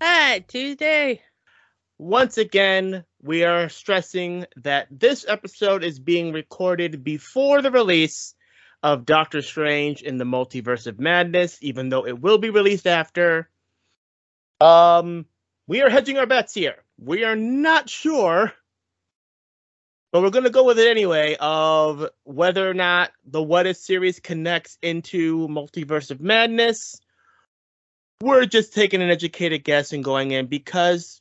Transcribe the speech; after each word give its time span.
Hi, 0.00 0.38
Tuesday. 0.46 1.22
Once 1.98 2.38
again, 2.38 3.04
we 3.20 3.42
are 3.42 3.68
stressing 3.68 4.46
that 4.58 4.86
this 4.92 5.26
episode 5.26 5.82
is 5.82 5.98
being 5.98 6.32
recorded 6.32 7.02
before 7.02 7.62
the 7.62 7.72
release 7.72 8.36
of 8.80 9.04
Doctor 9.04 9.42
Strange 9.42 10.02
in 10.02 10.16
the 10.16 10.24
Multiverse 10.24 10.86
of 10.86 11.00
Madness, 11.00 11.58
even 11.62 11.88
though 11.88 12.06
it 12.06 12.20
will 12.20 12.38
be 12.38 12.50
released 12.50 12.86
after. 12.86 13.48
Um, 14.60 15.26
we 15.66 15.82
are 15.82 15.90
hedging 15.90 16.16
our 16.16 16.26
bets 16.26 16.54
here. 16.54 16.76
We 16.96 17.24
are 17.24 17.34
not 17.34 17.90
sure, 17.90 18.52
but 20.12 20.22
we're 20.22 20.30
going 20.30 20.44
to 20.44 20.50
go 20.50 20.62
with 20.62 20.78
it 20.78 20.88
anyway 20.88 21.36
of 21.40 22.08
whether 22.22 22.70
or 22.70 22.74
not 22.74 23.10
the 23.24 23.42
What 23.42 23.66
If 23.66 23.76
series 23.76 24.20
connects 24.20 24.78
into 24.80 25.48
Multiverse 25.48 26.12
of 26.12 26.20
Madness. 26.20 27.00
We're 28.20 28.46
just 28.46 28.74
taking 28.74 29.00
an 29.00 29.10
educated 29.10 29.62
guess 29.62 29.92
and 29.92 30.02
going 30.02 30.32
in 30.32 30.46
because, 30.46 31.20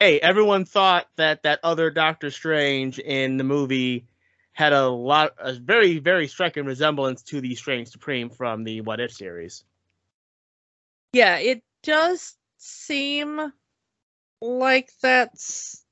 hey, 0.00 0.18
everyone 0.18 0.64
thought 0.64 1.06
that 1.16 1.44
that 1.44 1.60
other 1.62 1.90
Doctor 1.90 2.30
Strange 2.30 2.98
in 2.98 3.36
the 3.36 3.44
movie 3.44 4.06
had 4.52 4.72
a 4.72 4.88
lot, 4.88 5.34
a 5.38 5.52
very, 5.52 5.98
very 5.98 6.26
striking 6.26 6.64
resemblance 6.64 7.22
to 7.22 7.40
the 7.40 7.54
Strange 7.54 7.88
Supreme 7.88 8.30
from 8.30 8.64
the 8.64 8.80
What 8.80 9.00
If 9.00 9.12
series. 9.12 9.64
Yeah, 11.12 11.36
it 11.36 11.62
does 11.82 12.36
seem 12.58 13.52
like 14.40 14.90
that's 15.00 15.84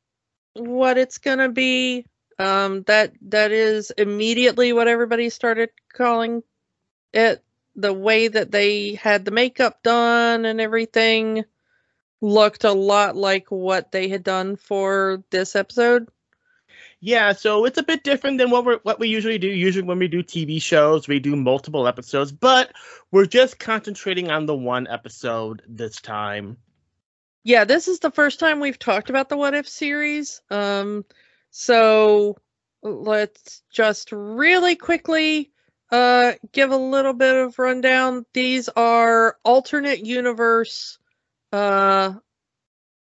what 0.55 0.99
it's 0.99 1.19
gonna 1.19 1.51
be. 1.51 2.05
Um, 2.39 2.83
that 2.85 3.13
that 3.29 3.53
is 3.53 3.91
immediately 3.91 4.73
what 4.73 4.89
everybody 4.89 5.29
started 5.29 5.71
calling 5.93 6.43
it. 7.13 7.45
The 7.77 7.93
way 7.93 8.29
that 8.29 8.51
they 8.51 8.95
had 8.95 9.25
the 9.25 9.31
makeup 9.31 9.83
done 9.83 10.45
and 10.45 10.61
everything 10.61 11.45
looked 12.21 12.65
a 12.65 12.73
lot 12.73 13.17
like 13.17 13.51
what 13.51 13.93
they 13.93 14.09
had 14.09 14.23
done 14.23 14.57
for 14.57 15.23
this 15.31 15.57
episode. 15.57 16.09
Yeah, 17.03 17.33
so 17.33 17.65
it's 17.65 17.79
a 17.79 17.83
bit 17.83 18.05
different 18.05 18.37
than 18.37 18.51
what 18.51 18.67
we 18.67 18.75
what 18.83 19.01
we 19.01 19.09
usually 19.09 19.39
do. 19.39 19.49
Usually 19.49 19.87
when 19.87 19.99
we 19.99 20.09
do 20.09 20.23
TV 20.23 20.61
shows, 20.61 21.09
we 21.09 21.19
do 21.19 21.35
multiple 21.35 21.89
episodes, 21.89 22.31
but 22.31 22.73
we're 23.11 23.25
just 23.27 23.59
concentrating 23.59 24.31
on 24.31 24.45
the 24.45 24.55
one 24.55 24.87
episode 24.87 25.63
this 25.67 26.01
time. 26.01 26.59
Yeah, 27.43 27.65
this 27.65 27.89
is 27.89 28.01
the 28.01 28.11
first 28.11 28.39
time 28.39 28.61
we've 28.61 28.79
talked 28.79 29.09
about 29.09 29.31
the 29.31 29.37
What 29.39 29.55
If 29.55 29.67
series. 29.67 30.43
Um 30.51 31.07
so 31.51 32.37
let's 32.83 33.63
just 33.71 34.13
really 34.13 34.77
quickly 34.77 35.53
uh 35.91 36.33
give 36.53 36.71
a 36.71 36.77
little 36.77 37.13
bit 37.13 37.37
of 37.37 37.59
rundown. 37.59 38.25
These 38.33 38.69
are 38.69 39.37
alternate 39.45 40.05
universe 40.05 40.99
uh 41.53 42.15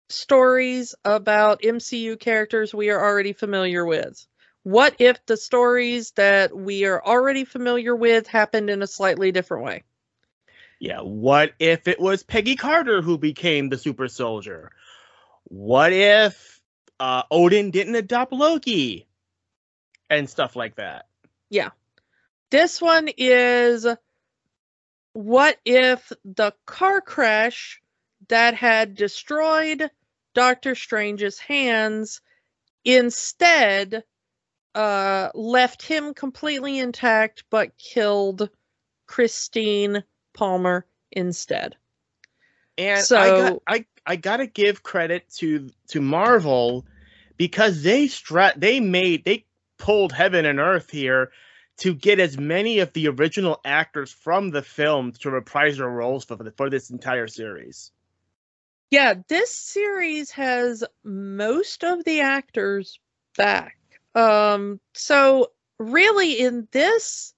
stories 0.09 0.95
about 1.03 1.63
MCU 1.63 2.17
characters 2.17 2.73
we 2.73 2.89
are 2.89 3.03
already 3.03 3.33
familiar 3.33 3.85
with? 3.85 4.25
What 4.63 4.95
if 4.99 5.25
the 5.25 5.35
stories 5.35 6.11
that 6.11 6.55
we 6.55 6.85
are 6.85 7.03
already 7.03 7.43
familiar 7.43 7.95
with 7.95 8.27
happened 8.27 8.69
in 8.69 8.81
a 8.81 8.87
slightly 8.87 9.31
different 9.31 9.65
way? 9.65 9.83
Yeah, 10.79 11.01
what 11.01 11.53
if 11.59 11.87
it 11.87 11.99
was 11.99 12.23
Peggy 12.23 12.55
Carter 12.55 13.01
who 13.01 13.17
became 13.17 13.69
the 13.69 13.77
super 13.77 14.07
soldier? 14.07 14.71
What 15.45 15.91
if 15.91 16.61
uh, 16.99 17.23
Odin 17.29 17.71
didn't 17.71 17.95
adopt 17.95 18.31
Loki? 18.31 19.07
And 20.09 20.29
stuff 20.29 20.55
like 20.55 20.75
that. 20.75 21.07
Yeah. 21.49 21.69
This 22.53 22.79
one 22.79 23.09
is 23.17 23.87
what 25.13 25.57
if 25.65 26.11
the 26.23 26.53
car 26.67 27.01
crash 27.01 27.81
that 28.29 28.53
had 28.53 28.93
destroyed 28.93 29.89
Doctor 30.35 30.75
Strange's 30.75 31.39
hands 31.39 32.21
instead 32.85 34.03
uh, 34.75 35.29
left 35.33 35.81
him 35.81 36.13
completely 36.13 36.77
intact 36.77 37.43
but 37.49 37.75
killed 37.79 38.51
Christine 39.07 40.03
Palmer 40.35 40.85
instead. 41.11 41.75
And 42.77 43.03
so, 43.03 43.17
I 43.17 43.27
got, 43.29 43.61
I 43.65 43.85
I 44.05 44.15
gotta 44.15 44.45
give 44.45 44.83
credit 44.83 45.27
to 45.37 45.71
to 45.87 46.01
Marvel 46.01 46.85
because 47.35 47.81
they 47.81 48.09
stra- 48.09 48.53
they 48.55 48.79
made 48.79 49.25
they 49.25 49.47
pulled 49.79 50.13
heaven 50.13 50.45
and 50.45 50.59
earth 50.59 50.91
here 50.91 51.31
to 51.77 51.93
get 51.93 52.19
as 52.19 52.37
many 52.37 52.79
of 52.79 52.93
the 52.93 53.07
original 53.07 53.59
actors 53.65 54.11
from 54.11 54.51
the 54.51 54.61
film 54.61 55.11
to 55.11 55.31
reprise 55.31 55.77
their 55.77 55.89
roles 55.89 56.25
for 56.25 56.37
for 56.55 56.69
this 56.69 56.89
entire 56.89 57.27
series. 57.27 57.91
Yeah, 58.91 59.15
this 59.27 59.49
series 59.49 60.29
has 60.31 60.83
most 61.03 61.83
of 61.83 62.03
the 62.03 62.21
actors 62.21 62.99
back. 63.35 63.77
Um, 64.13 64.79
so 64.93 65.51
really 65.79 66.39
in 66.39 66.67
this 66.71 67.33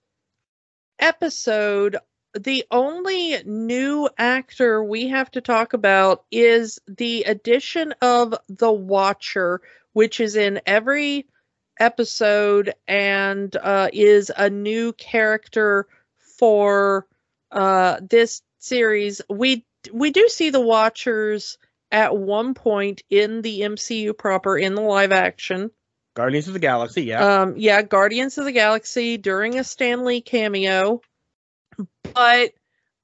episode, 1.00 1.98
the 2.38 2.66
only 2.70 3.42
new 3.46 4.10
actor 4.18 4.84
we 4.84 5.08
have 5.08 5.32
to 5.32 5.42
talk 5.42 5.72
about 5.72 6.26
is 6.30 6.80
the 6.88 7.24
addition 7.24 7.94
of 8.02 8.36
the 8.50 8.72
Watcher, 8.72 9.62
which 9.94 10.20
is 10.20 10.36
in 10.36 10.60
every 10.66 11.28
episode 11.80 12.74
and 12.88 13.56
uh, 13.56 13.90
is 13.92 14.32
a 14.36 14.50
new 14.50 14.94
character 14.94 15.88
for 16.38 17.08
uh, 17.52 18.00
this 18.02 18.42
series. 18.60 19.22
We 19.30 19.66
we 19.92 20.12
do 20.12 20.28
see 20.30 20.50
the 20.50 20.62
Watchers 20.62 21.58
at 21.92 22.16
one 22.16 22.54
point 22.54 23.04
in 23.10 23.42
the 23.42 23.62
MCU 23.62 24.18
proper 24.18 24.58
in 24.58 24.76
the 24.76 24.82
live 24.82 25.12
action. 25.12 25.72
Guardians 26.16 26.48
of 26.48 26.54
the 26.54 26.60
Galaxy, 26.60 27.04
yeah. 27.04 27.42
Um, 27.42 27.56
yeah, 27.58 27.82
Guardians 27.82 28.38
of 28.38 28.46
the 28.46 28.52
Galaxy 28.52 29.18
during 29.18 29.60
a 29.60 29.64
Stan 29.64 30.06
Lee 30.06 30.22
cameo. 30.22 31.02
But 32.14 32.54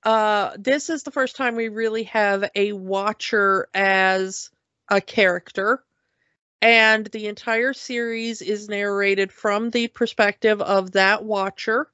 uh, 0.04 0.52
this 0.58 0.90
is 0.90 1.04
the 1.04 1.12
first 1.12 1.36
time 1.36 1.56
we 1.56 1.68
really 1.68 2.04
have 2.04 2.50
a 2.56 2.72
Watcher 2.72 3.68
as 3.74 4.50
a 4.90 5.02
character. 5.02 5.84
And 6.62 7.08
the 7.08 7.28
entire 7.28 7.74
series 7.74 8.42
is 8.42 8.70
narrated 8.70 9.32
from 9.32 9.72
the 9.72 9.88
perspective 9.88 10.62
of 10.62 10.92
that 10.92 11.24
Watcher, 11.24 11.90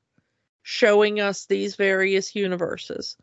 showing 0.62 1.22
us 1.22 1.46
these 1.46 1.76
various 1.76 2.36
universes 2.36 3.16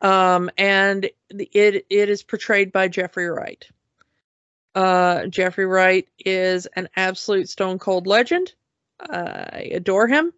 um, 0.00 0.50
and 0.56 1.04
it 1.28 1.86
it 1.88 2.08
is 2.08 2.22
portrayed 2.22 2.72
by 2.72 2.88
Jeffrey 2.88 3.28
Wright. 3.28 3.64
Uh, 4.74 5.26
Jeffrey 5.26 5.66
Wright 5.66 6.06
is 6.18 6.66
an 6.66 6.88
absolute 6.96 7.48
stone 7.48 7.78
cold 7.78 8.06
legend. 8.06 8.52
I 9.00 9.70
adore 9.72 10.06
him. 10.06 10.32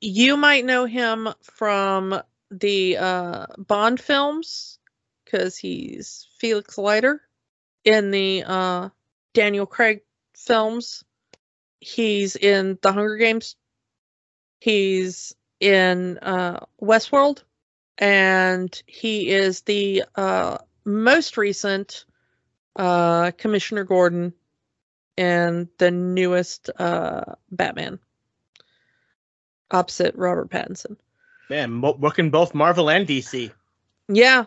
You 0.00 0.36
might 0.36 0.64
know 0.64 0.84
him 0.84 1.28
from 1.42 2.20
the 2.50 2.96
uh, 2.98 3.46
Bond 3.56 3.98
films 3.98 4.78
because 5.24 5.56
he's 5.56 6.28
Felix 6.38 6.76
Leiter 6.76 7.22
in 7.84 8.10
the 8.10 8.44
uh, 8.46 8.88
Daniel 9.36 9.66
Craig 9.66 10.00
films. 10.34 11.04
He's 11.78 12.36
in 12.36 12.78
The 12.80 12.90
Hunger 12.90 13.18
Games. 13.18 13.54
He's 14.60 15.34
in 15.60 16.16
uh, 16.18 16.60
Westworld 16.82 17.42
and 17.98 18.82
he 18.86 19.28
is 19.28 19.60
the 19.60 20.04
uh, 20.14 20.56
most 20.86 21.36
recent 21.36 22.06
uh, 22.76 23.30
Commissioner 23.32 23.84
Gordon 23.84 24.32
in 25.18 25.68
the 25.76 25.90
newest 25.90 26.70
uh, 26.78 27.34
Batman, 27.50 27.98
opposite 29.70 30.14
Robert 30.14 30.50
Pattinson. 30.50 30.96
Man, 31.50 31.82
working 31.82 32.30
both 32.30 32.54
Marvel 32.54 32.88
and 32.88 33.06
DC. 33.06 33.52
Yeah. 34.08 34.46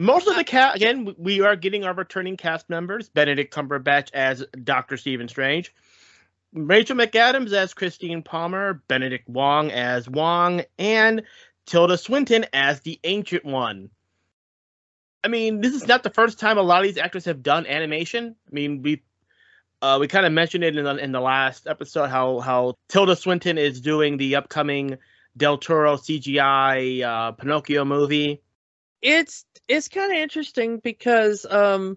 Most 0.00 0.28
of 0.28 0.36
the 0.36 0.44
cast, 0.44 0.76
again, 0.76 1.12
we 1.18 1.40
are 1.40 1.56
getting 1.56 1.84
our 1.84 1.92
returning 1.92 2.36
cast 2.36 2.70
members 2.70 3.08
Benedict 3.08 3.52
Cumberbatch 3.52 4.10
as 4.14 4.44
Doctor 4.62 4.96
Stephen 4.96 5.26
Strange, 5.26 5.74
Rachel 6.52 6.96
McAdams 6.96 7.52
as 7.52 7.74
Christine 7.74 8.22
Palmer, 8.22 8.82
Benedict 8.86 9.28
Wong 9.28 9.72
as 9.72 10.08
Wong, 10.08 10.62
and 10.78 11.24
Tilda 11.66 11.98
Swinton 11.98 12.46
as 12.52 12.80
the 12.80 13.00
Ancient 13.02 13.44
One. 13.44 13.90
I 15.24 15.28
mean, 15.28 15.60
this 15.60 15.74
is 15.74 15.88
not 15.88 16.04
the 16.04 16.10
first 16.10 16.38
time 16.38 16.58
a 16.58 16.62
lot 16.62 16.80
of 16.80 16.84
these 16.84 16.96
actors 16.96 17.24
have 17.24 17.42
done 17.42 17.66
animation. 17.66 18.36
I 18.46 18.54
mean, 18.54 18.82
we 18.82 19.02
uh, 19.82 19.98
we 20.00 20.06
kind 20.06 20.26
of 20.26 20.32
mentioned 20.32 20.62
it 20.62 20.76
in 20.76 20.84
the 20.84 20.96
in 20.96 21.10
the 21.10 21.20
last 21.20 21.66
episode 21.66 22.06
how 22.06 22.38
how 22.38 22.74
Tilda 22.88 23.16
Swinton 23.16 23.58
is 23.58 23.80
doing 23.80 24.16
the 24.16 24.36
upcoming 24.36 24.98
Del 25.36 25.58
Toro 25.58 25.96
CGI 25.96 27.02
uh, 27.02 27.32
Pinocchio 27.32 27.84
movie. 27.84 28.42
It's 29.02 29.44
it's 29.68 29.88
kind 29.88 30.12
of 30.12 30.18
interesting 30.18 30.78
because 30.78 31.46
um 31.48 31.96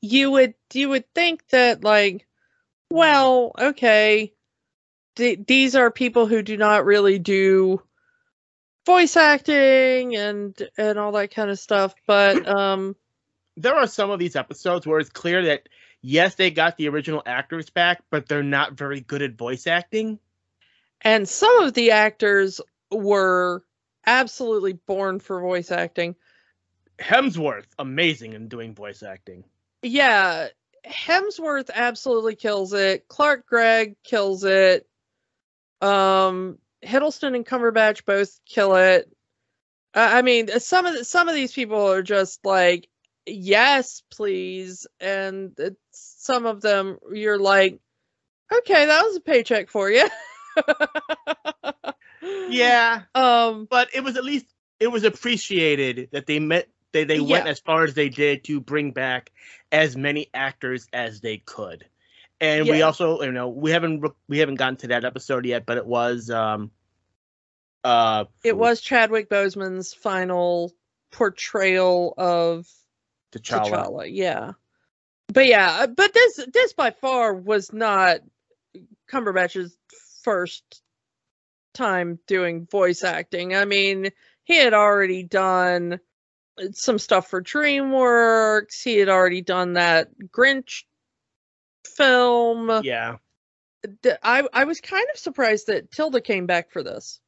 you 0.00 0.30
would 0.30 0.54
you 0.72 0.88
would 0.88 1.04
think 1.14 1.46
that 1.48 1.84
like 1.84 2.26
well 2.90 3.52
okay 3.58 4.32
th- 5.16 5.40
these 5.46 5.74
are 5.74 5.90
people 5.90 6.26
who 6.26 6.42
do 6.42 6.56
not 6.56 6.84
really 6.84 7.18
do 7.18 7.82
voice 8.86 9.16
acting 9.16 10.16
and 10.16 10.56
and 10.78 10.98
all 10.98 11.12
that 11.12 11.34
kind 11.34 11.50
of 11.50 11.58
stuff 11.58 11.94
but 12.06 12.48
um 12.56 12.96
there 13.56 13.74
are 13.74 13.88
some 13.88 14.10
of 14.10 14.18
these 14.18 14.36
episodes 14.36 14.86
where 14.86 15.00
it's 15.00 15.10
clear 15.10 15.44
that 15.44 15.68
yes 16.00 16.36
they 16.36 16.50
got 16.50 16.76
the 16.76 16.88
original 16.88 17.22
actors 17.26 17.70
back 17.70 18.02
but 18.10 18.28
they're 18.28 18.42
not 18.42 18.74
very 18.74 19.00
good 19.00 19.22
at 19.22 19.36
voice 19.36 19.66
acting. 19.66 20.18
And 21.02 21.28
some 21.28 21.60
of 21.60 21.74
the 21.74 21.92
actors 21.92 22.60
were 22.90 23.62
absolutely 24.06 24.72
born 24.72 25.20
for 25.20 25.40
voice 25.40 25.70
acting 25.70 26.16
hemsworth 27.00 27.66
amazing 27.78 28.32
in 28.32 28.48
doing 28.48 28.74
voice 28.74 29.02
acting 29.02 29.44
yeah 29.82 30.48
hemsworth 30.86 31.70
absolutely 31.72 32.34
kills 32.34 32.72
it 32.72 33.06
clark 33.08 33.46
gregg 33.46 33.96
kills 34.04 34.44
it 34.44 34.86
um 35.80 36.58
Hiddleston 36.84 37.34
and 37.34 37.46
Cumberbatch 37.46 38.04
both 38.04 38.38
kill 38.46 38.76
it. 38.76 39.10
Uh, 39.94 40.08
I 40.12 40.22
mean, 40.22 40.48
some 40.60 40.86
of 40.86 40.94
the, 40.94 41.04
some 41.04 41.28
of 41.28 41.34
these 41.34 41.52
people 41.52 41.90
are 41.90 42.02
just 42.02 42.44
like, 42.44 42.88
yes, 43.26 44.02
please, 44.10 44.86
and 45.00 45.58
some 45.90 46.46
of 46.46 46.60
them 46.60 46.98
you're 47.12 47.38
like, 47.38 47.80
okay, 48.52 48.86
that 48.86 49.02
was 49.02 49.16
a 49.16 49.20
paycheck 49.20 49.70
for 49.70 49.90
you. 49.90 50.08
yeah. 52.48 53.02
Um, 53.14 53.66
but 53.68 53.88
it 53.94 54.04
was 54.04 54.16
at 54.16 54.24
least 54.24 54.46
it 54.78 54.88
was 54.88 55.04
appreciated 55.04 56.10
that 56.12 56.26
they 56.26 56.38
met 56.38 56.68
they 56.92 57.04
they 57.04 57.20
went 57.20 57.46
as 57.46 57.58
far 57.58 57.84
as 57.84 57.94
they 57.94 58.08
did 58.08 58.44
to 58.44 58.60
bring 58.60 58.92
back 58.92 59.30
as 59.70 59.96
many 59.96 60.28
actors 60.32 60.88
as 60.92 61.20
they 61.20 61.38
could 61.38 61.84
and 62.40 62.66
yeah. 62.66 62.72
we 62.72 62.82
also 62.82 63.22
you 63.22 63.32
know 63.32 63.48
we 63.48 63.70
haven't 63.70 64.04
we 64.28 64.38
haven't 64.38 64.56
gotten 64.56 64.76
to 64.76 64.88
that 64.88 65.04
episode 65.04 65.44
yet 65.44 65.66
but 65.66 65.76
it 65.76 65.86
was 65.86 66.30
um 66.30 66.70
uh 67.84 68.24
it 68.44 68.56
was 68.56 68.80
chadwick 68.80 69.28
boseman's 69.28 69.94
final 69.94 70.72
portrayal 71.10 72.14
of 72.16 72.66
T'Challa. 73.32 73.70
T'Challa 73.70 74.08
yeah 74.10 74.52
but 75.28 75.46
yeah 75.46 75.78
uh, 75.80 75.86
but 75.86 76.12
this 76.12 76.46
this 76.52 76.72
by 76.72 76.90
far 76.90 77.34
was 77.34 77.72
not 77.72 78.20
cumberbatch's 79.10 79.76
first 80.22 80.82
time 81.74 82.18
doing 82.26 82.66
voice 82.66 83.04
acting 83.04 83.54
i 83.54 83.64
mean 83.64 84.10
he 84.44 84.56
had 84.56 84.74
already 84.74 85.22
done 85.22 86.00
some 86.72 86.98
stuff 86.98 87.28
for 87.28 87.42
dreamworks 87.42 88.82
he 88.82 88.96
had 88.96 89.08
already 89.08 89.42
done 89.42 89.74
that 89.74 90.08
grinch 90.28 90.84
film. 91.84 92.82
Yeah. 92.84 93.16
I 94.22 94.46
I 94.52 94.64
was 94.64 94.80
kind 94.80 95.06
of 95.12 95.18
surprised 95.18 95.68
that 95.68 95.90
Tilda 95.90 96.20
came 96.20 96.46
back 96.46 96.70
for 96.72 96.82
this. 96.82 97.20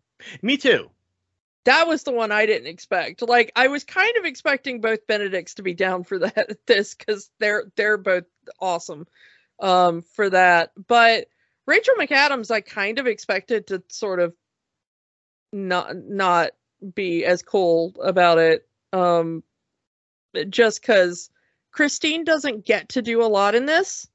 Me 0.43 0.57
too. 0.57 0.91
That 1.65 1.87
was 1.87 2.03
the 2.03 2.13
one 2.13 2.33
I 2.33 2.47
didn't 2.47 2.69
expect. 2.69 3.23
Like 3.23 3.53
I 3.55 3.69
was 3.69 3.85
kind 3.85 4.17
of 4.17 4.25
expecting 4.25 4.81
both 4.81 5.07
Benedicts 5.07 5.55
to 5.55 5.63
be 5.63 5.75
down 5.75 6.05
for 6.05 6.19
that 6.21 6.59
this 6.67 6.95
cuz 6.95 7.31
they're 7.39 7.71
they're 7.77 7.99
both 7.99 8.25
awesome 8.59 9.07
um 9.61 10.03
for 10.03 10.31
that. 10.31 10.73
But 10.77 11.29
Rachel 11.67 11.95
McAdams 11.95 12.51
I 12.51 12.61
kind 12.61 12.99
of 12.99 13.07
expected 13.07 13.69
to 13.69 13.83
sort 13.89 14.21
of 14.21 14.35
not 15.53 15.97
not 15.97 16.51
be 16.95 17.25
as 17.25 17.43
cool 17.43 17.95
about 18.03 18.39
it 18.39 18.67
um 18.93 19.43
just 20.49 20.83
cuz 20.83 21.31
Christine 21.73 22.25
doesn't 22.25 22.65
get 22.65 22.91
to 22.91 23.03
do 23.03 23.23
a 23.23 23.27
lot 23.27 23.55
in 23.55 23.67
this. 23.67 24.09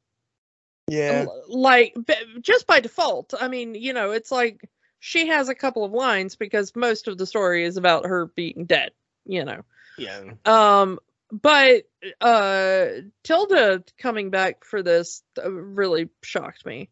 Yeah. 0.87 1.25
Like 1.47 1.95
just 2.41 2.67
by 2.67 2.79
default. 2.79 3.33
I 3.39 3.47
mean, 3.47 3.75
you 3.75 3.93
know, 3.93 4.11
it's 4.11 4.31
like 4.31 4.69
she 4.99 5.27
has 5.27 5.49
a 5.49 5.55
couple 5.55 5.83
of 5.83 5.91
lines 5.91 6.35
because 6.35 6.75
most 6.75 7.07
of 7.07 7.17
the 7.17 7.25
story 7.25 7.63
is 7.63 7.77
about 7.77 8.05
her 8.05 8.27
being 8.27 8.65
dead, 8.65 8.91
you 9.25 9.45
know. 9.45 9.63
Yeah. 9.97 10.33
Um 10.45 10.99
but 11.31 11.83
uh 12.21 12.87
Tilda 13.23 13.83
coming 13.97 14.29
back 14.29 14.63
for 14.63 14.83
this 14.83 15.23
uh, 15.43 15.51
really 15.51 16.09
shocked 16.23 16.65
me. 16.65 16.89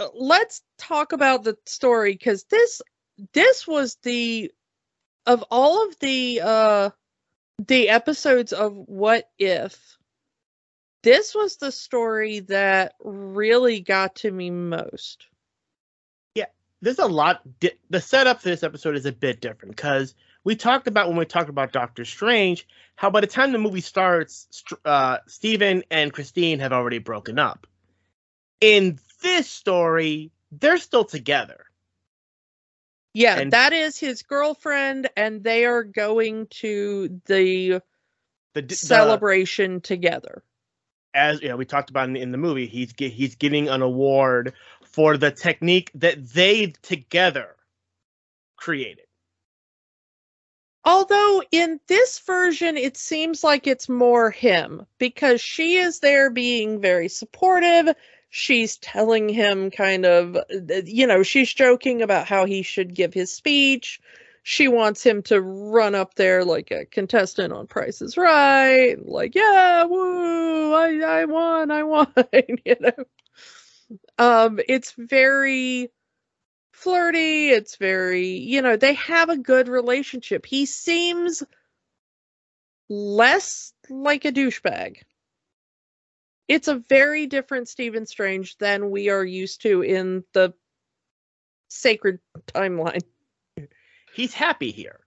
Uh, 0.00 0.08
let's 0.14 0.62
talk 0.76 1.12
about 1.12 1.44
the 1.44 1.56
story 1.64 2.16
cuz 2.16 2.44
this 2.44 2.82
this 3.32 3.66
was 3.66 3.96
the 4.02 4.52
of 5.28 5.44
all 5.50 5.86
of 5.86 5.98
the 6.00 6.40
uh 6.42 6.90
the 7.66 7.90
episodes 7.90 8.52
of 8.52 8.74
what 8.74 9.30
if 9.38 9.98
this 11.02 11.34
was 11.34 11.56
the 11.56 11.70
story 11.70 12.40
that 12.40 12.94
really 13.04 13.80
got 13.80 14.16
to 14.16 14.30
me 14.30 14.50
most. 14.50 15.26
Yeah, 16.34 16.46
there's 16.80 16.98
a 16.98 17.06
lot. 17.06 17.40
Di- 17.60 17.78
the 17.88 18.00
setup 18.00 18.42
for 18.42 18.48
this 18.48 18.62
episode 18.62 18.96
is 18.96 19.06
a 19.06 19.12
bit 19.12 19.40
different 19.40 19.76
because 19.76 20.14
we 20.44 20.56
talked 20.56 20.88
about 20.88 21.08
when 21.08 21.16
we 21.16 21.24
talked 21.24 21.50
about 21.50 21.72
Doctor 21.72 22.04
Strange 22.04 22.66
how 22.96 23.10
by 23.10 23.20
the 23.20 23.28
time 23.28 23.52
the 23.52 23.58
movie 23.58 23.80
starts, 23.80 24.64
uh, 24.84 25.18
Stephen 25.28 25.84
and 25.90 26.12
Christine 26.12 26.58
have 26.58 26.72
already 26.72 26.98
broken 26.98 27.38
up. 27.38 27.66
In 28.60 28.98
this 29.22 29.48
story, 29.48 30.32
they're 30.50 30.78
still 30.78 31.04
together. 31.04 31.67
Yeah, 33.14 33.38
and 33.38 33.52
that 33.52 33.72
is 33.72 33.98
his 33.98 34.22
girlfriend, 34.22 35.08
and 35.16 35.42
they 35.42 35.64
are 35.64 35.82
going 35.82 36.46
to 36.50 37.20
the, 37.26 37.80
the, 38.54 38.62
the 38.62 38.74
celebration 38.74 39.80
together 39.80 40.42
as 41.14 41.42
you 41.42 41.48
know, 41.48 41.56
we 41.56 41.64
talked 41.64 41.90
about 41.90 42.08
in, 42.08 42.16
in 42.16 42.30
the 42.32 42.38
movie, 42.38 42.66
he's 42.66 42.92
he's 42.96 43.34
getting 43.34 43.68
an 43.68 43.82
award 43.82 44.54
for 44.84 45.16
the 45.16 45.30
technique 45.30 45.90
that 45.94 46.28
they 46.32 46.72
together 46.82 47.56
created. 48.56 49.04
Although 50.84 51.42
in 51.50 51.80
this 51.86 52.18
version, 52.20 52.76
it 52.76 52.96
seems 52.96 53.44
like 53.44 53.66
it's 53.66 53.88
more 53.88 54.30
him 54.30 54.86
because 54.98 55.40
she 55.40 55.76
is 55.76 56.00
there 56.00 56.30
being 56.30 56.80
very 56.80 57.08
supportive. 57.08 57.94
She's 58.30 58.76
telling 58.76 59.28
him 59.28 59.70
kind 59.70 60.04
of, 60.04 60.36
you 60.84 61.06
know, 61.06 61.22
she's 61.22 61.52
joking 61.52 62.02
about 62.02 62.26
how 62.28 62.44
he 62.44 62.62
should 62.62 62.94
give 62.94 63.14
his 63.14 63.32
speech 63.32 64.00
she 64.48 64.66
wants 64.66 65.04
him 65.04 65.20
to 65.22 65.42
run 65.42 65.94
up 65.94 66.14
there 66.14 66.42
like 66.42 66.70
a 66.70 66.86
contestant 66.86 67.52
on 67.52 67.66
Price 67.66 68.00
is 68.00 68.16
Right, 68.16 68.96
like 69.04 69.34
yeah, 69.34 69.84
woo, 69.84 70.72
I 70.72 70.98
I 71.04 71.24
won, 71.26 71.70
I 71.70 71.82
won, 71.84 72.10
you 72.64 72.76
know. 72.80 73.04
Um, 74.16 74.58
it's 74.68 74.94
very 74.96 75.90
flirty. 76.72 77.50
It's 77.50 77.76
very, 77.76 78.28
you 78.38 78.62
know, 78.62 78.76
they 78.76 78.94
have 78.94 79.28
a 79.28 79.36
good 79.38 79.68
relationship. 79.68 80.46
He 80.46 80.66
seems 80.66 81.42
less 82.88 83.72
like 83.90 84.24
a 84.24 84.32
douchebag. 84.32 85.02
It's 86.48 86.68
a 86.68 86.82
very 86.88 87.26
different 87.26 87.68
Stephen 87.68 88.06
Strange 88.06 88.58
than 88.58 88.90
we 88.90 89.10
are 89.10 89.24
used 89.24 89.62
to 89.62 89.82
in 89.82 90.24
the 90.32 90.54
sacred 91.68 92.18
timeline 92.46 93.02
he's 94.18 94.34
happy 94.34 94.70
here. 94.70 95.00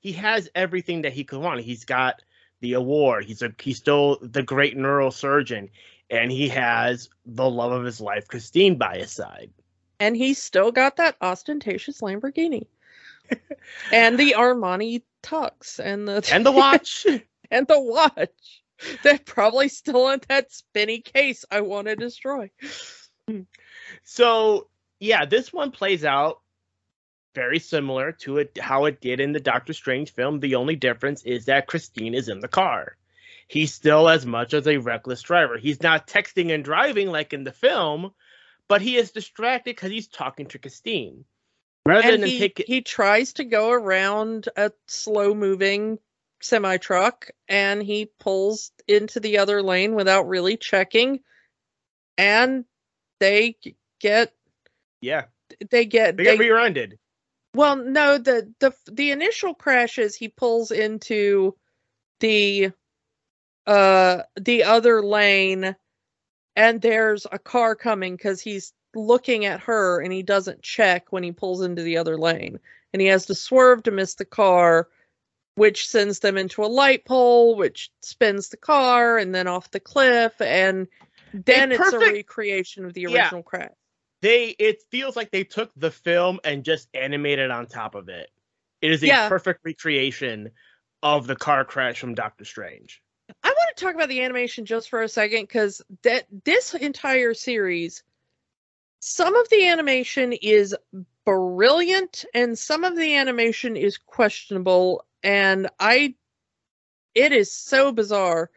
He 0.00 0.12
has 0.12 0.48
everything 0.54 1.02
that 1.02 1.12
he 1.12 1.24
could 1.24 1.40
want. 1.40 1.60
He's 1.60 1.84
got 1.84 2.22
the 2.60 2.74
award. 2.74 3.24
He's 3.24 3.42
a 3.42 3.52
he's 3.60 3.76
still 3.76 4.18
the 4.20 4.42
great 4.42 4.76
neurosurgeon, 4.76 5.70
and 6.10 6.32
he 6.32 6.48
has 6.48 7.08
the 7.26 7.48
love 7.48 7.72
of 7.72 7.84
his 7.84 8.00
life, 8.00 8.26
Christine, 8.26 8.76
by 8.76 8.98
his 8.98 9.12
side. 9.12 9.50
And 10.00 10.16
he's 10.16 10.42
still 10.42 10.72
got 10.72 10.96
that 10.96 11.16
ostentatious 11.20 12.00
Lamborghini, 12.00 12.66
and 13.92 14.18
the 14.18 14.34
Armani 14.36 15.02
tux, 15.22 15.78
and 15.78 16.08
the 16.08 16.26
and 16.32 16.44
the 16.44 16.52
watch, 16.52 17.06
and 17.50 17.66
the 17.66 17.80
watch. 17.80 18.63
They're 19.02 19.18
probably 19.18 19.68
still 19.68 20.08
in 20.10 20.20
that 20.28 20.52
spinny 20.52 21.00
case 21.00 21.44
I 21.50 21.60
want 21.60 21.86
to 21.88 21.96
destroy. 21.96 22.50
So 24.02 24.68
yeah, 25.00 25.24
this 25.24 25.52
one 25.52 25.70
plays 25.70 26.04
out 26.04 26.40
very 27.34 27.58
similar 27.58 28.12
to 28.12 28.38
it 28.38 28.58
how 28.58 28.84
it 28.84 29.00
did 29.00 29.20
in 29.20 29.32
the 29.32 29.40
Doctor 29.40 29.72
Strange 29.72 30.12
film. 30.12 30.40
The 30.40 30.54
only 30.54 30.76
difference 30.76 31.22
is 31.24 31.46
that 31.46 31.66
Christine 31.66 32.14
is 32.14 32.28
in 32.28 32.40
the 32.40 32.48
car. 32.48 32.96
He's 33.48 33.74
still 33.74 34.08
as 34.08 34.24
much 34.24 34.54
as 34.54 34.66
a 34.66 34.78
reckless 34.78 35.22
driver. 35.22 35.58
He's 35.58 35.82
not 35.82 36.06
texting 36.06 36.54
and 36.54 36.64
driving 36.64 37.08
like 37.08 37.32
in 37.32 37.44
the 37.44 37.52
film, 37.52 38.12
but 38.68 38.80
he 38.80 38.96
is 38.96 39.10
distracted 39.10 39.76
because 39.76 39.90
he's 39.90 40.08
talking 40.08 40.46
to 40.46 40.58
Christine. 40.58 41.24
Rather 41.86 42.08
and 42.08 42.22
than 42.22 42.30
he, 42.30 42.38
take 42.38 42.60
it, 42.60 42.66
he 42.66 42.80
tries 42.80 43.34
to 43.34 43.44
go 43.44 43.70
around 43.70 44.48
a 44.56 44.72
slow 44.86 45.34
moving 45.34 45.98
semi 46.40 46.76
truck 46.76 47.30
and 47.48 47.82
he 47.82 48.10
pulls 48.20 48.72
into 48.86 49.20
the 49.20 49.38
other 49.38 49.62
lane 49.62 49.94
without 49.94 50.28
really 50.28 50.56
checking. 50.56 51.20
And 52.18 52.64
they 53.20 53.56
get 54.00 54.32
Yeah, 55.00 55.24
they 55.70 55.86
get 55.86 56.16
they 56.16 56.24
they, 56.24 56.36
get 56.36 56.38
rear-ended. 56.38 56.98
well 57.54 57.76
no 57.76 58.18
the 58.18 58.52
the 58.60 58.74
the 58.90 59.10
initial 59.10 59.54
crash 59.54 59.98
is 59.98 60.14
he 60.14 60.28
pulls 60.28 60.70
into 60.70 61.56
the 62.20 62.70
uh 63.66 64.22
the 64.40 64.64
other 64.64 65.02
lane 65.02 65.74
and 66.56 66.80
there's 66.80 67.26
a 67.32 67.38
car 67.38 67.74
coming 67.74 68.16
cuz 68.18 68.40
he's 68.40 68.72
looking 68.94 69.44
at 69.44 69.60
her 69.60 70.00
and 70.00 70.12
he 70.12 70.22
doesn't 70.22 70.62
check 70.62 71.12
when 71.12 71.22
he 71.22 71.32
pulls 71.32 71.62
into 71.62 71.82
the 71.82 71.96
other 71.96 72.16
lane. 72.16 72.60
And 72.92 73.00
he 73.00 73.08
has 73.08 73.26
to 73.26 73.34
swerve 73.34 73.82
to 73.84 73.90
miss 73.90 74.14
the 74.14 74.24
car 74.24 74.88
which 75.56 75.88
sends 75.88 76.18
them 76.18 76.36
into 76.36 76.64
a 76.64 76.66
light 76.66 77.04
pole 77.04 77.56
which 77.56 77.90
spins 78.02 78.48
the 78.48 78.56
car 78.56 79.18
and 79.18 79.34
then 79.34 79.46
off 79.46 79.70
the 79.70 79.80
cliff 79.80 80.40
and 80.40 80.88
then 81.32 81.72
it's 81.72 81.92
a 81.92 81.98
recreation 81.98 82.84
of 82.84 82.94
the 82.94 83.02
Yeah. 83.02 83.14
original 83.14 83.42
crash 83.42 83.70
They 84.22 84.48
it 84.58 84.82
feels 84.90 85.16
like 85.16 85.30
they 85.30 85.44
took 85.44 85.70
the 85.76 85.90
film 85.90 86.40
and 86.44 86.64
just 86.64 86.88
animated 86.94 87.50
on 87.50 87.66
top 87.66 87.94
of 87.94 88.08
it. 88.08 88.30
It 88.80 88.90
is 88.90 89.02
a 89.02 89.08
Yeah. 89.08 89.28
perfect 89.28 89.60
recreation 89.64 90.50
of 91.02 91.26
the 91.26 91.36
car 91.36 91.64
crash 91.64 92.00
from 92.00 92.14
Doctor 92.14 92.44
Strange. 92.44 93.02
I 93.42 93.48
want 93.48 93.76
to 93.76 93.84
talk 93.84 93.94
about 93.94 94.08
the 94.08 94.22
animation 94.22 94.64
just 94.64 94.88
for 94.88 95.02
a 95.02 95.08
second 95.08 95.42
because 95.42 95.82
that 96.02 96.26
this 96.44 96.74
entire 96.74 97.34
series, 97.34 98.02
some 99.00 99.34
of 99.34 99.48
the 99.50 99.66
animation 99.66 100.32
is 100.32 100.74
brilliant 101.26 102.24
and 102.34 102.58
some 102.58 102.84
of 102.84 102.96
the 102.96 103.16
animation 103.16 103.76
is 103.76 103.98
questionable, 103.98 105.04
and 105.24 105.68
I, 105.80 106.14
it 107.14 107.32
is 107.32 107.52
so 107.52 107.90
bizarre. 107.90 108.50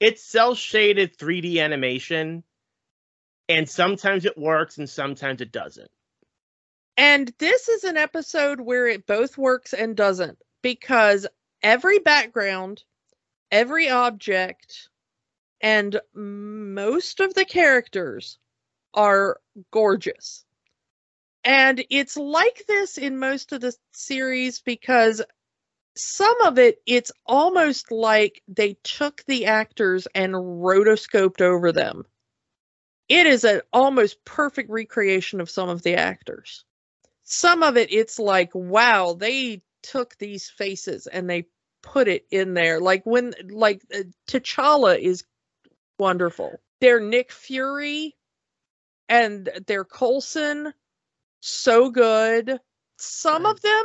It's 0.00 0.22
cel 0.22 0.54
shaded 0.54 1.16
3D 1.16 1.58
animation, 1.58 2.42
and 3.48 3.68
sometimes 3.68 4.24
it 4.24 4.36
works 4.36 4.78
and 4.78 4.90
sometimes 4.90 5.40
it 5.40 5.52
doesn't. 5.52 5.90
And 6.96 7.32
this 7.38 7.68
is 7.68 7.84
an 7.84 7.96
episode 7.96 8.60
where 8.60 8.88
it 8.88 9.06
both 9.06 9.38
works 9.38 9.72
and 9.72 9.96
doesn't 9.96 10.38
because 10.62 11.26
every 11.62 12.00
background, 12.00 12.82
every 13.52 13.88
object, 13.88 14.88
and 15.60 16.00
most 16.12 17.20
of 17.20 17.34
the 17.34 17.44
characters 17.44 18.38
are 18.94 19.38
gorgeous. 19.70 20.44
And 21.44 21.84
it's 21.88 22.16
like 22.16 22.64
this 22.66 22.98
in 22.98 23.18
most 23.18 23.52
of 23.52 23.60
the 23.60 23.74
series 23.92 24.60
because 24.60 25.22
some 25.98 26.40
of 26.42 26.58
it, 26.58 26.80
it's 26.86 27.10
almost 27.26 27.90
like 27.90 28.42
they 28.46 28.76
took 28.84 29.24
the 29.24 29.46
actors 29.46 30.06
and 30.14 30.32
rotoscoped 30.32 31.40
over 31.40 31.72
them. 31.72 32.04
It 33.08 33.26
is 33.26 33.44
an 33.44 33.62
almost 33.72 34.24
perfect 34.24 34.70
recreation 34.70 35.40
of 35.40 35.50
some 35.50 35.68
of 35.68 35.82
the 35.82 35.96
actors. 35.96 36.64
Some 37.24 37.62
of 37.62 37.76
it 37.76 37.92
it's 37.92 38.18
like 38.18 38.50
wow 38.54 39.14
they 39.14 39.62
took 39.82 40.16
these 40.18 40.48
faces 40.48 41.06
and 41.06 41.28
they 41.28 41.46
put 41.82 42.08
it 42.08 42.26
in 42.30 42.54
there. 42.54 42.80
Like 42.80 43.04
when 43.04 43.34
like 43.50 43.82
uh, 43.94 44.04
T'Challa 44.28 44.98
is 44.98 45.24
wonderful. 45.98 46.60
Their 46.80 47.00
Nick 47.00 47.32
Fury 47.32 48.16
and 49.08 49.48
their 49.66 49.84
Coulson 49.84 50.72
so 51.40 51.90
good. 51.90 52.60
Some 52.98 53.46
of 53.46 53.60
them 53.60 53.84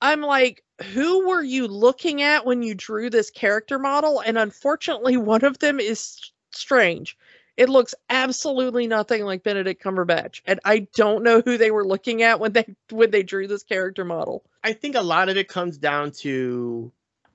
I'm 0.00 0.20
like 0.20 0.62
who 0.92 1.28
were 1.28 1.42
you 1.42 1.66
looking 1.66 2.22
at 2.22 2.46
when 2.46 2.62
you 2.62 2.74
drew 2.74 3.10
this 3.10 3.30
character 3.30 3.78
model 3.78 4.20
and 4.20 4.38
unfortunately 4.38 5.16
one 5.16 5.44
of 5.44 5.58
them 5.58 5.80
is 5.80 6.32
strange 6.52 7.16
it 7.58 7.68
looks 7.68 7.92
absolutely 8.08 8.86
nothing 8.86 9.24
like 9.24 9.42
Benedict 9.42 9.82
Cumberbatch, 9.82 10.42
and 10.46 10.60
I 10.64 10.86
don't 10.94 11.24
know 11.24 11.42
who 11.44 11.58
they 11.58 11.72
were 11.72 11.84
looking 11.84 12.22
at 12.22 12.38
when 12.38 12.52
they 12.52 12.64
when 12.90 13.10
they 13.10 13.24
drew 13.24 13.48
this 13.48 13.64
character 13.64 14.04
model. 14.04 14.44
I 14.62 14.72
think 14.72 14.94
a 14.94 15.00
lot 15.02 15.28
of 15.28 15.36
it 15.36 15.48
comes 15.48 15.76
down 15.76 16.12
to 16.20 16.92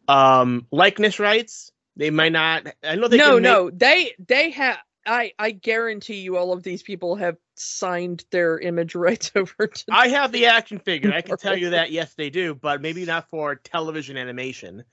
um 0.07 0.65
likeness 0.71 1.19
rights. 1.19 1.73
They 1.97 2.09
might 2.09 2.31
not 2.31 2.67
I 2.83 2.95
know 2.95 3.09
they 3.09 3.17
no, 3.17 3.33
can 3.33 3.35
make- 3.35 3.43
no, 3.43 3.69
they 3.69 4.13
they 4.25 4.51
have. 4.51 4.77
I 5.05 5.33
I 5.37 5.51
guarantee 5.51 6.21
you, 6.21 6.37
all 6.37 6.53
of 6.53 6.63
these 6.63 6.81
people 6.83 7.17
have 7.17 7.35
signed 7.55 8.25
their 8.31 8.59
image 8.59 8.95
rights 8.95 9.31
over 9.35 9.67
to. 9.67 9.85
I 9.91 10.09
have 10.09 10.31
the 10.31 10.47
action 10.47 10.79
figure. 10.79 11.11
I 11.13 11.21
can 11.21 11.37
tell 11.37 11.57
you 11.57 11.71
that 11.71 11.91
yes, 11.91 12.13
they 12.15 12.29
do, 12.29 12.55
but 12.55 12.81
maybe 12.81 13.05
not 13.05 13.29
for 13.29 13.55
television 13.55 14.17
animation, 14.17 14.83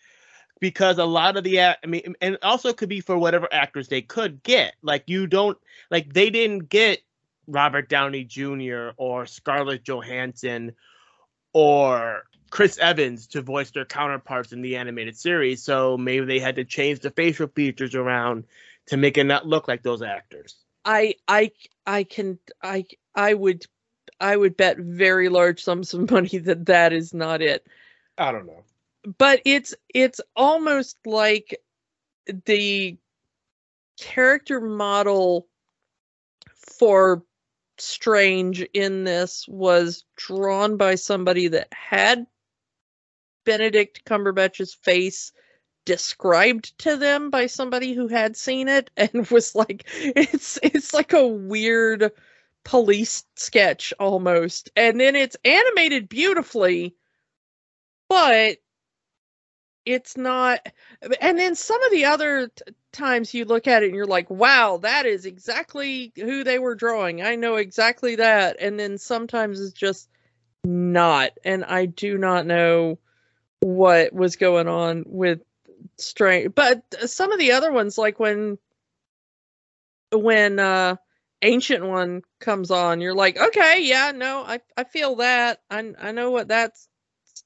because 0.61 0.99
a 0.99 1.05
lot 1.05 1.37
of 1.37 1.45
the 1.45 1.61
I 1.61 1.77
mean, 1.87 2.15
and 2.21 2.39
also 2.43 2.73
could 2.73 2.89
be 2.89 3.01
for 3.01 3.19
whatever 3.19 3.49
actors 3.53 3.89
they 3.89 4.03
could 4.03 4.43
get. 4.43 4.75
Like 4.83 5.05
you 5.07 5.27
don't 5.27 5.59
like 5.91 6.13
they 6.13 6.31
didn't 6.31 6.69
get 6.69 7.01
Robert 7.47 7.89
Downey 7.89 8.25
Jr. 8.25 8.91
or 8.97 9.27
Scarlett 9.27 9.85
Johansson 9.85 10.73
or 11.53 12.25
Chris 12.51 12.79
Evans 12.79 13.29
to 13.29 13.43
voice 13.43 13.71
their 13.71 13.85
counterparts 13.85 14.53
in 14.53 14.61
the 14.61 14.77
animated 14.77 15.17
series, 15.17 15.63
so 15.63 15.97
maybe 15.97 16.27
they 16.27 16.41
had 16.41 16.57
to 16.57 16.65
change 16.65 17.01
the 17.01 17.11
facial 17.11 17.49
features 17.49 17.95
around 17.95 18.45
to 18.87 18.97
make 18.97 19.19
it 19.19 19.25
not 19.25 19.47
look 19.47 19.69
like 19.69 19.83
those 19.83 20.03
actors. 20.03 20.57
I 20.85 21.15
I 21.29 21.53
I 21.87 22.05
can 22.05 22.39
I 22.63 22.87
I 23.15 23.35
would 23.35 23.67
I 24.21 24.37
would 24.37 24.57
bet 24.57 24.79
very 24.79 25.29
large 25.29 25.63
sums 25.63 25.95
of 25.95 26.11
money 26.11 26.39
that 26.39 26.67
that 26.67 26.93
is 26.93 27.15
not 27.15 27.43
it. 27.43 27.67
I 28.19 28.33
don't 28.33 28.47
know. 28.47 28.65
but 29.19 29.41
it's 29.45 29.75
it's 29.95 30.21
almost 30.37 30.99
like 31.07 31.61
the 32.47 32.99
character 33.99 34.61
model 34.61 35.49
for 36.79 37.25
strange 37.79 38.61
in 38.75 39.05
this 39.05 39.47
was 39.49 40.05
drawn 40.17 40.77
by 40.77 40.95
somebody 40.95 41.49
that 41.49 41.69
had 41.73 42.27
benedict 43.45 44.05
cumberbatch's 44.05 44.75
face 44.75 45.33
described 45.91 46.79
to 46.79 46.97
them 46.97 47.31
by 47.31 47.47
somebody 47.47 47.95
who 47.95 48.07
had 48.07 48.37
seen 48.37 48.69
it 48.69 48.93
and 48.97 49.27
was 49.27 49.57
like 49.57 49.85
it's 49.93 50.57
it's 50.63 50.95
like 50.95 51.13
a 51.13 51.27
weird 51.27 52.13
police 52.63 53.25
sketch 53.35 53.93
almost. 53.99 54.71
And 54.77 55.01
then 55.01 55.17
it's 55.17 55.37
animated 55.45 56.09
beautifully 56.09 56.95
but 58.09 58.59
it's 59.85 60.17
not 60.17 60.65
and 61.21 61.37
then 61.37 61.57
some 61.57 61.83
of 61.83 61.91
the 61.91 62.05
other 62.05 62.47
t- 62.55 62.73
times 62.93 63.35
you 63.35 63.45
look 63.45 63.67
at 63.67 63.83
it 63.83 63.87
and 63.87 63.97
you're 63.97 64.07
like 64.07 64.31
wow 64.31 64.77
that 64.77 65.07
is 65.07 65.27
exactly 65.27 66.13
who 66.15 66.45
they 66.45 66.61
were 66.61 66.77
drawing. 66.77 67.21
I 67.21 67.35
know 67.35 67.57
exactly 67.57 68.15
that. 68.15 68.59
And 68.61 68.79
then 68.79 68.97
sometimes 68.97 69.61
it's 69.61 69.73
just 69.73 70.09
not. 70.63 71.33
And 71.45 71.65
i 71.65 71.87
do 71.87 72.17
not 72.17 72.47
know 72.47 73.01
what 73.59 74.13
was 74.13 74.37
going 74.37 74.69
on 74.69 75.03
with 75.07 75.41
strange 76.01 76.55
but 76.55 76.83
some 77.09 77.33
of 77.33 77.39
the 77.39 77.53
other 77.53 77.73
ones 77.73 77.99
like 77.99 78.19
when 78.19 78.59
when 80.13 80.59
uh 80.59 80.97
ancient 81.43 81.85
one 81.85 82.23
comes 82.41 82.71
on 82.71 83.01
you're 83.01 83.15
like 83.15 83.39
okay 83.39 83.83
yeah 83.83 84.13
no 84.15 84.43
i 84.43 84.61
i 84.77 84.85
feel 84.85 85.17
that. 85.17 85.61
I 85.71 85.93
i 86.01 86.13
know 86.13 86.31
what 86.31 86.49
that's 86.49 86.89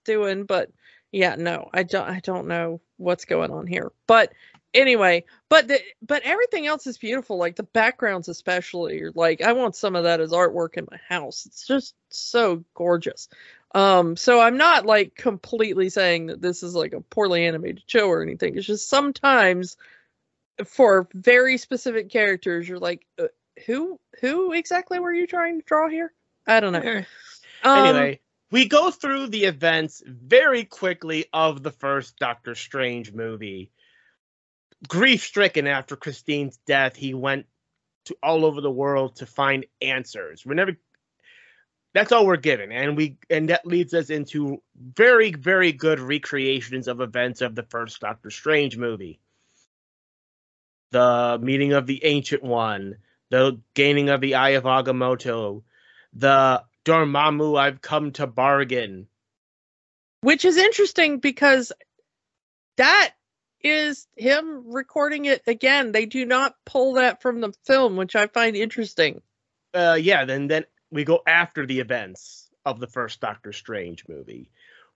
doing 0.04 0.44
but 0.44 0.70
yeah 1.12 1.36
no 1.36 1.68
i 1.72 1.82
don't 1.82 2.08
i 2.08 2.20
don't 2.20 2.48
know 2.48 2.80
what's 2.96 3.24
going 3.24 3.50
on 3.50 3.66
here. 3.66 3.92
But 4.06 4.32
anyway 4.74 5.24
but 5.48 5.68
the, 5.68 5.78
but 6.02 6.22
everything 6.24 6.66
else 6.66 6.86
is 6.86 6.98
beautiful 6.98 7.36
like 7.36 7.56
the 7.56 7.62
backgrounds 7.62 8.28
especially 8.28 9.04
like 9.14 9.40
i 9.40 9.52
want 9.52 9.76
some 9.76 9.96
of 9.96 10.04
that 10.04 10.20
as 10.20 10.32
artwork 10.32 10.76
in 10.76 10.86
my 10.90 10.98
house. 11.08 11.46
It's 11.46 11.66
just 11.66 11.94
so 12.10 12.64
gorgeous. 12.74 13.28
Um 13.74 14.16
so 14.16 14.40
i'm 14.40 14.56
not 14.56 14.86
like 14.86 15.14
completely 15.14 15.90
saying 15.90 16.26
that 16.26 16.42
this 16.42 16.62
is 16.62 16.74
like 16.74 16.92
a 16.92 17.00
poorly 17.00 17.46
animated 17.46 17.84
show 17.86 18.08
or 18.08 18.22
anything. 18.22 18.56
It's 18.56 18.66
just 18.66 18.88
sometimes 18.88 19.76
for 20.66 21.08
very 21.12 21.58
specific 21.58 22.10
characters 22.10 22.68
you're 22.68 22.78
like 22.78 23.06
uh, 23.18 23.26
who 23.66 23.98
who 24.20 24.52
exactly 24.52 24.98
were 24.98 25.12
you 25.12 25.26
trying 25.26 25.60
to 25.60 25.66
draw 25.66 25.88
here? 25.88 26.12
I 26.46 26.60
don't 26.60 26.72
know. 26.72 26.80
Eh. 26.80 27.04
um, 27.62 27.86
anyway, 27.86 28.20
we 28.50 28.68
go 28.68 28.90
through 28.90 29.28
the 29.28 29.44
events 29.44 30.02
very 30.06 30.64
quickly 30.64 31.26
of 31.32 31.62
the 31.62 31.70
first 31.70 32.18
Doctor 32.18 32.54
Strange 32.54 33.12
movie. 33.12 33.70
Grief 34.88 35.22
stricken 35.22 35.66
after 35.66 35.96
Christine's 35.96 36.58
death, 36.66 36.96
he 36.96 37.14
went 37.14 37.46
to 38.06 38.16
all 38.22 38.44
over 38.44 38.60
the 38.60 38.70
world 38.70 39.16
to 39.16 39.26
find 39.26 39.66
answers. 39.80 40.44
We're 40.44 40.54
never 40.54 40.76
that's 41.94 42.12
all 42.12 42.26
we're 42.26 42.36
given. 42.36 42.72
And 42.72 42.96
we 42.96 43.18
and 43.30 43.48
that 43.50 43.66
leads 43.66 43.94
us 43.94 44.10
into 44.10 44.62
very, 44.76 45.32
very 45.32 45.72
good 45.72 46.00
recreations 46.00 46.88
of 46.88 47.00
events 47.00 47.40
of 47.40 47.54
the 47.54 47.62
first 47.62 48.00
Doctor 48.00 48.30
Strange 48.30 48.76
movie. 48.76 49.20
The 50.90 51.38
meeting 51.42 51.72
of 51.72 51.86
the 51.86 52.04
Ancient 52.04 52.42
One, 52.42 52.96
the 53.30 53.60
gaining 53.74 54.10
of 54.10 54.20
the 54.20 54.36
Eye 54.36 54.50
of 54.50 54.64
Agamotto, 54.64 55.62
the 56.12 56.64
Dormammu, 56.84 57.58
I've 57.58 57.80
come 57.80 58.12
to 58.12 58.26
bargain. 58.26 59.08
which 60.20 60.44
is 60.44 60.56
interesting 60.56 61.18
because 61.18 61.72
that 62.76 63.14
is 63.64 64.06
him 64.14 64.72
recording 64.72 65.24
it 65.24 65.42
again. 65.46 65.90
They 65.90 66.06
do 66.06 66.26
not 66.26 66.54
pull 66.66 66.94
that 66.94 67.22
from 67.22 67.40
the 67.40 67.52
film, 67.64 67.96
which 67.96 68.14
I 68.14 68.26
find 68.26 68.54
interesting. 68.54 69.22
Uh, 69.72 69.98
yeah, 70.00 70.26
then 70.26 70.46
then 70.46 70.64
we 70.90 71.04
go 71.04 71.20
after 71.26 71.66
the 71.66 71.80
events 71.80 72.48
of 72.64 72.78
the 72.78 72.86
first 72.86 73.20
Doctor 73.20 73.52
Strange 73.52 74.04
movie. 74.08 74.50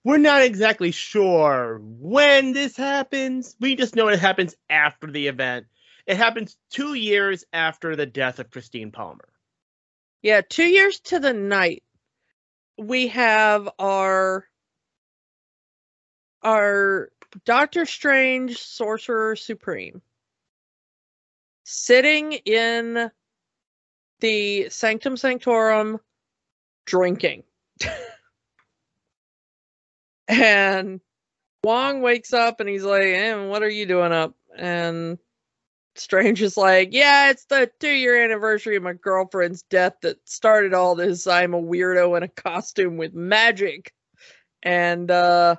We're 0.05 0.19
not 0.19 0.43
exactly 0.43 0.93
sure 0.93 1.81
when 1.83 2.53
this 2.53 2.77
happens. 2.77 3.57
We 3.59 3.75
just 3.75 3.97
know 3.97 4.09
it 4.09 4.21
happens 4.21 4.55
after 4.71 5.11
the 5.11 5.27
event. 5.27 5.67
It 6.07 6.17
happens 6.17 6.57
two 6.71 6.95
years 6.95 7.45
after 7.53 7.97
the 7.97 8.07
death 8.07 8.39
of 8.39 8.51
Christine 8.51 8.93
Palmer. 8.93 9.29
Yeah, 10.23 10.43
two 10.49 10.65
years 10.65 11.01
to 11.01 11.19
the 11.19 11.33
night. 11.33 11.83
We 12.79 13.09
have 13.09 13.69
our 13.79 14.45
our 16.43 17.11
Doctor 17.45 17.87
Strange 17.87 18.59
Sorcerer 18.59 19.37
Supreme 19.37 20.03
sitting 21.65 22.33
in 22.33 23.11
the 24.21 24.71
Sanctum 24.71 25.17
Sanctorum 25.17 26.01
drinking. 26.87 27.45
and 30.29 31.01
Wong 31.63 32.01
wakes 32.01 32.33
up 32.33 32.61
and 32.61 32.69
he's 32.69 32.85
like, 32.85 33.03
eh, 33.03 33.35
what 33.47 33.63
are 33.63 33.69
you 33.69 33.85
doing 33.85 34.13
up? 34.13 34.35
And 34.57 35.19
Strange 35.95 36.41
is 36.41 36.57
like, 36.57 36.89
yeah, 36.93 37.31
it's 37.31 37.45
the 37.45 37.71
two 37.79 37.91
year 37.91 38.25
anniversary 38.25 38.77
of 38.77 38.83
my 38.83 38.95
girlfriend's 38.95 39.63
death 39.63 39.95
that 40.03 40.17
started 40.27 40.73
all 40.73 40.95
this. 40.95 41.27
I'm 41.27 41.55
a 41.55 41.61
weirdo 41.61 42.17
in 42.17 42.23
a 42.23 42.29
costume 42.29 42.97
with 42.97 43.13
magic. 43.15 43.93
And 44.63 45.11
uh 45.11 45.57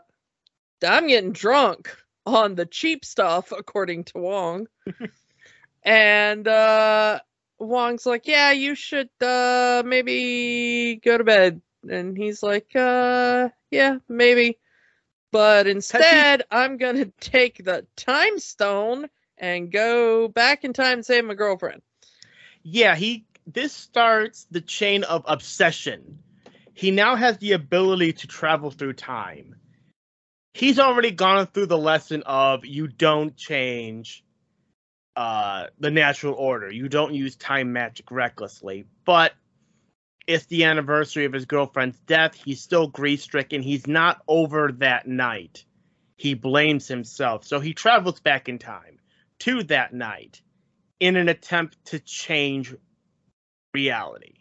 I'm 0.83 1.07
getting 1.07 1.31
drunk 1.31 1.95
on 2.25 2.55
the 2.55 2.65
cheap 2.65 3.05
stuff, 3.05 3.51
according 3.51 4.05
to 4.05 4.19
Wong. 4.19 4.67
and 5.83 6.47
uh 6.47 7.19
Wong's 7.59 8.05
like, 8.05 8.27
Yeah, 8.27 8.51
you 8.51 8.75
should 8.75 9.09
uh 9.21 9.83
maybe 9.85 10.99
go 11.03 11.17
to 11.17 11.23
bed. 11.23 11.61
And 11.89 12.17
he's 12.17 12.43
like, 12.43 12.75
uh 12.75 13.49
yeah, 13.71 13.97
maybe. 14.07 14.57
But 15.31 15.67
instead, 15.67 16.43
I'm 16.51 16.77
gonna 16.77 17.05
take 17.19 17.63
the 17.63 17.85
time 17.95 18.39
stone 18.39 19.07
and 19.37 19.71
go 19.71 20.27
back 20.27 20.63
in 20.63 20.73
time 20.73 20.93
and 20.99 21.05
save 21.05 21.25
my 21.25 21.35
girlfriend. 21.35 21.81
Yeah, 22.63 22.95
he 22.95 23.25
this 23.47 23.73
starts 23.73 24.45
the 24.51 24.61
chain 24.61 25.03
of 25.03 25.23
obsession. 25.27 26.19
He 26.73 26.91
now 26.91 27.15
has 27.15 27.37
the 27.37 27.53
ability 27.53 28.13
to 28.13 28.27
travel 28.27 28.71
through 28.71 28.93
time. 28.93 29.58
He's 30.53 30.79
already 30.79 31.11
gone 31.11 31.47
through 31.47 31.67
the 31.67 31.77
lesson 31.77 32.23
of 32.25 32.65
you 32.65 32.87
don't 32.87 33.35
change 33.35 34.23
uh, 35.15 35.67
the 35.79 35.91
natural 35.91 36.33
order. 36.33 36.71
You 36.71 36.87
don't 36.87 37.13
use 37.13 37.35
time 37.35 37.73
magic 37.73 38.09
recklessly. 38.11 38.85
But 39.05 39.33
it's 40.27 40.45
the 40.45 40.63
anniversary 40.65 41.25
of 41.25 41.33
his 41.33 41.45
girlfriend's 41.45 41.99
death. 42.01 42.35
He's 42.35 42.61
still 42.61 42.87
grief 42.87 43.21
stricken. 43.21 43.61
He's 43.61 43.87
not 43.87 44.21
over 44.27 44.71
that 44.77 45.07
night. 45.07 45.65
He 46.17 46.35
blames 46.35 46.87
himself. 46.87 47.45
So 47.45 47.59
he 47.59 47.73
travels 47.73 48.19
back 48.19 48.47
in 48.47 48.59
time 48.59 48.99
to 49.39 49.63
that 49.63 49.93
night 49.93 50.41
in 50.99 51.15
an 51.15 51.29
attempt 51.29 51.83
to 51.85 51.99
change 51.99 52.75
reality, 53.73 54.35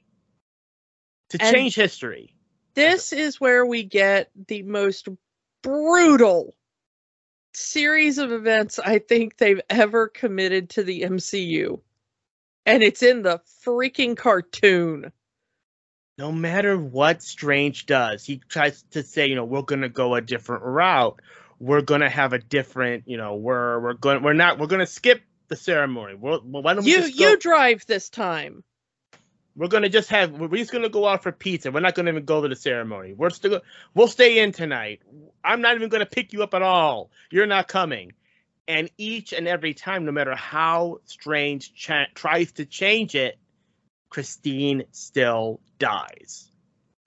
to 1.30 1.38
And 1.40 1.54
change 1.54 1.74
history. 1.74 2.34
This 2.74 3.12
is 3.12 3.40
where 3.40 3.64
we 3.64 3.82
get 3.82 4.30
the 4.46 4.62
most 4.62 5.08
brutal 5.62 6.54
series 7.54 8.18
of 8.18 8.32
events 8.32 8.78
I 8.78 8.98
think 8.98 9.36
they've 9.36 9.60
ever 9.70 10.08
committed 10.08 10.70
to 10.70 10.82
the 10.84 11.02
MCU. 11.02 11.80
And 12.66 12.82
it's 12.82 13.02
in 13.02 13.22
the 13.22 13.40
freaking 13.64 14.16
cartoon. 14.16 15.12
no 16.18 16.32
matter 16.32 16.76
what 16.76 17.22
Strange 17.22 17.86
does, 17.86 18.24
he 18.24 18.38
tries 18.48 18.82
to 18.90 19.02
say, 19.02 19.28
you 19.28 19.36
know, 19.36 19.44
we're 19.44 19.62
gonna 19.62 19.88
go 19.88 20.14
a 20.16 20.20
different 20.20 20.64
route. 20.64 21.20
We're 21.60 21.82
gonna 21.82 22.10
have 22.10 22.32
a 22.32 22.38
different, 22.38 23.04
you 23.06 23.16
know, 23.16 23.36
we're 23.36 23.80
we're 23.80 23.94
going 23.94 24.22
we're 24.22 24.32
not 24.32 24.58
we're 24.58 24.66
gonna 24.66 24.86
skip 24.86 25.22
the 25.48 25.56
ceremony. 25.56 26.14
We're, 26.14 26.40
well, 26.44 26.62
why 26.62 26.74
don't 26.74 26.84
we 26.84 26.90
You 26.90 26.98
just 26.98 27.18
go, 27.18 27.30
you 27.30 27.38
drive 27.38 27.86
this 27.86 28.10
time. 28.10 28.64
We're 29.58 29.68
gonna 29.68 29.90
just 29.90 30.10
have 30.10 30.32
we're 30.32 30.48
just 30.58 30.72
gonna 30.72 30.90
go 30.90 31.08
out 31.08 31.24
for 31.24 31.32
pizza. 31.32 31.72
We're 31.72 31.80
not 31.80 31.96
gonna 31.96 32.10
even 32.12 32.24
go 32.26 32.42
to 32.42 32.48
the 32.48 32.56
ceremony. 32.56 33.14
We're 33.14 33.30
still 33.30 33.62
we'll 33.94 34.08
stay 34.08 34.40
in 34.40 34.52
tonight. 34.52 35.02
I'm 35.44 35.62
not 35.62 35.76
even 35.76 35.90
gonna 35.90 36.06
pick 36.06 36.32
you 36.34 36.44
up 36.44 36.54
at 36.54 36.62
all. 36.62 37.10
You're 37.32 37.46
not 37.46 37.68
coming. 37.68 38.14
And 38.68 38.90
each 38.98 39.34
and 39.34 39.48
every 39.48 39.74
time, 39.74 40.06
no 40.06 40.12
matter 40.12 40.36
how 40.36 41.00
Strange 41.06 41.74
cha- 41.74 42.06
tries 42.14 42.52
to 42.54 42.66
change 42.66 43.16
it, 43.16 43.38
Christine 44.10 44.84
still 44.92 45.60
dies. 45.78 46.50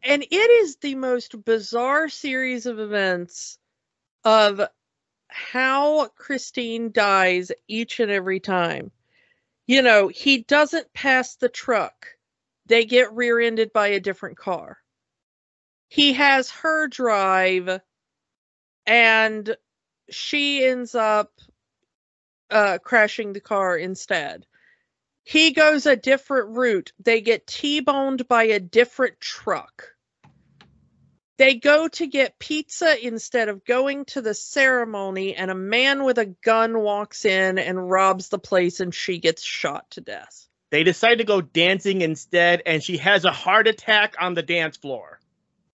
and 0.03 0.23
it 0.23 0.51
is 0.63 0.77
the 0.77 0.95
most 0.95 1.43
bizarre 1.45 2.09
series 2.09 2.67
of 2.67 2.79
events 2.79 3.59
of 4.25 4.61
how 5.29 6.07
Christine 6.09 6.91
dies 6.91 7.51
each 7.67 7.99
and 7.99 8.11
every 8.11 8.39
time. 8.41 8.91
You 9.67 9.83
know, 9.83 10.09
he 10.09 10.43
doesn't 10.43 10.93
pass 10.93 11.37
the 11.37 11.49
truck. 11.49 12.07
They 12.65 12.85
get 12.85 13.13
rear-ended 13.13 13.73
by 13.73 13.87
a 13.87 13.99
different 13.99 14.37
car. 14.37 14.77
He 15.87 16.13
has 16.13 16.49
her 16.51 16.87
drive 16.87 17.81
and 18.85 19.57
she 20.09 20.63
ends 20.63 20.95
up 20.95 21.31
uh 22.49 22.77
crashing 22.83 23.33
the 23.33 23.41
car 23.41 23.77
instead. 23.77 24.45
He 25.23 25.51
goes 25.51 25.85
a 25.85 25.95
different 25.95 26.57
route. 26.57 26.93
They 26.99 27.21
get 27.21 27.45
T-boned 27.45 28.27
by 28.27 28.43
a 28.43 28.59
different 28.59 29.19
truck. 29.19 29.89
They 31.37 31.55
go 31.55 31.87
to 31.87 32.07
get 32.07 32.39
pizza 32.39 33.05
instead 33.05 33.49
of 33.49 33.65
going 33.65 34.05
to 34.05 34.21
the 34.21 34.33
ceremony, 34.33 35.35
and 35.35 35.49
a 35.49 35.55
man 35.55 36.03
with 36.03 36.17
a 36.19 36.25
gun 36.25 36.79
walks 36.79 37.25
in 37.25 37.57
and 37.57 37.89
robs 37.89 38.29
the 38.29 38.39
place, 38.39 38.79
and 38.79 38.93
she 38.93 39.17
gets 39.19 39.41
shot 39.41 39.89
to 39.91 40.01
death. 40.01 40.47
They 40.71 40.83
decide 40.83 41.19
to 41.19 41.25
go 41.25 41.41
dancing 41.41 42.01
instead, 42.01 42.63
and 42.65 42.81
she 42.81 42.97
has 42.97 43.25
a 43.25 43.31
heart 43.31 43.67
attack 43.67 44.15
on 44.19 44.33
the 44.33 44.41
dance 44.41 44.77
floor. 44.77 45.19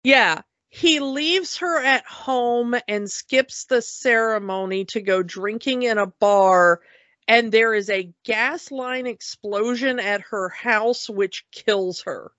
Yeah, 0.05 0.43
he 0.69 1.01
leaves 1.01 1.57
her 1.59 1.83
at 1.83 2.05
home 2.07 2.75
and 2.87 3.11
skips 3.11 3.65
the 3.65 3.83
ceremony 3.83 4.85
to 4.87 5.01
go 5.01 5.23
drinking 5.23 5.83
in 5.83 5.99
a 5.99 6.07
bar, 6.07 6.81
and 7.27 7.51
there 7.51 7.75
is 7.75 7.89
a 7.89 8.13
gas 8.25 8.71
line 8.71 9.07
explosion 9.07 9.99
at 9.99 10.21
her 10.31 10.51
house, 10.51 11.09
which 11.09 11.47
kills 11.51 12.03
her. 12.03 12.31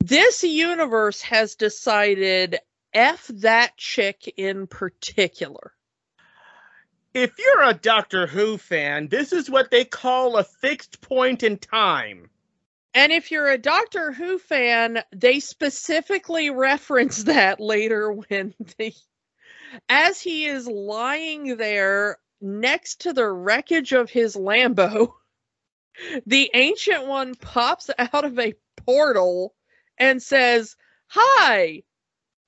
This 0.00 0.44
universe 0.44 1.22
has 1.22 1.56
decided 1.56 2.58
F 2.92 3.28
that 3.28 3.76
chick 3.76 4.32
in 4.36 4.66
particular. 4.66 5.72
If 7.12 7.38
you're 7.40 7.64
a 7.64 7.74
Doctor 7.74 8.28
Who 8.28 8.56
fan, 8.56 9.08
this 9.08 9.32
is 9.32 9.50
what 9.50 9.72
they 9.72 9.84
call 9.84 10.36
a 10.36 10.44
fixed 10.44 11.00
point 11.00 11.42
in 11.42 11.58
time. 11.58 12.30
And 12.94 13.10
if 13.10 13.32
you're 13.32 13.48
a 13.48 13.58
Doctor 13.58 14.12
Who 14.12 14.38
fan, 14.38 15.02
they 15.10 15.40
specifically 15.40 16.50
reference 16.50 17.24
that 17.24 17.58
later 17.58 18.12
when 18.12 18.54
they, 18.78 18.94
as 19.88 20.20
he 20.20 20.46
is 20.46 20.68
lying 20.68 21.56
there 21.56 22.18
next 22.40 23.00
to 23.00 23.12
the 23.12 23.28
wreckage 23.28 23.92
of 23.92 24.08
his 24.08 24.36
Lambo, 24.36 25.12
the 26.26 26.48
Ancient 26.54 27.06
One 27.06 27.34
pops 27.34 27.90
out 27.98 28.24
of 28.24 28.38
a 28.38 28.54
portal 28.76 29.54
and 29.98 30.22
says, 30.22 30.76
Hi, 31.08 31.82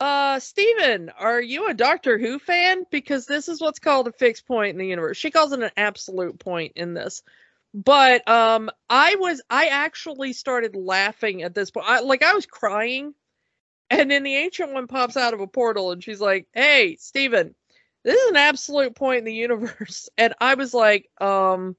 uh, 0.00 0.38
Steven, 0.40 1.10
are 1.10 1.40
you 1.40 1.68
a 1.68 1.74
Doctor 1.74 2.18
Who 2.18 2.38
fan? 2.38 2.84
Because 2.90 3.26
this 3.26 3.48
is 3.48 3.60
what's 3.60 3.78
called 3.78 4.08
a 4.08 4.12
fixed 4.12 4.46
point 4.46 4.70
in 4.70 4.78
the 4.78 4.86
universe. 4.86 5.16
She 5.16 5.30
calls 5.30 5.52
it 5.52 5.62
an 5.62 5.70
absolute 5.76 6.38
point 6.38 6.72
in 6.76 6.94
this. 6.94 7.22
But 7.74 8.28
um 8.28 8.70
i 8.90 9.14
was 9.14 9.40
i 9.48 9.68
actually 9.68 10.34
started 10.34 10.76
laughing 10.76 11.42
at 11.42 11.54
this 11.54 11.70
point. 11.70 11.86
I, 11.88 12.00
like 12.00 12.22
i 12.22 12.34
was 12.34 12.46
crying. 12.46 13.14
And 13.90 14.10
then 14.10 14.22
the 14.22 14.36
ancient 14.36 14.72
one 14.72 14.86
pops 14.86 15.16
out 15.16 15.34
of 15.34 15.40
a 15.40 15.46
portal 15.46 15.92
and 15.92 16.02
she's 16.02 16.20
like 16.20 16.46
hey 16.52 16.96
steven 17.00 17.54
this 18.04 18.20
is 18.20 18.30
an 18.30 18.36
absolute 18.36 18.94
point 18.94 19.20
in 19.20 19.24
the 19.24 19.34
universe. 19.34 20.08
And 20.18 20.34
i 20.40 20.54
was 20.54 20.74
like 20.74 21.08
um 21.20 21.76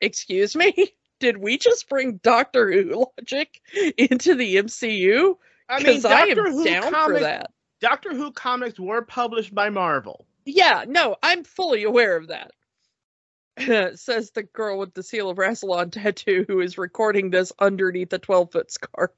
excuse 0.00 0.54
me? 0.54 0.74
Did 1.20 1.38
we 1.38 1.56
just 1.56 1.88
bring 1.88 2.16
doctor 2.16 2.70
who 2.70 3.06
logic 3.18 3.60
into 3.96 4.34
the 4.34 4.56
mcu 4.56 5.36
I 5.68 5.78
mean, 5.78 5.86
because 5.86 6.04
i, 6.04 6.26
Doctor 6.26 6.46
am 6.46 6.52
Who 6.52 6.64
down 6.64 6.82
for 6.82 6.90
comics, 6.90 7.22
that 7.22 7.50
Doctor 7.80 8.14
Who 8.14 8.32
comics 8.32 8.78
were 8.78 9.02
published 9.02 9.54
by 9.54 9.70
Marvel. 9.70 10.26
Yeah, 10.44 10.84
no, 10.86 11.16
I'm 11.22 11.44
fully 11.44 11.84
aware 11.84 12.16
of 12.16 12.28
that. 12.28 12.50
Says 13.98 14.30
the 14.30 14.44
girl 14.44 14.78
with 14.78 14.94
the 14.94 15.02
seal 15.02 15.30
of 15.30 15.36
Rassilon 15.36 15.92
tattoo 15.92 16.44
who 16.48 16.60
is 16.60 16.78
recording 16.78 17.30
this 17.30 17.52
underneath 17.58 18.12
a 18.12 18.18
12 18.18 18.52
foot 18.52 18.70
scarf. 18.70 19.10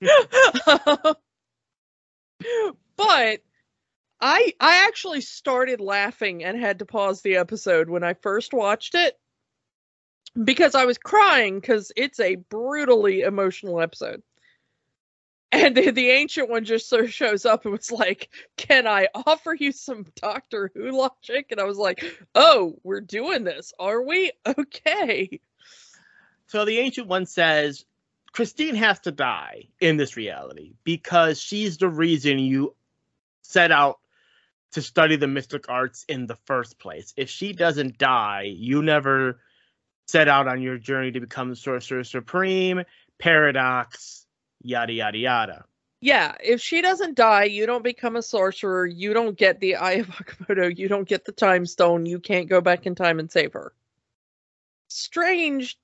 but 0.00 1.18
I 4.20 4.52
I 4.60 4.86
actually 4.86 5.20
started 5.20 5.80
laughing 5.80 6.44
and 6.44 6.58
had 6.58 6.80
to 6.80 6.86
pause 6.86 7.22
the 7.22 7.36
episode 7.36 7.88
when 7.88 8.04
I 8.04 8.14
first 8.14 8.52
watched 8.52 8.94
it 8.94 9.18
because 10.42 10.74
I 10.74 10.84
was 10.84 10.98
crying 10.98 11.60
because 11.60 11.92
it's 11.96 12.20
a 12.20 12.36
brutally 12.36 13.22
emotional 13.22 13.80
episode. 13.80 14.22
And 15.50 15.74
the, 15.74 15.90
the 15.90 16.10
ancient 16.10 16.50
one 16.50 16.64
just 16.64 16.88
sort 16.88 17.04
of 17.04 17.12
shows 17.12 17.46
up 17.46 17.64
and 17.64 17.72
was 17.72 17.90
like, 17.90 18.28
Can 18.56 18.86
I 18.86 19.08
offer 19.14 19.54
you 19.54 19.72
some 19.72 20.04
Doctor 20.16 20.70
Who 20.74 20.90
logic? 20.90 21.46
And 21.50 21.60
I 21.60 21.64
was 21.64 21.78
like, 21.78 22.04
Oh, 22.34 22.78
we're 22.82 23.00
doing 23.00 23.44
this, 23.44 23.72
are 23.78 24.02
we? 24.02 24.32
Okay. 24.46 25.40
So 26.48 26.64
the 26.64 26.78
ancient 26.78 27.08
one 27.08 27.26
says 27.26 27.84
Christine 28.32 28.74
has 28.74 29.00
to 29.00 29.10
die 29.10 29.68
in 29.80 29.96
this 29.96 30.16
reality 30.16 30.74
because 30.84 31.40
she's 31.40 31.78
the 31.78 31.88
reason 31.88 32.38
you 32.38 32.74
set 33.42 33.70
out 33.72 33.98
to 34.72 34.82
study 34.82 35.16
the 35.16 35.26
mystic 35.26 35.68
arts 35.68 36.04
in 36.08 36.26
the 36.26 36.36
first 36.44 36.78
place. 36.78 37.14
If 37.16 37.30
she 37.30 37.52
doesn't 37.52 37.98
die, 37.98 38.52
you 38.54 38.82
never 38.82 39.40
set 40.06 40.28
out 40.28 40.48
on 40.48 40.62
your 40.62 40.78
journey 40.78 41.12
to 41.12 41.20
become 41.20 41.54
Sorcerer 41.54 42.04
Supreme, 42.04 42.82
Paradox, 43.18 44.26
yada 44.62 44.92
yada 44.92 45.18
yada. 45.18 45.64
Yeah, 46.00 46.36
if 46.42 46.60
she 46.60 46.80
doesn't 46.80 47.16
die, 47.16 47.44
you 47.44 47.66
don't 47.66 47.82
become 47.82 48.14
a 48.14 48.22
sorcerer, 48.22 48.86
you 48.86 49.12
don't 49.12 49.36
get 49.36 49.58
the 49.58 49.76
Eye 49.76 49.94
of 49.94 50.06
Agamotto, 50.08 50.76
you 50.76 50.88
don't 50.88 51.08
get 51.08 51.24
the 51.24 51.32
time 51.32 51.66
stone, 51.66 52.06
you 52.06 52.20
can't 52.20 52.48
go 52.48 52.60
back 52.60 52.86
in 52.86 52.94
time 52.94 53.18
and 53.18 53.30
save 53.30 53.52
her. 53.54 53.72
Strange 54.88 55.76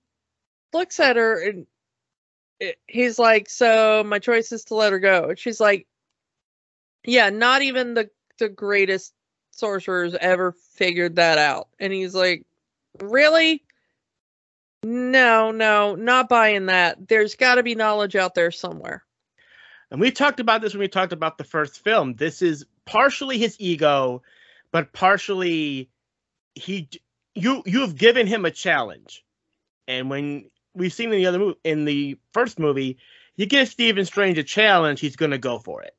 looks 0.73 1.01
at 1.01 1.17
her 1.17 1.43
and 1.43 1.67
he's 2.87 3.19
like, 3.19 3.49
"So 3.49 4.05
my 4.05 4.19
choice 4.19 4.53
is 4.53 4.65
to 4.67 4.75
let 4.75 4.93
her 4.93 4.99
go." 4.99 5.31
And 5.31 5.39
she's 5.39 5.61
like, 5.61 5.87
"Yeah, 7.05 7.31
not 7.31 7.63
even 7.63 7.95
the 7.95 8.11
the 8.39 8.49
greatest 8.49 9.15
sorcerers 9.51 10.15
ever 10.15 10.53
figured 10.53 11.17
that 11.17 11.39
out." 11.39 11.69
And 11.79 11.93
he's 11.93 12.15
like, 12.15 12.47
"Really?" 13.01 13.64
No, 15.15 15.53
no, 15.53 15.95
not 15.95 16.29
buying 16.29 16.67
that. 16.67 17.07
There's 17.07 17.37
got 17.37 17.55
to 17.55 17.63
be 17.63 17.77
knowledge 17.77 18.17
out 18.17 18.35
there 18.35 18.51
somewhere. 18.51 19.05
And 19.93 20.01
we 20.01 20.11
talked 20.11 20.41
about 20.41 20.61
this 20.61 20.73
when 20.73 20.81
we 20.81 20.89
talked 20.89 21.13
about 21.13 21.39
the 21.39 21.45
first 21.45 21.85
film. 21.85 22.15
This 22.15 22.43
is 22.43 22.67
partially 22.85 23.39
his 23.39 23.55
ego, 23.61 24.23
but 24.73 24.93
partially 24.93 25.89
he 26.57 26.89
you 27.37 27.63
you've 27.65 27.95
given 27.95 28.27
him 28.27 28.45
a 28.45 28.51
challenge. 28.51 29.25
And 29.87 30.11
when 30.11 30.51
we've 30.75 30.93
seen 30.93 31.13
in 31.13 31.19
the 31.19 31.27
other 31.27 31.39
movie, 31.39 31.61
in 31.63 31.85
the 31.85 32.19
first 32.33 32.59
movie, 32.59 32.99
you 33.37 33.47
give 33.47 33.69
Stephen 33.69 34.07
Strange 34.07 34.37
a 34.39 34.43
challenge, 34.43 34.99
he's 34.99 35.15
going 35.15 35.31
to 35.31 35.39
go 35.39 35.61
for 35.61 35.81
it. 35.83 35.95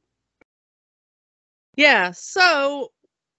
Yeah, 1.77 2.11
so 2.11 2.91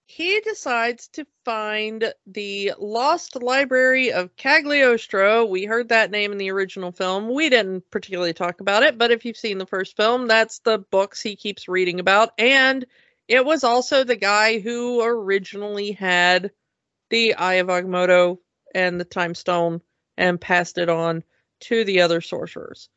he 0.07 0.39
decides 0.39 1.09
to 1.09 1.27
find 1.43 2.13
the 2.25 2.73
lost 2.79 3.35
library 3.35 4.13
of 4.13 4.35
Cagliostro. 4.37 5.43
We 5.45 5.65
heard 5.65 5.89
that 5.89 6.11
name 6.11 6.31
in 6.31 6.37
the 6.37 6.51
original 6.51 6.93
film. 6.93 7.33
We 7.33 7.49
didn't 7.49 7.91
particularly 7.91 8.33
talk 8.33 8.61
about 8.61 8.83
it, 8.83 8.97
but 8.97 9.11
if 9.11 9.25
you've 9.25 9.35
seen 9.35 9.57
the 9.57 9.65
first 9.65 9.97
film, 9.97 10.27
that's 10.27 10.59
the 10.59 10.79
books 10.79 11.21
he 11.21 11.35
keeps 11.35 11.67
reading 11.67 11.99
about. 11.99 12.31
And 12.37 12.85
it 13.27 13.45
was 13.45 13.65
also 13.65 14.05
the 14.05 14.15
guy 14.15 14.59
who 14.59 15.03
originally 15.03 15.91
had 15.91 16.51
the 17.09 17.35
Eye 17.35 17.55
of 17.55 17.67
Agamotto 17.67 18.39
and 18.73 18.99
the 18.99 19.05
Time 19.05 19.35
Stone 19.35 19.81
and 20.17 20.39
passed 20.39 20.77
it 20.77 20.87
on 20.87 21.23
to 21.59 21.83
the 21.83 22.01
other 22.01 22.21
sorcerers. 22.21 22.87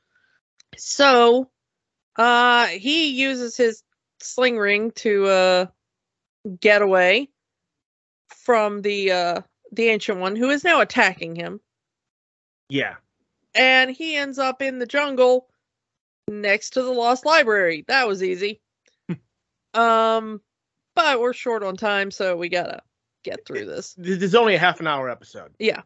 So 0.77 1.51
uh 2.15 2.67
he 2.67 3.09
uses 3.09 3.57
his 3.57 3.83
sling 4.21 4.59
ring 4.59 4.93
to 4.93 5.27
uh 5.27 5.67
get 6.61 6.83
away 6.83 7.29
from 8.29 8.83
the 8.83 9.13
uh 9.13 9.41
the 9.73 9.89
ancient 9.89 10.19
one 10.19 10.37
who 10.37 10.51
is 10.51 10.65
now 10.65 10.81
attacking 10.81 11.35
him. 11.37 11.61
Yeah. 12.69 12.97
and 13.55 13.91
he 13.91 14.15
ends 14.17 14.39
up 14.39 14.63
in 14.63 14.79
the 14.79 14.87
jungle 14.87 15.49
next 16.29 16.71
to 16.71 16.83
the 16.83 16.91
lost 16.93 17.27
library. 17.27 17.85
That 17.89 18.07
was 18.09 18.23
easy. 18.23 18.61
Um 19.75 20.41
but 20.97 21.21
we're 21.21 21.33
short 21.33 21.63
on 21.63 21.77
time 21.77 22.11
so 22.11 22.37
we 22.37 22.49
gotta 22.49 22.83
get 23.25 23.47
through 23.47 23.67
this. 23.67 23.95
This 23.99 24.23
is 24.23 24.35
only 24.35 24.55
a 24.57 24.59
half 24.59 24.81
an 24.81 24.87
hour 24.89 25.09
episode. 25.09 25.53
yeah. 25.59 25.83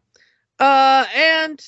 Uh 0.59 1.05
and 1.15 1.61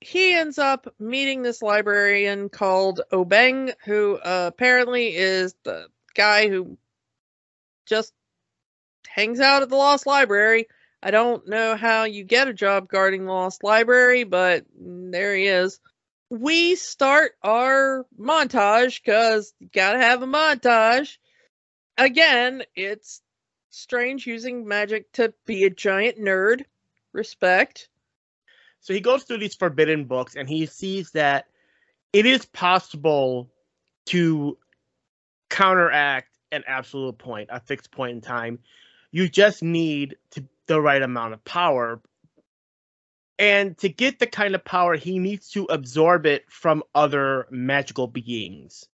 he 0.00 0.34
ends 0.34 0.58
up 0.58 0.92
meeting 0.98 1.42
this 1.42 1.62
librarian 1.62 2.48
called 2.48 3.00
O'Bengh 3.12 3.72
who 3.84 4.16
uh, 4.16 4.50
apparently 4.52 5.14
is 5.16 5.54
the 5.64 5.86
guy 6.14 6.48
who 6.48 6.76
just 7.86 8.12
hangs 9.08 9.40
out 9.40 9.62
at 9.62 9.68
the 9.68 9.76
lost 9.76 10.06
library. 10.06 10.68
I 11.02 11.10
don't 11.10 11.46
know 11.48 11.76
how 11.76 12.04
you 12.04 12.24
get 12.24 12.48
a 12.48 12.54
job 12.54 12.88
guarding 12.88 13.24
the 13.24 13.32
lost 13.32 13.64
library 13.64 14.24
but 14.24 14.64
there 14.78 15.34
he 15.34 15.46
is. 15.46 15.80
We 16.28 16.74
start 16.74 17.32
our 17.42 18.04
montage 18.18 19.02
because 19.02 19.54
you 19.60 19.68
gotta 19.72 19.98
have 19.98 20.22
a 20.22 20.26
montage. 20.26 21.16
Again 21.96 22.64
it's 22.74 23.22
strange 23.70 24.26
using 24.26 24.66
magic 24.66 25.12
to 25.12 25.32
be 25.46 25.64
a 25.64 25.70
giant 25.70 26.18
nerd. 26.18 26.64
Respect. 27.12 27.88
So 28.80 28.92
he 28.92 29.00
goes 29.00 29.24
through 29.24 29.38
these 29.38 29.54
forbidden 29.54 30.04
books 30.04 30.36
and 30.36 30.48
he 30.48 30.66
sees 30.66 31.12
that 31.12 31.46
it 32.12 32.26
is 32.26 32.44
possible 32.46 33.50
to 34.06 34.58
counteract 35.48 36.35
an 36.52 36.64
absolute 36.66 37.18
point, 37.18 37.48
a 37.52 37.60
fixed 37.60 37.90
point 37.90 38.12
in 38.12 38.20
time. 38.20 38.58
You 39.10 39.28
just 39.28 39.62
need 39.62 40.16
to, 40.32 40.44
the 40.66 40.80
right 40.80 41.02
amount 41.02 41.34
of 41.34 41.44
power. 41.44 42.00
And 43.38 43.76
to 43.78 43.88
get 43.88 44.18
the 44.18 44.26
kind 44.26 44.54
of 44.54 44.64
power, 44.64 44.96
he 44.96 45.18
needs 45.18 45.50
to 45.50 45.64
absorb 45.64 46.26
it 46.26 46.44
from 46.50 46.82
other 46.94 47.46
magical 47.50 48.06
beings. 48.06 48.88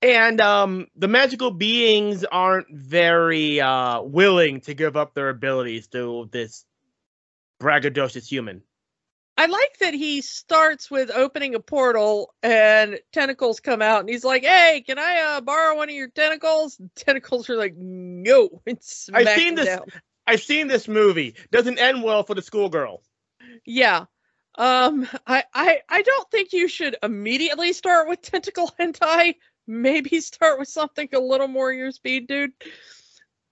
And 0.00 0.40
um, 0.40 0.86
the 0.94 1.08
magical 1.08 1.50
beings 1.50 2.24
aren't 2.24 2.70
very 2.70 3.60
uh, 3.60 4.00
willing 4.02 4.60
to 4.62 4.74
give 4.74 4.96
up 4.96 5.14
their 5.14 5.28
abilities 5.28 5.88
to 5.88 6.28
this 6.30 6.64
braggadocious 7.60 8.28
human. 8.28 8.62
I 9.38 9.46
like 9.46 9.78
that 9.78 9.94
he 9.94 10.20
starts 10.20 10.90
with 10.90 11.12
opening 11.12 11.54
a 11.54 11.60
portal 11.60 12.34
and 12.42 12.98
tentacles 13.12 13.60
come 13.60 13.80
out 13.80 14.00
and 14.00 14.08
he's 14.08 14.24
like, 14.24 14.42
"Hey, 14.42 14.82
can 14.84 14.98
I 14.98 15.36
uh, 15.36 15.40
borrow 15.40 15.76
one 15.76 15.88
of 15.88 15.94
your 15.94 16.08
tentacles?" 16.08 16.80
Tentacles 16.96 17.48
are 17.48 17.56
like, 17.56 17.74
"No." 17.76 18.62
It's 18.66 19.08
I've 19.14 19.28
seen 19.28 19.54
this- 19.54 19.78
I've 20.26 20.42
seen 20.42 20.66
this 20.66 20.88
movie. 20.88 21.36
Doesn't 21.52 21.78
end 21.78 22.02
well 22.02 22.24
for 22.24 22.34
the 22.34 22.42
schoolgirl. 22.42 23.00
Yeah. 23.64 24.06
Um 24.56 25.08
I 25.24 25.44
I 25.54 25.82
I 25.88 26.02
don't 26.02 26.30
think 26.32 26.52
you 26.52 26.66
should 26.66 26.96
immediately 27.00 27.72
start 27.72 28.08
with 28.08 28.20
tentacle 28.20 28.72
hentai. 28.80 29.36
Maybe 29.68 30.20
start 30.20 30.58
with 30.58 30.68
something 30.68 31.08
a 31.14 31.20
little 31.20 31.46
more 31.48 31.72
your 31.72 31.92
speed, 31.92 32.26
dude. 32.26 32.52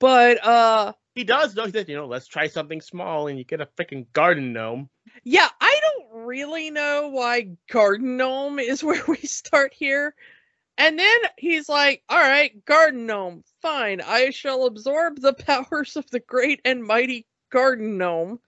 But 0.01 0.44
uh 0.44 0.94
He 1.16 1.24
does 1.24 1.55
though. 1.55 1.64
He 1.64 1.72
says, 1.72 1.88
you 1.88 1.96
know, 1.96 2.07
let's 2.07 2.29
try 2.29 2.46
something 2.46 2.83
small, 2.83 3.26
and 3.26 3.38
you 3.38 3.44
get 3.44 3.62
a 3.62 3.68
freaking 3.79 4.07
garden 4.12 4.52
gnome. 4.52 4.90
Yeah, 5.24 5.48
I 5.61 5.81
don't 5.81 6.26
really 6.26 6.70
know 6.70 7.09
why 7.09 7.57
Garden 7.70 8.18
Gnome 8.18 8.59
is 8.59 8.85
where 8.85 9.02
we 9.09 9.16
start 9.16 9.72
here. 9.74 10.14
And 10.76 10.98
then 10.98 11.18
he's 11.38 11.70
like, 11.70 12.02
All 12.11 12.18
right, 12.18 12.62
Garden 12.66 13.07
Gnome, 13.07 13.44
fine. 13.62 14.02
I 14.02 14.29
shall 14.29 14.66
absorb 14.66 15.18
the 15.18 15.33
powers 15.46 15.96
of 15.96 16.09
the 16.11 16.20
great 16.20 16.61
and 16.66 16.85
mighty 16.85 17.26
Garden 17.50 17.96
Gnome. 17.96 18.38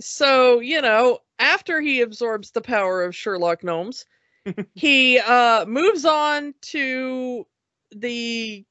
So, 0.00 0.60
you 0.60 0.80
know, 0.80 1.18
after 1.38 1.82
he 1.82 2.00
absorbs 2.00 2.50
the 2.50 2.62
power 2.62 3.04
of 3.04 3.14
Sherlock 3.14 3.62
Gnomes, 3.62 4.06
he 4.74 5.18
uh 5.18 5.66
moves 5.66 6.06
on 6.06 6.54
to 6.62 7.46
the 7.94 8.64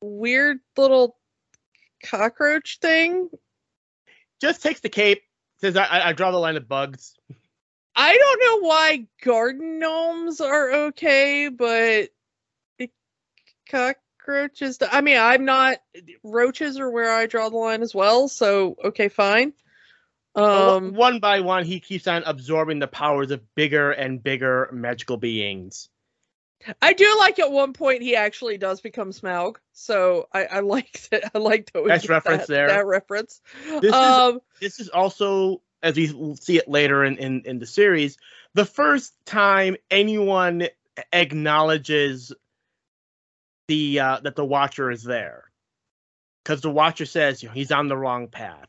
weird 0.00 0.60
little 0.78 1.18
cockroach 2.04 2.78
thing 2.80 3.28
Just 4.40 4.62
takes 4.62 4.80
the 4.80 4.88
cape. 4.88 5.22
Says, 5.60 5.76
I, 5.76 6.08
I, 6.08 6.12
draw 6.12 6.30
the 6.30 6.38
line 6.38 6.56
of 6.56 6.68
bugs. 6.68 7.16
I 7.96 8.16
don't 8.16 8.62
know 8.62 8.68
why 8.68 9.06
garden 9.22 9.78
gnomes 9.78 10.40
are 10.40 10.72
okay, 10.72 11.48
but 11.48 12.10
cockroaches. 13.70 14.78
I 14.90 15.00
mean, 15.00 15.18
I'm 15.18 15.44
not. 15.44 15.78
Roaches 16.22 16.78
are 16.78 16.90
where 16.90 17.12
I 17.12 17.26
draw 17.26 17.48
the 17.48 17.56
line 17.56 17.82
as 17.82 17.94
well. 17.94 18.28
So 18.28 18.76
okay, 18.84 19.08
fine. 19.08 19.52
Um, 20.34 20.94
one 20.94 21.20
by 21.20 21.40
one, 21.40 21.64
he 21.64 21.78
keeps 21.78 22.08
on 22.08 22.24
absorbing 22.24 22.80
the 22.80 22.88
powers 22.88 23.30
of 23.30 23.54
bigger 23.54 23.92
and 23.92 24.22
bigger 24.22 24.68
magical 24.72 25.16
beings. 25.16 25.88
I 26.80 26.94
do 26.94 27.16
like 27.18 27.38
at 27.38 27.50
one 27.50 27.72
point 27.72 28.02
he 28.02 28.16
actually 28.16 28.58
does 28.58 28.80
become 28.80 29.10
Smaug. 29.10 29.56
So 29.72 30.28
I, 30.32 30.44
I 30.44 30.60
like 30.60 31.08
that. 31.10 31.30
I 31.34 31.38
like 31.38 31.70
that. 31.72 31.86
Nice 31.86 32.08
reference 32.08 32.46
that, 32.46 32.52
there. 32.52 32.68
That 32.68 32.86
reference. 32.86 33.40
This 33.64 33.84
is 33.84 33.92
um, 33.92 34.40
this 34.60 34.80
is 34.80 34.88
also, 34.88 35.60
as 35.82 35.96
we 35.96 36.06
see 36.36 36.56
it 36.56 36.68
later 36.68 37.04
in, 37.04 37.18
in, 37.18 37.42
in 37.44 37.58
the 37.58 37.66
series, 37.66 38.16
the 38.54 38.64
first 38.64 39.12
time 39.26 39.76
anyone 39.90 40.68
acknowledges 41.12 42.32
the 43.68 44.00
uh, 44.00 44.20
that 44.20 44.36
the 44.36 44.44
Watcher 44.44 44.90
is 44.90 45.02
there, 45.02 45.50
because 46.42 46.60
the 46.60 46.70
Watcher 46.70 47.06
says 47.06 47.42
you 47.42 47.48
know, 47.48 47.54
he's 47.54 47.72
on 47.72 47.88
the 47.88 47.96
wrong 47.96 48.28
path, 48.28 48.68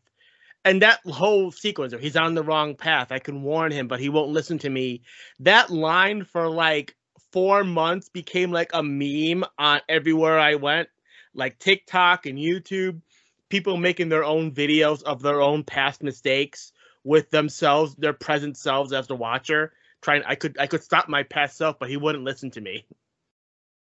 and 0.63 0.81
that 0.81 0.99
whole 1.05 1.51
sequence 1.51 1.93
he's 1.99 2.15
on 2.15 2.33
the 2.33 2.43
wrong 2.43 2.75
path. 2.75 3.11
I 3.11 3.19
can 3.19 3.43
warn 3.43 3.71
him, 3.71 3.87
but 3.87 3.99
he 3.99 4.09
won't 4.09 4.31
listen 4.31 4.57
to 4.59 4.69
me. 4.69 5.01
That 5.39 5.69
line 5.69 6.23
for 6.23 6.49
like 6.49 6.95
four 7.35 7.65
months 7.65 8.07
became 8.07 8.49
like 8.49 8.71
a 8.73 8.81
meme 8.81 9.43
on 9.59 9.81
everywhere 9.89 10.39
I 10.39 10.55
went, 10.55 10.87
like 11.33 11.59
TikTok 11.59 12.25
and 12.25 12.39
YouTube. 12.39 13.01
People 13.49 13.75
making 13.75 14.07
their 14.07 14.23
own 14.23 14.53
videos 14.53 15.03
of 15.03 15.21
their 15.21 15.41
own 15.41 15.65
past 15.65 16.01
mistakes 16.01 16.71
with 17.03 17.29
themselves, 17.31 17.93
their 17.95 18.13
present 18.13 18.55
selves 18.55 18.93
as 18.93 19.07
the 19.07 19.17
Watcher. 19.17 19.73
Trying, 20.01 20.23
I 20.25 20.35
could, 20.35 20.57
I 20.57 20.67
could 20.67 20.81
stop 20.81 21.09
my 21.09 21.23
past 21.23 21.57
self, 21.57 21.77
but 21.77 21.89
he 21.89 21.97
wouldn't 21.97 22.23
listen 22.23 22.51
to 22.51 22.61
me. 22.61 22.85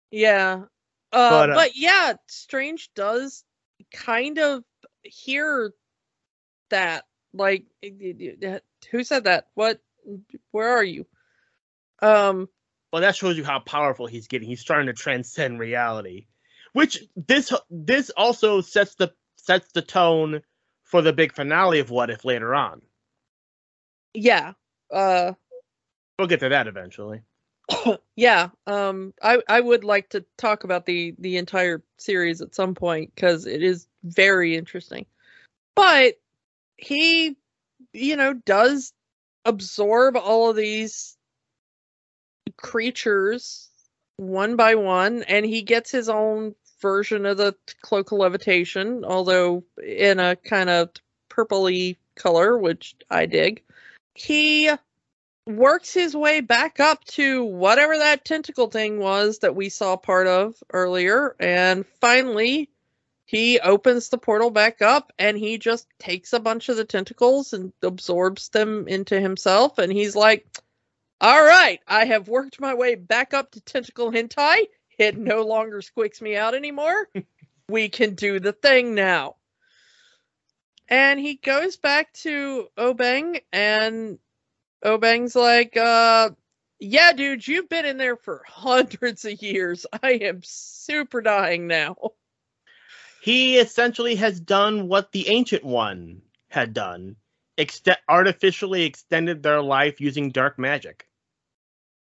Yeah. 0.10 0.62
Uh, 1.12 1.30
But, 1.30 1.50
uh, 1.50 1.54
but 1.56 1.76
yeah, 1.76 2.14
Strange 2.28 2.94
does 2.96 3.44
kind 3.92 4.40
of 4.40 4.64
hear 5.04 5.74
that. 6.70 7.04
Like, 7.34 7.66
who 8.90 9.04
said 9.04 9.26
that? 9.26 9.48
What? 9.56 9.82
Where 10.52 10.70
are 10.70 10.84
you? 10.84 11.06
Um. 12.02 12.48
Well, 12.94 13.02
that 13.02 13.16
shows 13.16 13.38
you 13.38 13.44
how 13.44 13.58
powerful 13.58 14.06
he's 14.06 14.28
getting. 14.28 14.48
He's 14.48 14.62
starting 14.62 14.86
to 14.86 14.94
transcend 14.94 15.58
reality, 15.58 16.28
which 16.74 17.04
this 17.16 17.52
this 17.72 18.12
also 18.12 18.62
sets 18.62 18.94
the 18.94 19.12
sets 19.36 19.72
the 19.72 19.82
tone 19.82 20.44
for 20.84 21.02
the 21.02 21.12
big 21.12 21.34
finale 21.34 21.80
of 21.80 21.90
What 21.90 22.12
If 22.12 22.24
later 22.24 22.54
on. 22.54 22.84
Yeah. 24.14 24.54
Uh. 24.92 25.34
We'll 26.20 26.28
get 26.28 26.42
to 26.42 26.50
that 26.50 26.68
eventually. 26.68 27.22
yeah. 28.16 28.50
Um. 28.68 29.16
I 29.24 29.42
I 29.50 29.60
would 29.60 29.84
like 29.84 30.10
to 30.10 30.24
talk 30.38 30.64
about 30.64 30.86
the 30.86 31.16
the 31.18 31.38
entire 31.38 31.82
series 31.98 32.42
at 32.42 32.54
some 32.54 32.76
point 32.76 33.12
because 33.16 33.48
it 33.48 33.64
is 33.64 33.88
very 34.04 34.56
interesting. 34.56 35.08
But 35.74 36.20
he, 36.78 37.38
you 37.92 38.18
know, 38.18 38.34
does 38.34 38.94
absorb 39.46 40.16
all 40.16 40.52
of 40.52 40.56
these 40.56 41.18
creatures 42.58 43.70
one 44.18 44.56
by 44.56 44.76
one, 44.76 45.24
and 45.24 45.46
he 45.46 45.62
gets 45.62 45.92
his 45.92 46.10
own 46.10 46.56
version 46.82 47.26
of 47.26 47.38
the 47.38 47.56
cloak 47.82 48.12
of 48.12 48.20
levitation, 48.20 49.04
although 49.06 49.64
in 49.84 50.20
a 50.20 50.36
kind 50.36 50.70
of 50.70 50.90
purpley 51.30 51.98
color, 52.16 52.58
which 52.58 52.96
I 53.10 53.26
dig. 53.26 53.64
He 54.14 54.70
works 55.48 55.94
his 55.94 56.16
way 56.16 56.42
back 56.42 56.80
up 56.80 57.04
to 57.06 57.44
whatever 57.44 57.98
that 57.98 58.24
tentacle 58.24 58.68
thing 58.68 59.00
was 59.00 59.40
that 59.40 59.56
we 59.56 59.70
saw 59.70 59.98
part 59.98 60.28
of 60.28 60.56
earlier, 60.72 61.36
and 61.40 61.86
finally 62.00 62.70
he 63.26 63.60
opens 63.60 64.10
the 64.10 64.18
portal 64.18 64.52
back 64.52 64.82
up 64.82 65.12
and 65.18 65.38
he 65.38 65.58
just 65.58 65.88
takes 65.98 66.34
a 66.34 66.40
bunch 66.40 66.70
of 66.70 66.78
the 66.78 66.86
tentacles 66.86 67.54
and 67.54 67.74
absorbs 67.82 68.50
them 68.50 68.88
into 68.88 69.20
himself 69.20 69.78
and 69.78 69.92
he's 69.92 70.16
like 70.16 70.46
all 71.24 71.44
right 71.44 71.80
i 71.88 72.06
have 72.06 72.28
worked 72.28 72.60
my 72.60 72.74
way 72.74 72.96
back 72.96 73.34
up 73.34 73.50
to 73.52 73.62
tentacle 73.62 74.12
hentai. 74.12 74.66
It 74.98 75.18
no 75.18 75.42
longer 75.44 75.82
squicks 75.82 76.22
me 76.22 76.36
out 76.36 76.56
anymore. 76.56 77.10
We 77.70 77.88
can 77.88 78.16
do 78.16 78.42
the 78.42 78.52
thing 78.52 78.94
now. 78.94 79.38
And 80.90 81.18
he 81.18 81.36
goes 81.36 81.78
back 81.78 82.12
to 82.16 82.68
O'Bengh 82.78 83.40
and 83.54 84.20
O'Bengh's 84.84 85.34
like 85.34 85.78
uh 85.78 86.32
yeah 86.80 87.14
dude 87.14 87.48
you've 87.48 87.70
been 87.70 87.86
in 87.86 87.98
there 87.98 88.18
for 88.18 88.44
hundreds 88.48 89.24
of 89.24 89.42
years. 89.42 89.86
I 90.04 90.12
am 90.12 90.42
super 90.44 91.22
dying 91.22 91.68
now. 91.68 91.96
He 93.22 93.58
essentially 93.58 94.16
has 94.16 94.42
done 94.42 94.90
what 94.90 95.14
the 95.14 95.30
Ancient 95.30 95.64
One 95.64 96.22
had 96.50 96.74
done, 96.74 97.16
ext- 97.58 97.96
artificially 98.10 98.84
extended 98.84 99.42
their 99.42 99.62
life 99.62 100.02
using 100.02 100.32
dark 100.32 100.60
magic. 100.60 101.08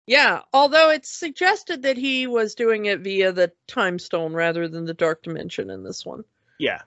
Yeah, 0.08 0.42
although 0.54 0.90
it's 0.90 1.10
suggested 1.10 1.84
that 1.84 1.98
he 1.98 2.28
was 2.28 2.56
doing 2.56 2.86
it 2.86 3.02
via 3.02 3.34
the 3.34 3.52
time 3.68 4.00
stone 4.00 4.34
rather 4.34 4.70
than 4.70 4.86
the 4.86 4.94
dark 4.94 5.22
dimension 5.22 5.70
in 5.70 5.84
this 5.84 6.06
one. 6.06 6.24
Yeah, 6.58 6.82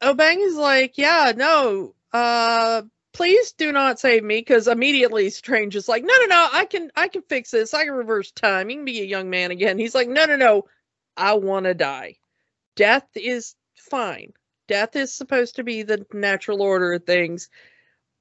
O'Bengh 0.00 0.40
is 0.40 0.56
like, 0.56 0.96
yeah, 0.96 1.32
no, 1.36 1.94
uh, 2.12 2.82
please 3.12 3.52
do 3.52 3.72
not 3.72 4.00
save 4.00 4.22
me, 4.22 4.38
because 4.38 4.68
immediately 4.68 5.28
Strange 5.30 5.76
is 5.76 5.88
like, 5.88 6.04
no, 6.04 6.14
no, 6.20 6.26
no, 6.26 6.48
I 6.52 6.64
can, 6.64 6.90
I 6.96 7.08
can 7.08 7.22
fix 7.22 7.50
this. 7.50 7.74
I 7.74 7.84
can 7.84 7.94
reverse 7.94 8.30
time. 8.30 8.70
You 8.70 8.76
can 8.76 8.84
be 8.84 9.00
a 9.00 9.04
young 9.04 9.28
man 9.28 9.50
again. 9.50 9.78
He's 9.78 9.94
like, 9.94 10.08
no, 10.08 10.24
no, 10.24 10.36
no, 10.36 10.66
I 11.16 11.34
want 11.34 11.66
to 11.66 11.74
die. 11.74 12.16
Death 12.76 13.08
is 13.14 13.56
fine. 13.74 14.32
Death 14.68 14.94
is 14.94 15.12
supposed 15.12 15.56
to 15.56 15.64
be 15.64 15.82
the 15.82 16.06
natural 16.12 16.62
order 16.62 16.92
of 16.92 17.04
things. 17.04 17.50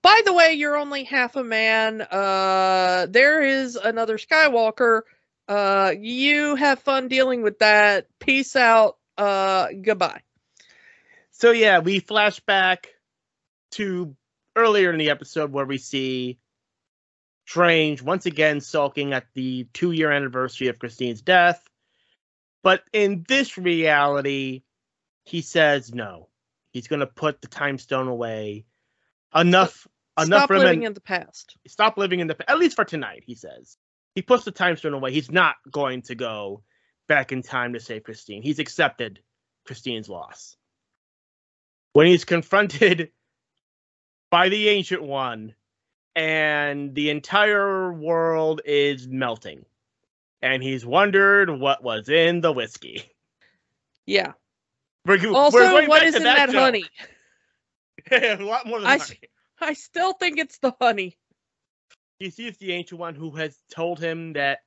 By 0.01 0.21
the 0.25 0.33
way, 0.33 0.53
you're 0.53 0.77
only 0.77 1.03
half 1.03 1.35
a 1.35 1.43
man. 1.43 2.01
Uh, 2.01 3.07
there 3.09 3.41
is 3.41 3.75
another 3.75 4.17
Skywalker. 4.17 5.01
Uh, 5.47 5.93
you 5.97 6.55
have 6.55 6.79
fun 6.79 7.07
dealing 7.07 7.41
with 7.41 7.59
that. 7.59 8.07
Peace 8.19 8.55
out. 8.55 8.97
Uh, 9.17 9.67
goodbye. 9.81 10.21
So 11.31 11.51
yeah, 11.51 11.79
we 11.79 11.99
flash 11.99 12.39
back 12.39 12.87
to 13.71 14.15
earlier 14.55 14.91
in 14.91 14.99
the 14.99 15.09
episode 15.09 15.51
where 15.51 15.65
we 15.65 15.77
see 15.77 16.39
Strange 17.45 18.01
once 18.03 18.27
again 18.27 18.61
sulking 18.61 19.11
at 19.11 19.25
the 19.33 19.67
two 19.73 19.91
year 19.91 20.11
anniversary 20.11 20.67
of 20.67 20.77
Christine's 20.77 21.21
death. 21.21 21.63
But 22.61 22.83
in 22.93 23.25
this 23.27 23.57
reality, 23.57 24.61
he 25.23 25.41
says 25.41 25.93
no. 25.93 26.29
He's 26.71 26.87
gonna 26.87 27.07
put 27.07 27.41
the 27.41 27.47
time 27.47 27.79
stone 27.79 28.07
away. 28.07 28.65
Enough 29.35 29.87
enough 30.19 30.39
Stop 30.39 30.47
for 30.47 30.55
him 30.55 30.61
living 30.63 30.83
in 30.83 30.93
the 30.93 31.01
past. 31.01 31.57
stop 31.67 31.97
living 31.97 32.19
in 32.19 32.27
the 32.27 32.35
past. 32.35 32.49
at 32.49 32.59
least 32.59 32.75
for 32.75 32.83
tonight, 32.85 33.23
he 33.25 33.35
says. 33.35 33.77
He 34.15 34.21
puts 34.21 34.43
the 34.43 34.51
time 34.51 34.75
stone 34.75 34.93
away. 34.93 35.13
He's 35.13 35.31
not 35.31 35.55
going 35.71 36.01
to 36.03 36.15
go 36.15 36.63
back 37.07 37.31
in 37.31 37.41
time 37.41 37.73
to 37.73 37.79
save 37.79 38.03
Christine. 38.03 38.41
He's 38.41 38.59
accepted 38.59 39.19
Christine's 39.65 40.09
loss. 40.09 40.55
When 41.93 42.07
he's 42.07 42.25
confronted 42.25 43.11
by 44.31 44.49
the 44.49 44.69
ancient 44.69 45.03
one 45.03 45.53
and 46.15 46.93
the 46.95 47.09
entire 47.11 47.93
world 47.93 48.61
is 48.65 49.07
melting 49.07 49.65
and 50.41 50.61
he's 50.63 50.85
wondered 50.85 51.49
what 51.49 51.83
was 51.83 52.09
in 52.09 52.41
the 52.41 52.51
whiskey. 52.51 53.03
Yeah. 54.05 54.33
We're, 55.05 55.19
we're 55.21 55.35
Also, 55.35 55.59
going 55.59 55.87
what 55.87 56.03
is 56.03 56.15
in 56.15 56.23
that, 56.23 56.49
joke. 56.49 56.61
honey? 56.61 56.83
a 58.11 58.35
lot 58.37 58.65
more 58.67 58.79
than 58.79 58.87
I 58.87 58.97
honey. 58.97 59.19
I 59.61 59.73
still 59.73 60.13
think 60.13 60.39
it's 60.39 60.57
the 60.59 60.73
honey. 60.79 61.17
he 62.19 62.29
sees 62.29 62.57
the 62.57 62.71
ancient 62.73 62.99
one 62.99 63.15
who 63.15 63.31
has 63.31 63.57
told 63.71 63.99
him 63.99 64.33
that 64.33 64.59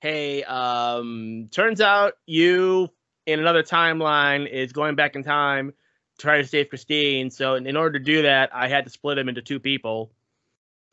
hey 0.00 0.42
um 0.44 1.48
turns 1.50 1.80
out 1.80 2.14
you 2.26 2.88
in 3.26 3.40
another 3.40 3.62
timeline 3.62 4.48
is 4.48 4.72
going 4.72 4.94
back 4.94 5.16
in 5.16 5.22
time 5.24 5.70
to 5.70 6.22
try 6.22 6.36
to 6.42 6.46
save 6.46 6.68
christine 6.68 7.30
so 7.30 7.54
in, 7.54 7.66
in 7.66 7.76
order 7.76 7.98
to 7.98 8.04
do 8.04 8.22
that 8.22 8.50
i 8.54 8.68
had 8.68 8.84
to 8.84 8.90
split 8.90 9.16
him 9.18 9.28
into 9.28 9.40
two 9.42 9.58
people 9.58 10.12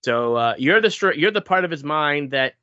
so 0.03 0.35
uh 0.35 0.53
you're 0.57 0.79
the 0.81 1.13
you're 1.17 1.31
the 1.31 1.41
part 1.41 1.65
of 1.65 1.71
his 1.71 1.83
mind 1.83 2.31
that 2.31 2.53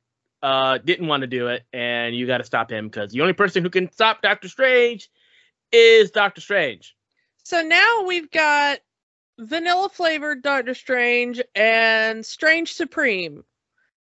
uh 0.41 0.79
didn't 0.79 1.07
want 1.07 1.21
to 1.21 1.27
do 1.27 1.47
it 1.47 1.63
and 1.71 2.15
you 2.15 2.25
got 2.25 2.39
to 2.39 2.43
stop 2.43 2.71
him 2.71 2.87
because 2.87 3.11
the 3.11 3.21
only 3.21 3.33
person 3.33 3.63
who 3.63 3.69
can 3.69 3.91
stop 3.91 4.21
doctor 4.23 4.49
strange 4.49 5.09
is 5.71 6.09
doctor 6.11 6.41
strange 6.41 6.95
So 7.43 7.61
now 7.61 8.03
we've 8.05 8.29
got 8.31 8.79
vanilla 9.39 9.89
flavored 9.89 10.41
Doctor 10.41 10.73
Strange 10.73 11.41
and 11.55 12.25
Strange 12.25 12.73
Supreme, 12.73 13.43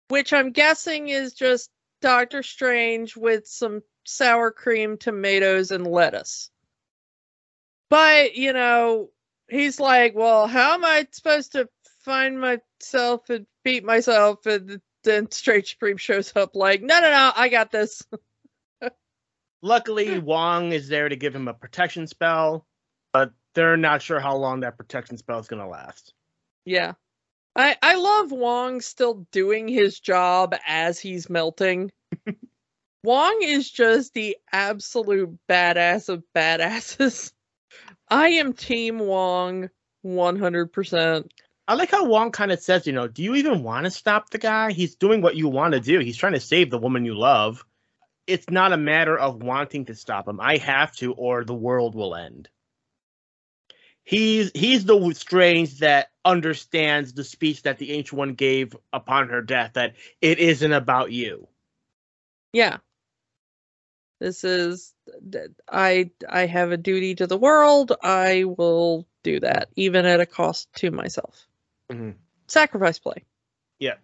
which 0.09 0.33
I'm 0.33 0.53
guessing 0.53 1.09
is 1.09 1.35
just 1.35 1.71
Doctor 2.01 2.43
Strange 2.43 3.17
with 3.17 3.47
some 3.47 3.83
sour 4.05 4.51
cream, 4.51 4.97
tomatoes, 4.97 5.71
and 5.71 5.87
lettuce. 5.87 6.51
But, 7.89 8.35
you 8.35 8.53
know, 8.53 9.11
he's 9.49 9.79
like, 9.79 10.15
well, 10.15 10.47
how 10.47 10.75
am 10.75 10.85
I 10.85 11.07
supposed 11.11 11.53
to 11.53 11.69
find 12.01 12.41
myself 12.41 13.31
and 13.31 13.47
beat 13.65 13.85
myself? 13.85 14.45
And 14.47 14.81
then 15.05 15.31
Strange 15.31 15.71
Supreme 15.71 15.97
shows 15.97 16.35
up 16.37 16.57
like, 16.57 16.83
no, 16.83 17.01
no, 17.01 17.11
no, 17.11 17.33
I 17.35 17.49
got 17.49 17.71
this. 17.71 18.03
Luckily, 19.63 20.19
Wong 20.19 20.73
is 20.73 20.89
there 20.89 21.09
to 21.09 21.17
give 21.17 21.35
him 21.35 21.49
a 21.49 21.55
protection 21.55 22.07
spell, 22.07 22.67
but 23.17 23.33
they're 23.55 23.79
not 23.79 24.03
sure 24.03 24.21
how 24.21 24.37
long 24.37 24.61
that 24.61 24.77
protection 24.77 25.17
spell 25.17 25.39
is 25.39 25.49
going 25.49 25.63
to 25.63 25.69
last. 25.69 26.13
Yeah. 26.67 26.93
I 27.57 27.75
I 27.81 27.95
love 27.95 28.31
Wong 28.31 28.83
still 28.83 29.27
doing 29.33 29.69
his 29.69 29.99
job 29.99 30.55
as 30.67 31.01
he's 31.01 31.31
melting. 31.31 31.91
Wong 33.03 33.39
is 33.41 33.71
just 33.71 34.13
the 34.13 34.37
absolute 34.53 35.39
badass 35.49 36.11
of 36.11 36.25
badasses. 36.35 37.33
I 38.11 38.29
am 38.29 38.53
team 38.53 38.99
Wong 38.99 39.71
100%. 40.05 41.31
I 41.69 41.75
like 41.75 41.91
how 41.91 42.05
Wong 42.05 42.33
kind 42.33 42.53
of 42.53 42.61
says, 42.61 42.87
you 42.87 42.93
know, 42.93 43.09
do 43.09 43.23
you 43.23 43.35
even 43.37 43.63
want 43.63 43.85
to 43.85 43.91
stop 43.91 44.29
the 44.29 44.37
guy? 44.39 44.73
He's 44.73 44.95
doing 44.95 45.23
what 45.23 45.37
you 45.37 45.49
want 45.49 45.73
to 45.73 45.81
do. 45.81 46.01
He's 46.01 46.19
trying 46.19 46.35
to 46.35 46.41
save 46.41 46.71
the 46.71 46.79
woman 46.79 47.07
you 47.07 47.15
love. 47.15 47.65
it's 48.27 48.51
not 48.51 48.75
a 48.75 48.77
matter 48.77 49.17
of 49.19 49.43
wanting 49.43 49.87
to 49.87 49.95
stop 49.95 50.29
him. 50.29 50.39
I 50.39 50.59
have 50.59 50.93
to, 50.97 51.15
or 51.15 51.45
the 51.45 51.55
world 51.55 51.95
will 51.95 52.15
end. 52.15 52.51
He's 54.07 54.53
he's 54.55 54.85
the 54.85 55.13
strange 55.15 55.81
that 55.81 56.13
understands 56.25 57.13
the 57.13 57.25
speech 57.25 57.63
that 57.63 57.79
the 57.79 57.91
ancient 57.91 58.17
one 58.17 58.35
gave 58.35 58.77
upon 58.93 59.31
her 59.31 59.43
death 59.43 59.73
that 59.75 59.95
it 60.21 60.39
isn't 60.39 60.73
about 60.73 61.11
you. 61.11 61.49
Yeah. 62.53 62.79
This 64.21 64.45
is 64.45 64.95
I 65.69 66.13
I 66.29 66.47
have 66.47 66.71
a 66.71 66.77
duty 66.77 67.17
to 67.17 67.27
the 67.27 67.37
world. 67.37 67.95
I 68.01 68.45
will 68.45 69.09
do 69.25 69.41
that 69.41 69.71
even 69.75 70.07
at 70.07 70.21
a 70.21 70.27
cost 70.27 70.73
to 70.77 70.93
myself. 70.93 71.45
Mm-hmm. 71.91 72.13
Sacrifice 72.47 73.01
play. 73.01 73.25
Yeah. 73.81 73.95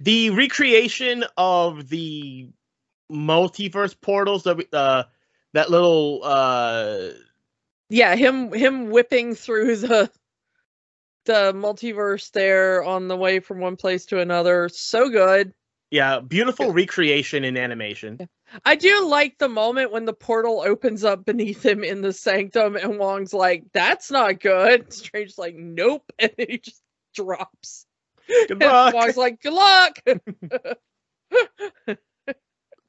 The 0.00 0.30
recreation 0.30 1.24
of 1.36 1.88
the 1.88 2.48
multiverse 3.08 3.94
portals, 4.00 4.42
the 4.42 4.66
uh, 4.72 5.04
that 5.52 5.70
little 5.70 6.22
uh 6.24 7.10
yeah, 7.90 8.16
him 8.16 8.52
him 8.52 8.90
whipping 8.90 9.34
through 9.34 9.76
the 9.76 10.10
the 11.26 11.52
multiverse 11.52 12.30
there 12.30 12.82
on 12.82 13.08
the 13.08 13.16
way 13.16 13.40
from 13.40 13.60
one 13.60 13.76
place 13.76 14.06
to 14.06 14.20
another. 14.20 14.70
So 14.70 15.10
good. 15.10 15.52
Yeah, 15.90 16.20
beautiful 16.20 16.72
recreation 16.72 17.44
in 17.44 17.56
animation. 17.56 18.28
I 18.64 18.76
do 18.76 19.06
like 19.06 19.38
the 19.38 19.48
moment 19.48 19.92
when 19.92 20.04
the 20.04 20.12
portal 20.12 20.62
opens 20.64 21.04
up 21.04 21.24
beneath 21.24 21.64
him 21.64 21.82
in 21.82 22.00
the 22.00 22.12
sanctum 22.12 22.76
and 22.76 22.98
Wong's 22.98 23.34
like, 23.34 23.64
that's 23.72 24.10
not 24.10 24.40
good. 24.40 24.92
Strange's 24.92 25.38
like, 25.38 25.56
nope. 25.56 26.04
And 26.18 26.32
he 26.38 26.58
just 26.58 26.82
drops. 27.14 27.86
Good 28.28 28.60
luck. 28.60 28.94
Wong's 28.94 29.16
like, 29.16 29.42
good 29.42 29.52
luck. 29.52 29.98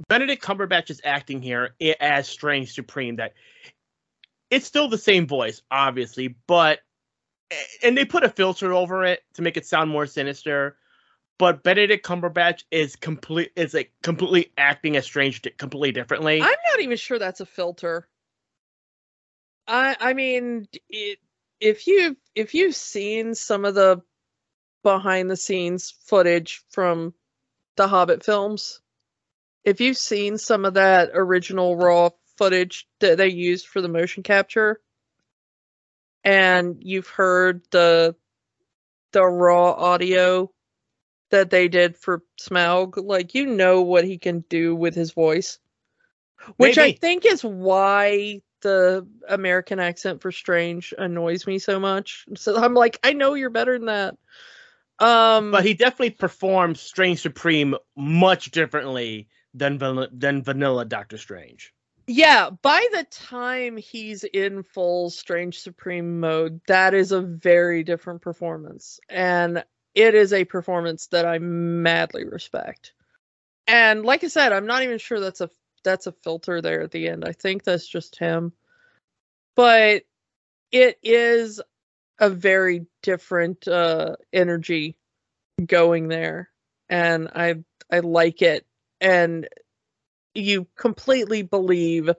Benedict 0.07 0.43
Cumberbatch 0.43 0.89
is 0.89 1.01
acting 1.03 1.41
here 1.41 1.75
as 1.99 2.27
Strange 2.27 2.73
Supreme. 2.73 3.15
That 3.15 3.33
it's 4.51 4.67
still 4.67 4.87
the 4.87 4.97
same 4.97 5.25
voice, 5.25 5.63
obviously, 5.71 6.35
but 6.45 6.79
and 7.81 7.97
they 7.97 8.05
put 8.05 8.23
a 8.23 8.29
filter 8.29 8.73
over 8.73 9.03
it 9.03 9.21
to 9.33 9.41
make 9.41 9.57
it 9.57 9.65
sound 9.65 9.89
more 9.89 10.05
sinister 10.05 10.77
but 11.41 11.63
Benedict 11.63 12.05
Cumberbatch 12.05 12.65
is 12.69 12.95
complete 12.95 13.51
is 13.55 13.73
like 13.73 13.91
completely 14.03 14.51
acting 14.59 14.95
as 14.95 15.05
Strange 15.05 15.41
completely 15.57 15.91
differently. 15.91 16.39
I'm 16.39 16.47
not 16.47 16.81
even 16.81 16.97
sure 16.97 17.17
that's 17.17 17.39
a 17.39 17.47
filter. 17.47 18.07
I 19.67 19.95
I 19.99 20.13
mean, 20.13 20.67
it, 20.87 21.17
if 21.59 21.87
you 21.87 22.15
if 22.35 22.53
you've 22.53 22.75
seen 22.75 23.33
some 23.33 23.65
of 23.65 23.73
the 23.73 24.03
behind 24.83 25.31
the 25.31 25.35
scenes 25.35 25.95
footage 26.05 26.63
from 26.69 27.15
the 27.75 27.87
Hobbit 27.87 28.23
films, 28.23 28.79
if 29.63 29.81
you've 29.81 29.97
seen 29.97 30.37
some 30.37 30.63
of 30.63 30.75
that 30.75 31.09
original 31.15 31.75
raw 31.75 32.11
footage 32.37 32.87
that 32.99 33.17
they 33.17 33.29
used 33.29 33.67
for 33.67 33.81
the 33.81 33.89
motion 33.89 34.23
capture, 34.23 34.79
and 36.23 36.77
you've 36.79 37.07
heard 37.07 37.63
the 37.71 38.15
the 39.11 39.25
raw 39.25 39.71
audio 39.71 40.51
that 41.31 41.49
they 41.49 41.67
did 41.67 41.97
for 41.97 42.23
Smaug, 42.41 43.03
like 43.03 43.33
you 43.33 43.45
know 43.45 43.81
what 43.81 44.05
he 44.05 44.17
can 44.17 44.43
do 44.49 44.75
with 44.75 44.95
his 44.95 45.11
voice. 45.13 45.59
Which 46.57 46.77
Maybe. 46.77 46.95
I 46.95 46.97
think 46.97 47.25
is 47.25 47.43
why 47.43 48.41
the 48.61 49.07
American 49.27 49.79
accent 49.79 50.21
for 50.21 50.31
Strange 50.31 50.93
annoys 50.97 51.47
me 51.47 51.59
so 51.59 51.79
much. 51.79 52.25
So 52.35 52.55
I'm 52.55 52.73
like, 52.73 52.99
I 53.03 53.13
know 53.13 53.33
you're 53.33 53.49
better 53.49 53.77
than 53.77 53.87
that. 53.87 54.17
Um 54.99 55.51
But 55.51 55.65
he 55.65 55.73
definitely 55.73 56.11
performs 56.11 56.79
Strange 56.79 57.21
Supreme 57.21 57.75
much 57.95 58.51
differently 58.51 59.29
than 59.53 59.79
than 60.11 60.43
vanilla 60.43 60.85
Doctor 60.85 61.17
Strange. 61.17 61.73
Yeah, 62.07 62.49
by 62.49 62.85
the 62.91 63.05
time 63.09 63.77
he's 63.77 64.23
in 64.23 64.63
full 64.63 65.09
Strange 65.09 65.59
Supreme 65.59 66.19
mode, 66.19 66.61
that 66.67 66.93
is 66.93 67.11
a 67.11 67.21
very 67.21 67.83
different 67.83 68.21
performance. 68.21 68.99
And 69.09 69.63
it 69.93 70.15
is 70.15 70.33
a 70.33 70.45
performance 70.45 71.07
that 71.07 71.25
I 71.25 71.39
madly 71.39 72.25
respect. 72.25 72.93
And 73.67 74.03
like 74.03 74.23
I 74.23 74.27
said, 74.27 74.51
I'm 74.51 74.65
not 74.65 74.83
even 74.83 74.97
sure 74.97 75.19
that's 75.19 75.41
a 75.41 75.49
that's 75.83 76.07
a 76.07 76.11
filter 76.11 76.61
there 76.61 76.81
at 76.81 76.91
the 76.91 77.07
end. 77.07 77.25
I 77.25 77.31
think 77.31 77.63
that's 77.63 77.87
just 77.87 78.17
him. 78.17 78.53
But 79.55 80.03
it 80.71 80.97
is 81.03 81.61
a 82.19 82.29
very 82.29 82.85
different 83.01 83.67
uh 83.67 84.15
energy 84.31 84.97
going 85.65 86.07
there 86.07 86.49
and 86.89 87.29
I 87.35 87.55
I 87.91 87.99
like 87.99 88.41
it 88.41 88.65
and 88.99 89.47
you 90.33 90.67
completely 90.75 91.41
believe 91.41 92.09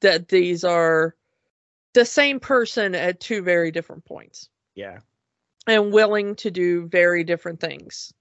that 0.00 0.28
these 0.28 0.64
are 0.64 1.14
the 1.94 2.04
same 2.04 2.40
person 2.40 2.94
at 2.94 3.20
two 3.20 3.42
very 3.42 3.70
different 3.70 4.04
points. 4.04 4.48
Yeah 4.74 5.00
and 5.68 5.92
willing 5.92 6.34
to 6.36 6.50
do 6.50 6.88
very 6.88 7.22
different 7.22 7.60
things. 7.60 8.12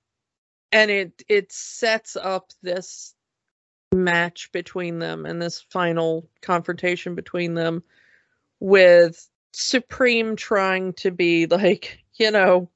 And 0.72 0.92
it 0.92 1.24
it 1.30 1.52
sets 1.52 2.18
up 2.18 2.52
this 2.62 3.16
match 3.94 4.52
between 4.52 5.00
them 5.00 5.26
and 5.26 5.42
this 5.42 5.62
final 5.62 6.30
confrontation 6.42 7.16
between 7.16 7.54
them 7.54 7.84
with 8.60 9.30
Supreme 9.54 10.36
trying 10.36 10.92
to 10.94 11.10
be 11.10 11.48
like, 11.48 12.04
you 12.16 12.32
know, 12.32 12.70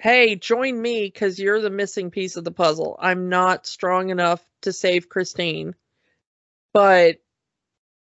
hey, 0.00 0.34
join 0.34 0.80
me 0.80 1.04
because 1.04 1.38
you're 1.38 1.60
the 1.60 1.70
missing 1.70 2.10
piece 2.10 2.36
of 2.36 2.44
the 2.44 2.50
puzzle. 2.50 2.96
I'm 2.98 3.28
not 3.28 3.66
strong 3.66 4.08
enough 4.08 4.42
to 4.62 4.72
save 4.72 5.10
Christine. 5.10 5.74
But 6.76 7.16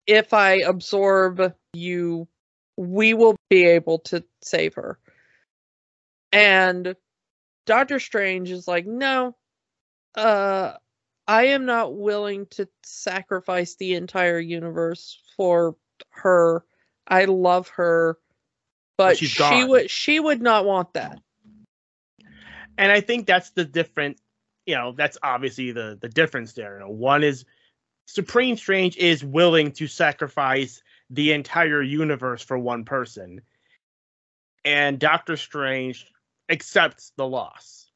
if 0.05 0.33
I 0.35 0.55
absorb 0.55 1.55
you, 1.75 2.27
we 2.77 3.15
will 3.15 3.37
be 3.49 3.67
able 3.67 4.01
to 4.01 4.25
save 4.43 4.75
her. 4.75 4.99
And 6.33 6.97
Doctor 7.67 8.01
Strange 8.01 8.51
is 8.51 8.67
like, 8.67 8.85
no, 8.85 9.37
uh, 10.17 10.73
I 11.29 11.45
am 11.45 11.67
not 11.67 11.97
willing 11.97 12.47
to 12.47 12.69
sacrifice 12.83 13.77
the 13.77 13.95
entire 13.95 14.41
universe 14.41 15.23
for 15.37 15.77
her. 16.11 16.65
I 17.07 17.27
love 17.27 17.69
her, 17.77 18.19
but 18.99 19.19
she 19.19 19.63
would 19.63 19.89
she 19.89 20.19
would 20.19 20.43
not 20.43 20.65
want 20.65 20.95
that. 20.95 21.21
And 22.77 22.91
I 22.91 23.03
think 23.03 23.29
that's 23.29 23.51
the 23.51 23.65
different, 23.65 24.21
you 24.67 24.75
know, 24.75 24.91
that's 24.97 25.17
obviously 25.23 25.71
the 25.71 25.97
the 26.03 26.09
difference 26.09 26.55
there. 26.55 26.75
You 26.75 26.81
know, 26.81 26.91
one 26.91 27.23
is 27.23 27.45
Supreme 28.07 28.57
Strange 28.57 28.97
is 28.97 29.25
willing 29.25 29.73
to 29.73 29.87
sacrifice 29.87 30.83
the 31.11 31.33
entire 31.33 31.83
universe 31.83 32.43
for 32.43 32.59
one 32.59 32.85
person. 32.85 33.43
And 34.65 34.99
Doctor 34.99 35.37
Strange 35.37 36.07
accepts 36.49 37.13
the 37.17 37.27
loss. 37.27 37.91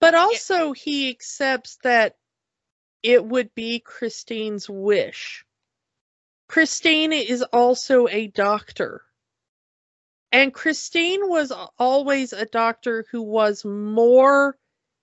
But 0.00 0.14
also, 0.14 0.72
it, 0.72 0.78
he 0.78 1.10
accepts 1.10 1.78
that 1.82 2.16
it 3.02 3.24
would 3.24 3.54
be 3.54 3.80
Christine's 3.80 4.68
wish. 4.68 5.44
Christine 6.48 7.12
is 7.12 7.42
also 7.42 8.06
a 8.08 8.28
doctor. 8.28 9.02
And 10.32 10.52
Christine 10.52 11.28
was 11.28 11.52
always 11.78 12.32
a 12.32 12.46
doctor 12.46 13.06
who 13.10 13.22
was 13.22 13.64
more 13.64 14.56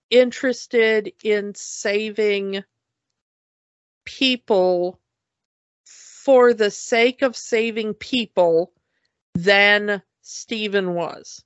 interested 0.10 1.12
in 1.23 1.56
saving 1.56 2.63
people 4.06 5.00
for 6.24 6.54
the 6.54 6.72
sake 6.72 7.22
of 7.22 7.36
saving 7.36 7.94
people 7.94 8.72
than 9.36 10.02
Stephen 10.22 10.94
was. 10.94 11.44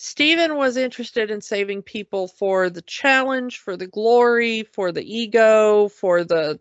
Stephen 0.00 0.54
was 0.54 0.76
interested 0.76 1.28
in 1.28 1.40
saving 1.40 1.82
people 1.82 2.28
for 2.28 2.70
the 2.70 2.82
challenge, 2.82 3.58
for 3.58 3.76
the 3.76 3.88
glory, 3.88 4.62
for 4.62 4.92
the 4.92 5.02
ego, 5.02 5.88
for 5.88 6.22
the 6.22 6.60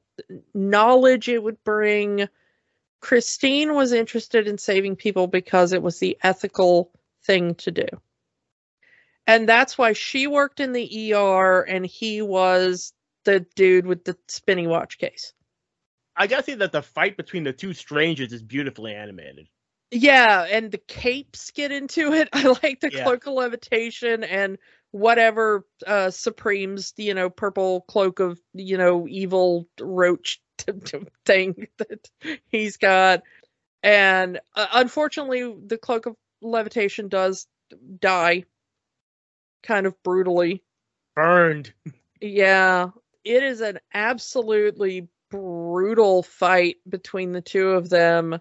knowledge 0.55 1.29
it 1.29 1.43
would 1.43 1.63
bring. 1.63 2.27
Christine 2.99 3.75
was 3.75 3.93
interested 3.93 4.47
in 4.47 4.57
saving 4.57 4.95
people 4.95 5.27
because 5.27 5.71
it 5.71 5.83
was 5.83 5.99
the 5.99 6.17
ethical 6.23 6.91
thing 7.25 7.53
to 7.55 7.69
do. 7.69 7.87
And 9.27 9.47
that's 9.47 9.77
why 9.77 9.93
she 9.93 10.25
worked 10.25 10.59
in 10.59 10.71
the 10.71 11.13
ER 11.13 11.61
and 11.61 11.85
he 11.85 12.23
was 12.23 12.93
the 13.27 13.45
dude 13.55 13.85
with 13.85 14.05
the 14.05 14.17
spinning 14.29 14.69
watch 14.69 14.97
case. 14.97 15.33
I 16.15 16.27
gotta 16.27 16.43
say 16.43 16.55
that 16.55 16.71
the 16.71 16.81
fight 16.81 17.17
between 17.17 17.43
the 17.43 17.51
two 17.51 17.73
strangers 17.73 18.31
is 18.31 18.41
beautifully 18.41 18.95
animated. 18.95 19.49
Yeah, 19.91 20.45
and 20.49 20.71
the 20.71 20.79
capes 20.79 21.51
get 21.51 21.71
into 21.71 22.13
it. 22.13 22.29
I 22.33 22.55
like 22.63 22.79
the 22.79 22.89
yeah. 22.91 23.03
cloak 23.03 23.27
of 23.27 23.33
levitation 23.33 24.23
and 24.23 24.57
whatever 24.91 25.65
uh 25.85 26.09
Supreme's, 26.09 26.93
you 26.95 27.13
know, 27.13 27.29
purple 27.29 27.81
cloak 27.81 28.21
of, 28.21 28.39
you 28.53 28.77
know, 28.77 29.07
evil 29.09 29.67
roach 29.79 30.41
thing 31.25 31.67
that 31.77 32.09
he's 32.47 32.77
got. 32.77 33.23
And 33.83 34.39
uh, 34.55 34.67
unfortunately, 34.73 35.53
the 35.65 35.77
cloak 35.77 36.05
of 36.05 36.15
levitation 36.41 37.09
does 37.09 37.45
die 37.99 38.45
kind 39.63 39.85
of 39.85 40.01
brutally. 40.01 40.63
Burned. 41.13 41.73
Yeah. 42.21 42.89
It 43.27 43.43
is 43.43 43.59
an 43.59 43.79
absolutely 43.93 45.09
brutal 45.29 46.23
fight 46.23 46.77
between 46.87 47.33
the 47.33 47.41
two 47.41 47.71
of 47.71 47.89
them. 47.89 48.39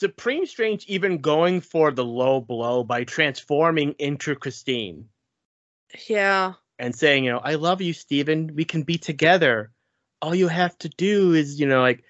Supreme 0.00 0.46
Strange 0.46 0.86
even 0.86 1.18
going 1.18 1.60
for 1.60 1.90
the 1.92 2.04
low 2.04 2.40
blow 2.40 2.84
by 2.84 3.04
transforming 3.04 3.92
into 3.98 4.34
Christine 4.34 5.10
Yeah. 6.08 6.54
and 6.78 6.96
saying, 6.96 7.24
you 7.24 7.32
know, 7.32 7.38
I 7.38 7.56
love 7.56 7.82
you, 7.82 7.92
Stephen. 7.92 8.54
We 8.54 8.64
can 8.64 8.82
be 8.82 8.96
together. 8.96 9.70
All 10.22 10.34
you 10.34 10.48
have 10.48 10.76
to 10.78 10.88
do 10.88 11.34
is, 11.34 11.60
you 11.60 11.66
know, 11.66 11.82
like 11.82 12.02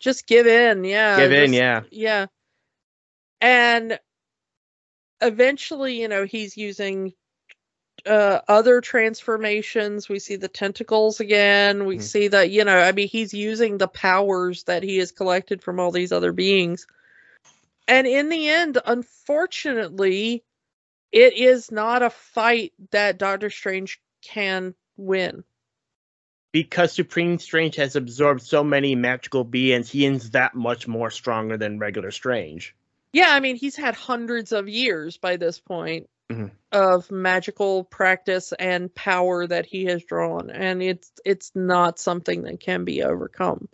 Just 0.00 0.26
give 0.26 0.48
in. 0.48 0.82
Yeah. 0.82 1.16
give 1.16 1.30
in, 1.32 1.52
yeah. 1.52 1.82
Yeah. 1.92 2.26
And 3.40 4.00
eventually, 5.20 6.00
you 6.00 6.08
know, 6.08 6.24
he's 6.24 6.56
using 6.56 7.12
uh 8.06 8.40
other 8.48 8.80
transformations. 8.80 10.08
We 10.08 10.18
see 10.18 10.36
the 10.36 10.48
tentacles 10.48 11.20
again. 11.20 11.84
We 11.84 11.98
Mhm. 11.98 12.02
see 12.02 12.28
that, 12.28 12.50
you 12.50 12.64
know, 12.64 12.76
I 12.76 12.92
mean, 12.92 13.08
he's 13.08 13.34
using 13.34 13.78
the 13.78 13.88
powers 13.88 14.64
that 14.64 14.82
he 14.82 14.98
has 14.98 15.12
collected 15.12 15.62
from 15.62 15.78
all 15.78 15.90
these 15.90 16.12
other 16.12 16.32
beings. 16.32 16.86
And 17.88 18.06
in 18.06 18.28
the 18.28 18.48
end, 18.48 18.78
unfortunately, 18.84 20.44
it 21.10 21.34
is 21.34 21.70
not 21.70 22.02
a 22.02 22.10
fight 22.10 22.72
that 22.90 23.18
Doctor 23.18 23.50
Strange 23.50 24.00
can 24.22 24.74
win. 24.96 25.44
Because 26.52 26.92
Supreme 26.92 27.38
Strange 27.38 27.76
has 27.76 27.96
absorbed 27.96 28.42
so 28.42 28.62
many 28.62 28.94
magical 28.94 29.42
beings, 29.44 29.90
he 29.90 30.04
is 30.06 30.30
that 30.30 30.54
much 30.54 30.86
more 30.86 31.10
stronger 31.10 31.56
than 31.56 31.78
regular 31.78 32.10
Strange. 32.10 32.74
Yeah, 33.12 33.28
I 33.30 33.40
mean, 33.40 33.56
he's 33.56 33.76
had 33.76 33.94
hundreds 33.94 34.52
of 34.52 34.68
years 34.68 35.16
by 35.18 35.36
this 35.36 35.58
point 35.58 36.08
Mhm. 36.32 36.50
of 36.72 37.10
magical 37.10 37.84
practice 37.84 38.52
and 38.58 38.94
power 38.94 39.46
that 39.46 39.66
he 39.66 39.84
has 39.84 40.02
drawn, 40.04 40.50
and 40.50 40.82
it's 40.82 41.12
it's 41.24 41.52
not 41.54 41.98
something 41.98 42.42
that 42.42 42.60
can 42.60 42.84
be 42.84 43.02
overcome. 43.02 43.68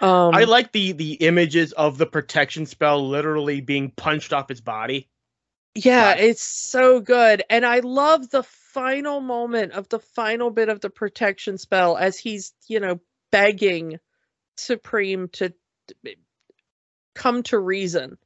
Um, 0.00 0.34
I 0.34 0.44
like 0.44 0.72
the 0.72 0.92
the 0.92 1.14
images 1.14 1.72
of 1.72 1.98
the 1.98 2.06
protection 2.06 2.66
spell 2.66 3.08
literally 3.08 3.60
being 3.60 3.90
punched 3.90 4.32
off 4.32 4.48
his 4.48 4.60
body. 4.60 5.08
yeah, 5.74 6.14
it's 6.14 6.42
so 6.42 7.00
good, 7.00 7.42
and 7.50 7.66
I 7.66 7.80
love 7.80 8.30
the 8.30 8.44
final 8.44 9.20
moment 9.20 9.72
of 9.72 9.88
the 9.88 9.98
final 9.98 10.50
bit 10.50 10.68
of 10.68 10.80
the 10.80 10.90
protection 10.90 11.58
spell 11.58 11.96
as 11.96 12.18
he's 12.18 12.52
you 12.68 12.78
know 12.80 13.00
begging 13.32 13.98
Supreme 14.56 15.28
to 15.30 15.52
come 17.14 17.42
to 17.44 17.58
reason. 17.58 18.18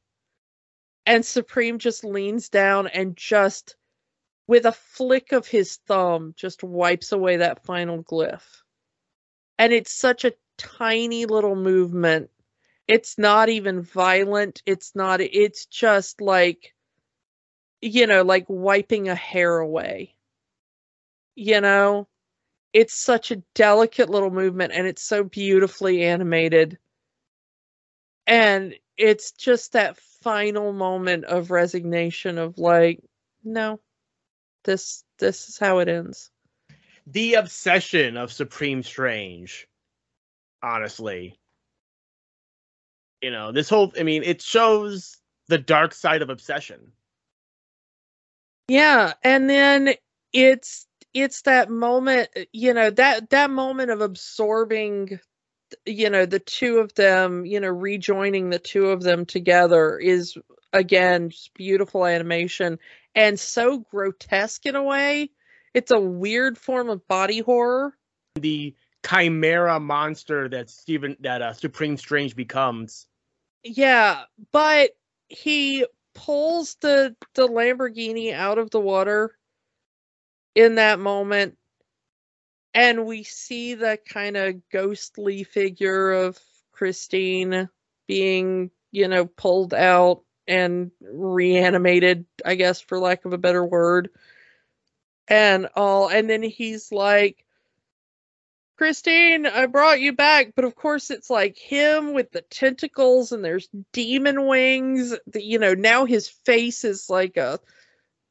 And 1.09 1.25
Supreme 1.25 1.79
just 1.79 2.03
leans 2.03 2.49
down 2.49 2.85
and 2.85 3.17
just, 3.17 3.75
with 4.45 4.67
a 4.67 4.71
flick 4.71 5.31
of 5.31 5.47
his 5.47 5.77
thumb, 5.87 6.35
just 6.37 6.63
wipes 6.63 7.11
away 7.11 7.37
that 7.37 7.65
final 7.65 8.03
glyph. 8.03 8.61
And 9.57 9.73
it's 9.73 9.91
such 9.91 10.23
a 10.23 10.35
tiny 10.59 11.25
little 11.25 11.55
movement. 11.55 12.29
It's 12.87 13.17
not 13.17 13.49
even 13.49 13.81
violent. 13.81 14.61
It's 14.67 14.95
not, 14.95 15.19
it's 15.19 15.65
just 15.65 16.21
like, 16.21 16.75
you 17.81 18.05
know, 18.05 18.21
like 18.21 18.45
wiping 18.47 19.09
a 19.09 19.15
hair 19.15 19.57
away. 19.57 20.15
You 21.33 21.59
know? 21.59 22.07
It's 22.71 22.93
such 22.93 23.31
a 23.31 23.41
delicate 23.55 24.11
little 24.11 24.29
movement 24.29 24.73
and 24.75 24.85
it's 24.85 25.01
so 25.01 25.23
beautifully 25.23 26.03
animated 26.03 26.77
and 28.27 28.75
it's 28.95 29.31
just 29.31 29.73
that 29.73 29.97
final 30.21 30.73
moment 30.73 31.25
of 31.25 31.51
resignation 31.51 32.37
of 32.37 32.57
like 32.57 32.99
no 33.43 33.79
this 34.65 35.03
this 35.19 35.49
is 35.49 35.57
how 35.57 35.79
it 35.79 35.87
ends 35.87 36.31
The 37.07 37.35
obsession 37.35 38.17
of 38.17 38.31
Supreme 38.31 38.83
Strange, 38.83 39.67
honestly. 40.61 41.39
You 43.21 43.31
know, 43.31 43.51
this 43.51 43.69
whole 43.69 43.93
I 43.99 44.03
mean, 44.03 44.23
it 44.23 44.41
shows 44.41 45.17
the 45.47 45.57
dark 45.57 45.93
side 45.93 46.21
of 46.21 46.29
obsession. 46.29 46.91
yeah 48.67 49.13
and 49.23 49.49
then 49.49 49.93
it's 50.33 50.85
it's 51.13 51.41
that 51.43 51.69
moment 51.69 52.29
you 52.53 52.73
know 52.73 52.89
that 52.91 53.29
that 53.31 53.49
moment 53.49 53.91
of 53.91 54.01
absorbing 54.01 55.19
you 55.85 56.09
know 56.09 56.25
the 56.25 56.39
two 56.39 56.79
of 56.79 56.93
them 56.95 57.45
you 57.45 57.59
know 57.59 57.69
rejoining 57.69 58.49
the 58.49 58.59
two 58.59 58.87
of 58.87 59.01
them 59.01 59.25
together 59.25 59.97
is 59.97 60.37
again 60.73 61.29
just 61.29 61.53
beautiful 61.53 62.05
animation 62.05 62.79
and 63.15 63.39
so 63.39 63.79
grotesque 63.79 64.65
in 64.65 64.75
a 64.75 64.83
way. 64.83 65.29
It's 65.73 65.91
a 65.91 65.99
weird 65.99 66.57
form 66.57 66.89
of 66.89 67.07
body 67.07 67.39
horror. 67.39 67.93
The 68.35 68.75
chimera 69.05 69.79
monster 69.79 70.49
that 70.49 70.69
Stephen 70.69 71.17
that 71.21 71.41
uh, 71.41 71.53
Supreme 71.53 71.97
Strange 71.97 72.35
becomes. 72.35 73.07
Yeah, 73.63 74.23
but 74.51 74.91
he 75.27 75.85
pulls 76.15 76.75
the 76.81 77.15
the 77.35 77.47
Lamborghini 77.47 78.33
out 78.33 78.57
of 78.57 78.71
the 78.71 78.79
water 78.79 79.35
in 80.55 80.75
that 80.75 80.99
moment 80.99 81.57
and 82.73 83.05
we 83.05 83.23
see 83.23 83.75
the 83.75 83.99
kind 84.07 84.37
of 84.37 84.69
ghostly 84.69 85.43
figure 85.43 86.11
of 86.11 86.37
Christine 86.71 87.69
being, 88.07 88.71
you 88.91 89.07
know, 89.07 89.25
pulled 89.25 89.73
out 89.73 90.21
and 90.47 90.91
reanimated, 91.01 92.25
I 92.45 92.55
guess 92.55 92.81
for 92.81 92.99
lack 92.99 93.25
of 93.25 93.33
a 93.33 93.37
better 93.37 93.63
word. 93.63 94.09
And 95.27 95.69
all 95.75 96.09
and 96.09 96.29
then 96.29 96.41
he's 96.41 96.91
like 96.91 97.45
Christine, 98.79 99.45
I 99.45 99.65
brought 99.65 99.99
you 99.99 100.13
back, 100.13 100.53
but 100.55 100.63
of 100.63 100.73
course 100.73 101.11
it's 101.11 101.29
like 101.29 101.57
him 101.57 102.13
with 102.13 102.31
the 102.31 102.41
tentacles 102.43 103.33
and 103.33 103.43
there's 103.43 103.67
demon 103.91 104.47
wings. 104.47 105.13
The, 105.27 105.43
you 105.43 105.59
know, 105.59 105.73
now 105.73 106.05
his 106.05 106.29
face 106.29 106.85
is 106.85 107.09
like 107.09 107.35
a 107.35 107.59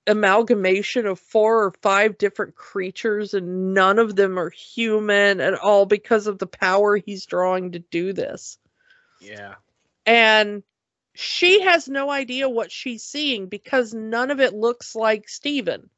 amalgamation 0.08 1.06
of 1.06 1.20
four 1.20 1.64
or 1.64 1.72
five 1.82 2.18
different 2.18 2.54
creatures 2.54 3.34
and 3.34 3.74
none 3.74 3.98
of 3.98 4.16
them 4.16 4.38
are 4.38 4.50
human 4.50 5.40
at 5.40 5.54
all 5.54 5.86
because 5.86 6.26
of 6.26 6.38
the 6.38 6.46
power 6.46 6.96
he's 6.96 7.26
drawing 7.26 7.72
to 7.72 7.78
do 7.78 8.12
this. 8.12 8.58
Yeah. 9.20 9.54
And 10.06 10.62
she 11.14 11.62
has 11.62 11.88
no 11.88 12.10
idea 12.10 12.48
what 12.48 12.72
she's 12.72 13.04
seeing 13.04 13.46
because 13.46 13.92
none 13.92 14.30
of 14.30 14.40
it 14.40 14.54
looks 14.54 14.94
like 14.94 15.28
Stephen. 15.28 15.90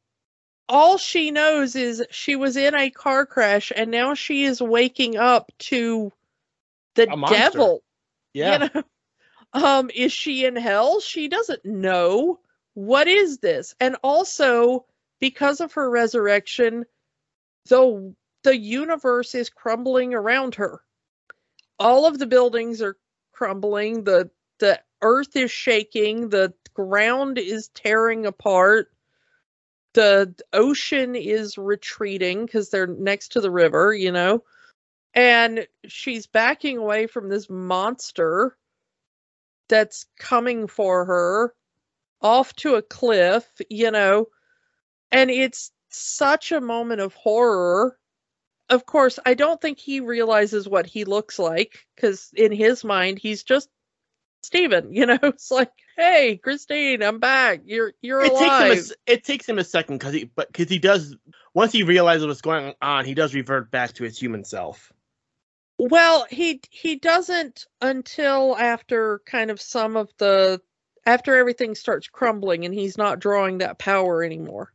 All 0.69 0.99
she 0.99 1.31
knows 1.31 1.77
is 1.77 2.05
she 2.11 2.37
was 2.37 2.57
in 2.57 2.75
a 2.75 2.91
car 2.91 3.27
crash 3.27 3.73
and 3.75 3.91
now 3.91 4.15
she 4.15 4.45
is 4.45 4.61
waking 4.61 5.17
up 5.17 5.53
to 5.59 6.13
the 6.95 7.07
devil. 7.29 7.83
Yeah. 8.33 8.65
You 8.65 8.71
know? 8.75 8.83
Um, 9.53 9.91
is 9.93 10.13
she 10.13 10.45
in 10.45 10.55
hell? 10.55 11.01
She 11.01 11.27
doesn't 11.27 11.65
know. 11.65 12.39
What 12.75 13.09
is 13.09 13.39
this? 13.39 13.75
And 13.81 13.97
also, 14.03 14.87
because 15.21 15.61
of 15.61 15.73
her 15.75 15.91
resurrection, 15.91 16.85
the 17.69 18.15
the 18.43 18.57
universe 18.57 19.35
is 19.35 19.51
crumbling 19.51 20.15
around 20.15 20.55
her. 20.57 20.81
All 21.79 22.07
of 22.07 22.19
the 22.19 22.27
buildings 22.27 22.81
are 22.83 22.97
crumbling. 23.33 24.05
The 24.05 24.31
the 24.59 24.81
earth 25.03 25.37
is 25.37 25.51
shaking. 25.51 26.29
The 26.29 26.55
ground 26.75 27.39
is 27.39 27.69
tearing 27.69 28.27
apart. 28.27 28.89
The 29.95 30.35
ocean 30.53 31.17
is 31.17 31.59
retreating 31.59 32.47
because 32.47 32.71
they're 32.71 32.87
next 32.87 33.33
to 33.33 33.41
the 33.41 33.51
river, 33.51 33.93
you 33.93 34.13
know. 34.13 34.45
And 35.15 35.67
she's 35.87 36.29
backing 36.29 36.79
away 36.79 37.09
from 37.09 37.29
this 37.29 37.51
monster 37.51 38.57
that's 39.69 40.07
coming 40.19 40.69
for 40.69 41.05
her 41.05 41.55
off 42.23 42.55
to 42.57 42.75
a 42.77 42.83
cliff, 42.83 43.47
you 43.69 43.91
know. 43.91 44.27
And 45.13 45.31
it's 45.31 45.73
such 45.91 46.53
a 46.53 46.61
moment 46.61 47.01
of 47.01 47.15
horror. 47.15 47.99
Of 48.69 48.87
course, 48.87 49.19
I 49.27 49.35
don't 49.35 49.61
think 49.61 49.79
he 49.79 50.01
realizes 50.01 50.69
what 50.69 50.87
he 50.87 51.05
looks 51.05 51.39
like 51.39 51.87
because 51.97 52.31
in 52.37 52.53
his 52.53 52.85
mind, 52.85 53.19
he's 53.19 53.43
just 53.43 53.69
Stephen, 54.43 54.93
you 54.93 55.07
know. 55.07 55.19
It's 55.23 55.51
like, 55.51 55.73
hey, 55.97 56.37
Christine, 56.43 57.03
I'm 57.03 57.19
back. 57.19 57.63
You're 57.65 57.93
you're 58.01 58.23
It 58.23 58.37
takes 58.37 58.41
him 58.59 58.71
a, 58.71 58.75
alive. 58.75 58.93
it 59.07 59.25
takes 59.25 59.49
him 59.49 59.59
a 59.59 59.65
second 59.65 59.99
because 59.99 60.15
he 60.15 60.25
but 60.25 60.47
because 60.53 60.69
he 60.69 60.79
does 60.79 61.17
once 61.55 61.73
he 61.73 61.83
realizes 61.83 62.27
what's 62.27 62.41
going 62.43 62.75
on, 62.81 63.05
he 63.05 63.15
does 63.15 63.35
revert 63.35 63.71
back 63.71 63.93
to 63.95 64.05
his 64.05 64.19
human 64.19 64.45
self. 64.45 64.93
Well, 65.79 66.27
he 66.31 66.61
he 66.71 66.97
doesn't 66.97 67.67
until 67.81 68.57
after 68.57 69.21
kind 69.27 69.51
of 69.51 69.61
some 69.61 69.97
of 69.97 70.11
the 70.19 70.61
after 71.07 71.37
everything 71.37 71.75
starts 71.75 72.09
crumbling 72.09 72.65
and 72.65 72.75
he's 72.75 72.99
not 72.99 73.21
drawing 73.21 73.59
that 73.59 73.79
power 73.79 74.23
anymore. 74.23 74.73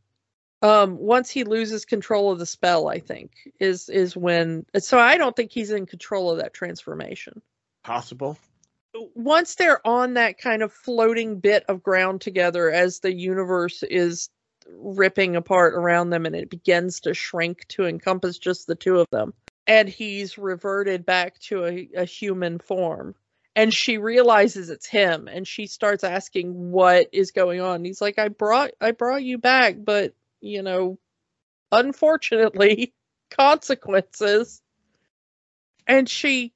Um 0.62 0.96
once 0.98 1.30
he 1.30 1.44
loses 1.44 1.84
control 1.84 2.32
of 2.32 2.38
the 2.38 2.46
spell, 2.46 2.88
I 2.88 2.98
think, 2.98 3.32
is 3.60 3.88
is 3.88 4.16
when 4.16 4.64
so 4.78 4.98
I 4.98 5.18
don't 5.18 5.36
think 5.36 5.52
he's 5.52 5.70
in 5.70 5.86
control 5.86 6.30
of 6.30 6.38
that 6.38 6.54
transformation. 6.54 7.42
Possible. 7.84 8.38
Once 9.14 9.54
they're 9.54 9.86
on 9.86 10.14
that 10.14 10.38
kind 10.38 10.62
of 10.62 10.72
floating 10.72 11.38
bit 11.38 11.64
of 11.68 11.82
ground 11.82 12.20
together 12.22 12.70
as 12.70 13.00
the 13.00 13.12
universe 13.12 13.82
is 13.82 14.30
ripping 14.68 15.36
apart 15.36 15.74
around 15.74 16.10
them 16.10 16.26
and 16.26 16.34
it 16.34 16.50
begins 16.50 17.00
to 17.00 17.14
shrink 17.14 17.66
to 17.68 17.84
encompass 17.84 18.38
just 18.38 18.66
the 18.66 18.74
two 18.74 18.98
of 18.98 19.06
them. 19.10 19.34
And 19.66 19.88
he's 19.88 20.38
reverted 20.38 21.04
back 21.04 21.38
to 21.40 21.64
a, 21.64 21.88
a 21.96 22.04
human 22.04 22.58
form. 22.58 23.14
And 23.56 23.74
she 23.74 23.98
realizes 23.98 24.70
it's 24.70 24.86
him 24.86 25.28
and 25.28 25.48
she 25.48 25.66
starts 25.66 26.04
asking 26.04 26.70
what 26.70 27.08
is 27.12 27.32
going 27.32 27.60
on. 27.60 27.84
He's 27.84 28.02
like, 28.02 28.18
I 28.18 28.28
brought 28.28 28.72
I 28.80 28.92
brought 28.92 29.24
you 29.24 29.38
back, 29.38 29.76
but 29.82 30.14
you 30.40 30.62
know, 30.62 30.98
unfortunately, 31.72 32.92
consequences. 33.30 34.62
And 35.88 36.08
she 36.08 36.52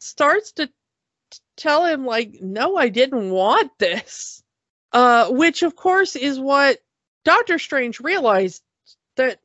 starts 0.00 0.52
to 0.52 0.70
tell 1.56 1.84
him 1.84 2.06
like 2.06 2.38
no 2.40 2.76
i 2.76 2.88
didn't 2.88 3.30
want 3.30 3.70
this 3.78 4.42
uh 4.92 5.28
which 5.28 5.62
of 5.62 5.74
course 5.76 6.16
is 6.16 6.38
what 6.38 6.78
doctor 7.24 7.58
strange 7.58 8.00
realized 8.00 8.62
that 9.16 9.40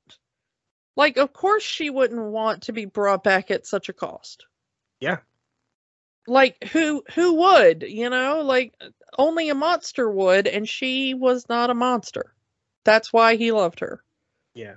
like 0.95 1.17
of 1.17 1.33
course 1.33 1.63
she 1.63 1.89
wouldn't 1.89 2.21
want 2.21 2.63
to 2.63 2.71
be 2.71 2.85
brought 2.85 3.23
back 3.23 3.51
at 3.51 3.65
such 3.65 3.89
a 3.89 3.93
cost 3.93 4.45
Yeah. 4.99 5.17
Like 6.27 6.63
who 6.65 7.03
who 7.13 7.33
would 7.35 7.83
you 7.83 8.09
know 8.09 8.41
like 8.41 8.73
only 9.17 9.49
a 9.49 9.55
monster 9.55 10.09
would 10.09 10.47
and 10.47 10.67
she 10.67 11.13
was 11.13 11.47
not 11.49 11.69
a 11.69 11.73
monster 11.73 12.33
that's 12.83 13.11
why 13.11 13.35
he 13.35 13.51
loved 13.51 13.79
her 13.79 14.03
Yeah. 14.53 14.75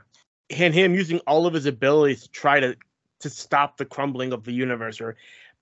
And 0.48 0.72
him 0.72 0.94
using 0.94 1.18
all 1.26 1.46
of 1.46 1.54
his 1.54 1.66
abilities 1.66 2.22
to 2.22 2.30
try 2.30 2.60
to 2.60 2.76
to 3.20 3.30
stop 3.30 3.76
the 3.76 3.84
crumbling 3.84 4.32
of 4.32 4.44
the 4.44 4.52
universe 4.52 5.00
or 5.00 5.16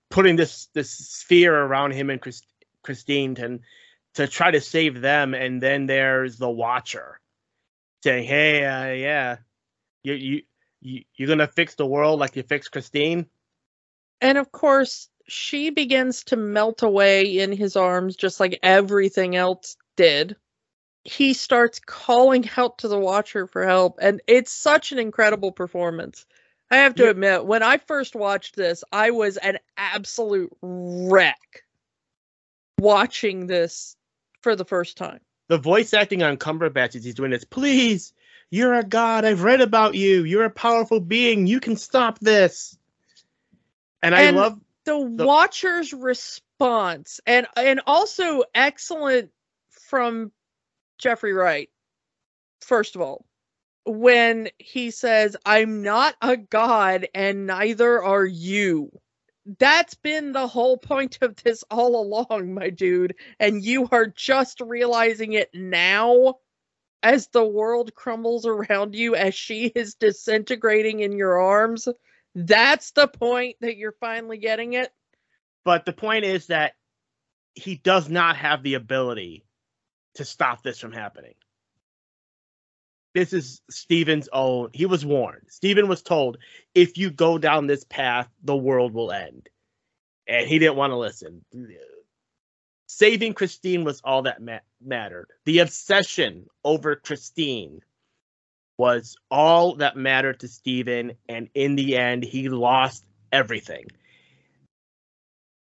putting 0.09 0.35
this 0.35 0.67
this 0.73 0.91
sphere 0.91 1.55
around 1.55 1.91
him 1.91 2.09
and 2.09 2.21
Chris, 2.21 2.41
Christine 2.83 3.35
to 3.35 3.59
to 4.15 4.27
try 4.27 4.51
to 4.51 4.61
save 4.61 5.01
them 5.01 5.33
and 5.33 5.61
then 5.61 5.87
there's 5.87 6.37
the 6.37 6.49
watcher 6.49 7.19
saying, 8.03 8.25
"Hey, 8.25 8.63
uh, 8.63 8.93
yeah. 8.93 9.37
You 10.03 10.13
you 10.13 10.41
you 10.81 11.03
you're 11.15 11.27
going 11.27 11.39
to 11.39 11.47
fix 11.47 11.75
the 11.75 11.85
world 11.85 12.19
like 12.19 12.35
you 12.35 12.43
fixed 12.43 12.71
Christine?" 12.71 13.25
And 14.21 14.37
of 14.37 14.51
course, 14.51 15.09
she 15.27 15.69
begins 15.69 16.23
to 16.25 16.35
melt 16.35 16.83
away 16.83 17.39
in 17.39 17.51
his 17.51 17.75
arms 17.75 18.15
just 18.15 18.39
like 18.39 18.59
everything 18.63 19.35
else 19.35 19.77
did. 19.95 20.35
He 21.03 21.33
starts 21.33 21.79
calling 21.79 22.49
out 22.57 22.79
to 22.79 22.87
the 22.87 22.99
Watcher 22.99 23.47
for 23.47 23.65
help, 23.65 23.99
and 24.01 24.21
it's 24.27 24.51
such 24.51 24.91
an 24.91 24.99
incredible 24.99 25.51
performance. 25.51 26.25
I 26.71 26.77
have 26.77 26.95
to 26.95 27.03
Yeah. 27.03 27.11
admit, 27.11 27.45
when 27.45 27.61
I 27.61 27.77
first 27.77 28.15
watched 28.15 28.55
this, 28.55 28.83
I 28.91 29.11
was 29.11 29.37
an 29.37 29.59
absolute 29.77 30.51
wreck 30.61 31.63
watching 32.79 33.45
this 33.45 33.95
for 34.41 34.55
the 34.55 34.65
first 34.65 34.97
time. 34.97 35.19
The 35.47 35.59
voice 35.59 35.93
acting 35.93 36.23
on 36.23 36.37
Cumberbatch 36.37 36.95
as 36.95 37.03
he's 37.03 37.13
doing 37.13 37.29
this, 37.29 37.43
"Please, 37.43 38.13
you're 38.49 38.73
a 38.73 38.83
god. 38.83 39.25
I've 39.25 39.43
read 39.43 39.61
about 39.61 39.93
you. 39.93 40.23
You're 40.23 40.45
a 40.45 40.49
powerful 40.49 40.99
being. 40.99 41.45
You 41.45 41.59
can 41.59 41.75
stop 41.77 42.17
this." 42.19 42.77
And 44.01 44.15
I 44.15 44.31
love 44.31 44.59
the, 44.85 45.13
The- 45.15 45.25
watcher's 45.25 45.93
response 45.93 47.19
and 47.25 47.47
and 47.57 47.81
also 47.85 48.43
excellent 48.53 49.31
from 49.89 50.31
Jeffrey 50.99 51.33
Wright 51.33 51.69
first 52.61 52.95
of 52.95 53.01
all. 53.01 53.25
When 53.87 54.49
he 54.57 54.89
says 54.91 55.37
i'm 55.45 55.83
not 55.83 56.15
a 56.21 56.37
god 56.37 57.07
and 57.13 57.45
neither 57.45 58.01
are 58.03 58.25
you. 58.25 58.91
That's 59.59 59.93
been 59.93 60.31
the 60.31 60.47
whole 60.47 60.77
point 60.77 61.19
of 61.21 61.35
this 61.35 61.63
all 61.69 62.01
along 62.01 62.53
my 62.53 62.71
dude 62.71 63.15
and 63.39 63.63
you 63.63 63.87
are 63.91 64.07
just 64.07 64.59
realizing 64.61 65.33
it 65.33 65.49
now 65.53 66.35
as 67.03 67.27
the 67.27 67.45
world 67.45 67.93
crumbles 67.93 68.47
around 68.47 68.95
you 68.95 69.15
as 69.15 69.35
she 69.35 69.67
is 69.67 69.93
disintegrating 69.95 71.01
in 71.01 71.11
your 71.15 71.39
arms 71.39 71.87
that's 72.35 72.91
the 72.91 73.07
point 73.07 73.57
that 73.61 73.77
you're 73.77 73.95
finally 73.99 74.37
getting 74.37 74.73
it 74.73 74.91
But 75.65 75.85
the 75.85 75.93
point 75.93 76.25
is 76.25 76.47
that 76.47 76.73
he 77.55 77.75
does 77.75 78.09
not 78.09 78.37
have 78.37 78.63
the 78.63 78.75
ability 78.75 79.45
to 80.15 80.25
stop 80.25 80.63
this 80.63 80.79
from 80.79 80.91
happening. 80.91 81.35
This 83.13 83.33
is 83.33 83.61
Stephen's 83.69 84.29
own. 84.33 84.69
He 84.73 84.85
was 84.85 85.05
warned. 85.05 85.47
Stephen 85.49 85.87
was 85.87 86.03
told, 86.03 86.37
if 86.75 86.97
you 86.97 87.11
go 87.11 87.37
down 87.37 87.67
this 87.67 87.85
path, 87.85 88.29
the 88.43 88.55
world 88.55 88.93
will 88.93 89.11
end. 89.11 89.49
And 90.27 90.47
he 90.47 90.59
didn't 90.59 90.75
want 90.75 90.91
to 90.91 90.97
listen. 90.97 91.45
Saving 92.87 93.33
Christine 93.33 93.83
was 93.83 94.01
all 94.03 94.23
that 94.23 94.41
ma- 94.41 94.59
mattered. 94.83 95.29
The 95.45 95.59
obsession 95.59 96.47
over 96.63 96.95
Christine 96.97 97.81
was 98.77 99.15
all 99.31 99.75
that 99.75 99.95
mattered 99.95 100.41
to 100.41 100.47
Stephen. 100.47 101.13
And 101.29 101.49
in 101.53 101.75
the 101.75 101.97
end, 101.97 102.23
he 102.23 102.49
lost 102.49 103.05
everything 103.31 103.87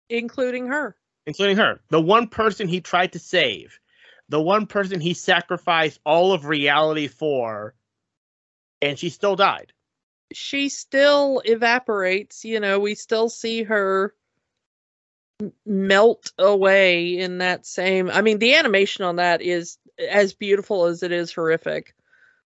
including 0.09 0.69
her. 0.69 0.97
including 1.27 1.57
her, 1.57 1.81
the 1.91 2.01
one 2.01 2.29
person 2.29 2.69
he 2.69 2.81
tried 2.81 3.13
to 3.13 3.19
save, 3.19 3.79
the 4.29 4.41
one 4.41 4.67
person 4.67 5.01
he 5.01 5.15
sacrificed 5.15 6.01
all 6.05 6.33
of 6.33 6.47
reality 6.47 7.09
for, 7.09 7.75
and 8.81 8.99
she 8.99 9.11
still 9.11 9.37
died. 9.37 9.73
She 10.33 10.69
still 10.69 11.43
evaporates, 11.45 12.45
you 12.45 12.61
know, 12.61 12.79
we 12.81 12.95
still 12.95 13.29
see 13.29 13.63
her 13.65 14.15
melt 15.67 16.33
away 16.39 17.19
in 17.19 17.39
that 17.39 17.67
same 17.67 18.09
I 18.09 18.23
mean 18.23 18.39
the 18.39 18.55
animation 18.55 19.05
on 19.05 19.17
that 19.17 19.43
is 19.43 19.77
as 19.99 20.33
beautiful 20.33 20.87
as 20.87 21.03
it 21.03 21.13
is 21.13 21.31
horrific. 21.31 21.95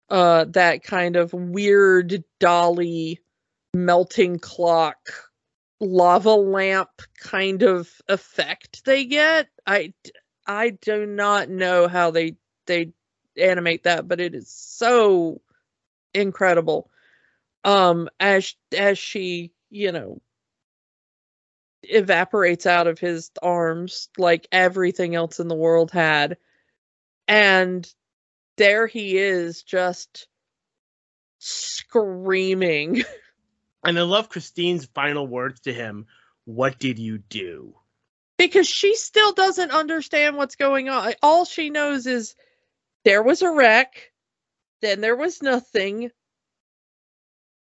Uh 0.10 0.45
that 0.45 0.84
kind 0.84 1.16
of 1.16 1.34
weird 1.34 2.24
Dali 2.39 3.20
melting 3.74 4.39
clock 4.39 5.10
lava 5.80 6.34
lamp 6.34 6.89
kind 7.20 7.64
of 7.64 7.89
effect 8.07 8.84
they 8.86 9.05
get. 9.05 9.47
I 9.66 9.93
I 10.45 10.72
do 10.72 11.05
not 11.05 11.49
know 11.49 11.88
how 11.88 12.12
they 12.12 12.36
they 12.66 12.93
animate 13.38 13.84
that, 13.84 14.07
but 14.07 14.20
it 14.20 14.36
is 14.36 14.49
so 14.49 15.41
incredible. 16.14 16.89
Um, 17.64 18.10
as 18.20 18.55
as 18.76 18.97
she, 18.97 19.51
you 19.70 19.91
know, 19.91 20.22
evaporates 21.84 22.66
out 22.66 22.88
of 22.88 22.99
his 22.99 23.32
arms 23.41 24.10
like 24.18 24.47
everything 24.51 25.16
else 25.16 25.39
in 25.39 25.47
the 25.47 25.55
world 25.55 25.91
had, 25.91 26.38
and 27.28 27.88
there 28.60 28.86
he 28.86 29.18
is, 29.18 29.64
just 29.64 30.28
screaming. 31.39 33.03
And 33.82 33.97
I 33.97 34.01
love 34.01 34.28
Christine's 34.28 34.86
final 34.86 35.26
words 35.26 35.62
to 35.62 35.74
him 35.74 36.05
What 36.43 36.80
did 36.80 36.99
you 36.99 37.18
do? 37.18 37.76
because 38.38 38.68
she 38.68 38.95
still 38.95 39.32
doesn't 39.34 39.72
understand 39.72 40.36
what's 40.38 40.55
going 40.55 40.89
on. 40.89 41.14
All 41.22 41.45
she 41.45 41.70
knows 41.70 42.05
is 42.07 42.36
there 43.05 43.24
was 43.24 43.41
a 43.41 43.51
wreck, 43.51 44.12
then 44.82 45.01
there 45.01 45.16
was 45.16 45.41
nothing, 45.41 46.12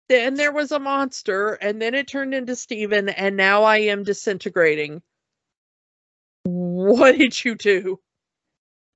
then 0.10 0.36
there 0.36 0.52
was 0.52 0.72
a 0.72 0.80
monster, 0.80 1.54
and 1.54 1.82
then 1.82 1.94
it 1.96 2.08
turned 2.08 2.34
into 2.34 2.56
Stephen, 2.56 3.10
and 3.10 3.38
now 3.38 3.64
I 3.64 3.78
am 3.82 4.04
disintegrating. 4.04 5.02
What 6.44 7.18
did 7.18 7.44
you 7.44 7.56
do? 7.56 8.00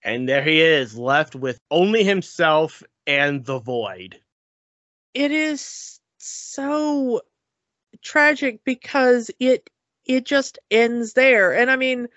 And 0.04 0.28
there 0.28 0.44
he 0.44 0.62
is, 0.62 0.98
left 0.98 1.36
with 1.36 1.60
only 1.70 2.04
himself 2.04 2.82
and 3.06 3.46
the 3.46 3.60
void. 3.60 4.20
It 5.14 5.32
is 5.32 6.00
so 6.18 7.22
tragic 8.02 8.62
because 8.64 9.30
it 9.40 9.70
it 10.06 10.26
just 10.26 10.60
ends 10.70 11.14
there. 11.14 11.54
And 11.54 11.70
I 11.70 11.76
mean, 11.76 12.08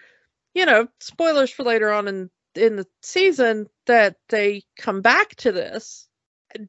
you 0.55 0.67
know, 0.67 0.89
spoilers 1.01 1.51
for 1.51 1.65
later 1.65 1.93
on 1.93 2.09
in 2.09 2.31
in 2.55 2.77
the 2.77 2.87
season 3.03 3.69
that 3.87 4.17
they 4.29 4.63
come 4.79 5.03
back 5.03 5.35
to 5.37 5.53
this. 5.53 6.09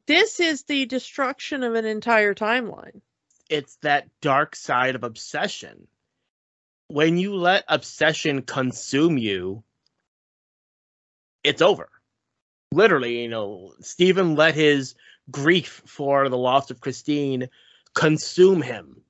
This 0.06 0.40
is 0.40 0.64
the 0.64 0.86
destruction 0.86 1.62
of 1.62 1.74
an 1.74 1.84
entire 1.84 2.34
timeline. 2.34 3.00
It's 3.48 3.76
that 3.82 4.08
dark 4.20 4.56
side 4.56 4.96
of 4.96 5.04
obsession. 5.04 5.86
When 6.88 7.16
you 7.16 7.36
let 7.36 7.64
obsession 7.68 8.42
consume 8.42 9.18
you, 9.18 9.62
it's 11.46 11.62
over. 11.62 11.88
Literally, 12.72 13.22
you 13.22 13.28
know, 13.28 13.72
Stephen 13.80 14.34
let 14.34 14.54
his 14.54 14.96
grief 15.30 15.82
for 15.86 16.28
the 16.28 16.36
loss 16.36 16.70
of 16.70 16.80
Christine 16.80 17.48
consume 17.94 18.60
him. 18.60 19.02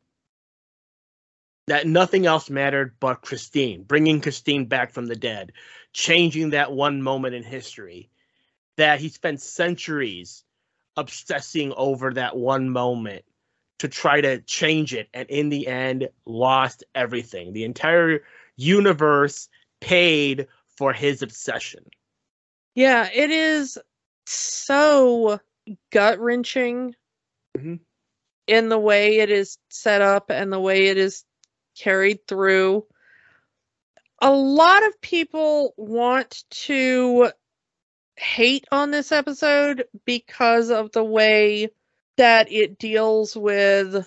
That 1.66 1.86
nothing 1.86 2.26
else 2.26 2.48
mattered 2.48 2.94
but 3.00 3.22
Christine, 3.22 3.82
bringing 3.82 4.20
Christine 4.20 4.66
back 4.66 4.92
from 4.92 5.06
the 5.06 5.16
dead, 5.16 5.52
changing 5.92 6.50
that 6.50 6.72
one 6.72 7.02
moment 7.02 7.34
in 7.34 7.42
history. 7.42 8.10
That 8.76 9.00
he 9.00 9.08
spent 9.08 9.40
centuries 9.40 10.44
obsessing 10.96 11.72
over 11.76 12.12
that 12.12 12.36
one 12.36 12.68
moment 12.68 13.24
to 13.78 13.88
try 13.88 14.20
to 14.20 14.40
change 14.42 14.94
it, 14.94 15.08
and 15.12 15.28
in 15.28 15.48
the 15.48 15.66
end, 15.66 16.08
lost 16.26 16.84
everything. 16.94 17.52
The 17.52 17.64
entire 17.64 18.22
universe 18.56 19.48
paid 19.80 20.46
for 20.76 20.92
his 20.92 21.22
obsession. 21.22 21.84
Yeah, 22.76 23.08
it 23.12 23.30
is 23.30 23.78
so 24.26 25.40
gut 25.90 26.20
wrenching 26.20 26.94
Mhm. 27.56 27.80
in 28.46 28.68
the 28.68 28.78
way 28.78 29.18
it 29.18 29.30
is 29.30 29.58
set 29.70 30.02
up 30.02 30.30
and 30.30 30.52
the 30.52 30.60
way 30.60 30.88
it 30.88 30.98
is 30.98 31.24
carried 31.74 32.28
through. 32.28 32.86
A 34.20 34.30
lot 34.30 34.86
of 34.86 35.00
people 35.00 35.72
want 35.78 36.44
to 36.50 37.32
hate 38.16 38.66
on 38.70 38.90
this 38.90 39.10
episode 39.10 39.88
because 40.04 40.70
of 40.70 40.92
the 40.92 41.04
way 41.04 41.70
that 42.18 42.52
it 42.52 42.78
deals 42.78 43.34
with 43.34 44.06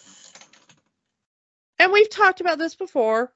and 1.79 1.91
we've 1.91 2.09
talked 2.09 2.41
about 2.41 2.59
this 2.59 2.75
before 2.75 3.33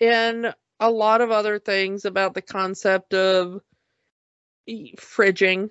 in 0.00 0.52
a 0.80 0.90
lot 0.90 1.20
of 1.20 1.30
other 1.30 1.58
things 1.58 2.04
about 2.04 2.34
the 2.34 2.42
concept 2.42 3.14
of 3.14 3.60
fridging 4.68 5.70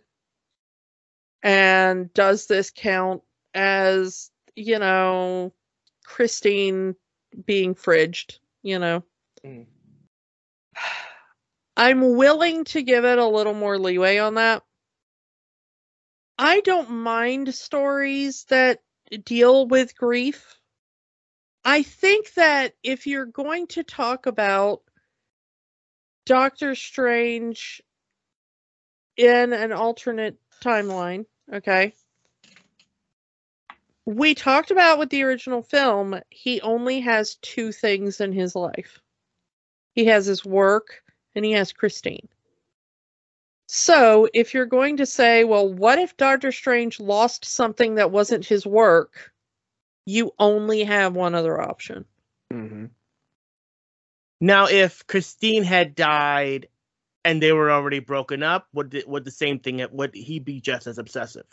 and 1.42 2.14
does 2.14 2.48
this 2.48 2.72
count 2.76 3.22
as 3.54 4.30
you 4.56 4.80
know 4.80 5.54
christine 6.06 6.96
being 7.46 7.76
fridged 7.76 8.40
you 8.62 8.80
know? 8.80 9.04
Mm. 9.46 9.66
i'm 11.78 12.16
willing 12.16 12.64
to 12.66 12.82
give 12.82 13.04
it 13.06 13.18
a 13.18 13.28
little 13.28 13.54
more 13.54 13.78
leeway 13.78 14.18
on 14.20 14.36
that. 14.36 14.64
I 16.38 16.62
don't 16.62 16.90
mind 16.90 17.54
stories 17.54 18.46
that 18.50 18.80
deal 19.24 19.68
with 19.68 19.96
grief. 19.96 20.60
I 21.64 21.84
think 21.84 22.34
that 22.34 22.74
if 22.84 23.08
you're 23.08 23.26
going 23.26 23.68
to 23.68 23.84
talk 23.84 24.26
about 24.26 24.82
doctor 26.26 26.76
strange 26.76 27.82
in 29.18 29.54
an 29.54 29.72
alternate 29.72 30.38
timeline 30.62 31.26
okay? 31.52 31.94
We 34.06 34.36
talked 34.36 34.72
about 34.72 35.00
with 35.00 35.10
the 35.10 35.24
original 35.24 35.62
film 35.62 36.20
he 36.30 36.62
only 36.62 37.00
has 37.02 37.36
two 37.36 37.72
things 37.72 38.20
in 38.20 38.32
his 38.34 38.56
life. 38.56 39.00
He 39.94 40.06
has 40.06 40.26
his 40.26 40.44
work 40.44 41.04
and 41.36 41.46
he 41.46 41.52
has 41.52 41.72
christine. 41.72 42.28
So 43.68 44.28
if 44.34 44.54
you're 44.54 44.66
going 44.66 44.98
to 44.98 45.06
say 45.06 45.44
well 45.44 45.72
what 45.72 46.00
if 46.00 46.18
doctor 46.18 46.52
strange 46.52 47.00
lost 47.00 47.46
something 47.46 47.96
that 47.96 48.12
wasn't 48.12 48.46
his 48.46 48.66
work? 48.66 49.32
You 50.06 50.34
only 50.38 50.84
have 50.84 51.16
one 51.16 51.34
other 51.34 51.62
option. 51.62 52.06
Mhm. 52.52 52.90
Now, 54.44 54.68
if 54.68 55.08
Christine 55.08 55.64
had 55.64 55.96
died 55.96 56.68
and 57.26 57.42
they 57.42 57.52
were 57.54 57.72
already 57.72 58.00
broken 58.00 58.44
up, 58.44 58.68
would 58.74 58.94
it, 58.94 59.08
would 59.08 59.26
the 59.26 59.32
same 59.32 59.60
thing? 59.60 59.86
Would 59.92 60.16
he 60.16 60.40
be 60.40 60.62
just 60.62 60.88
as 60.88 60.98
obsessive? 60.98 61.46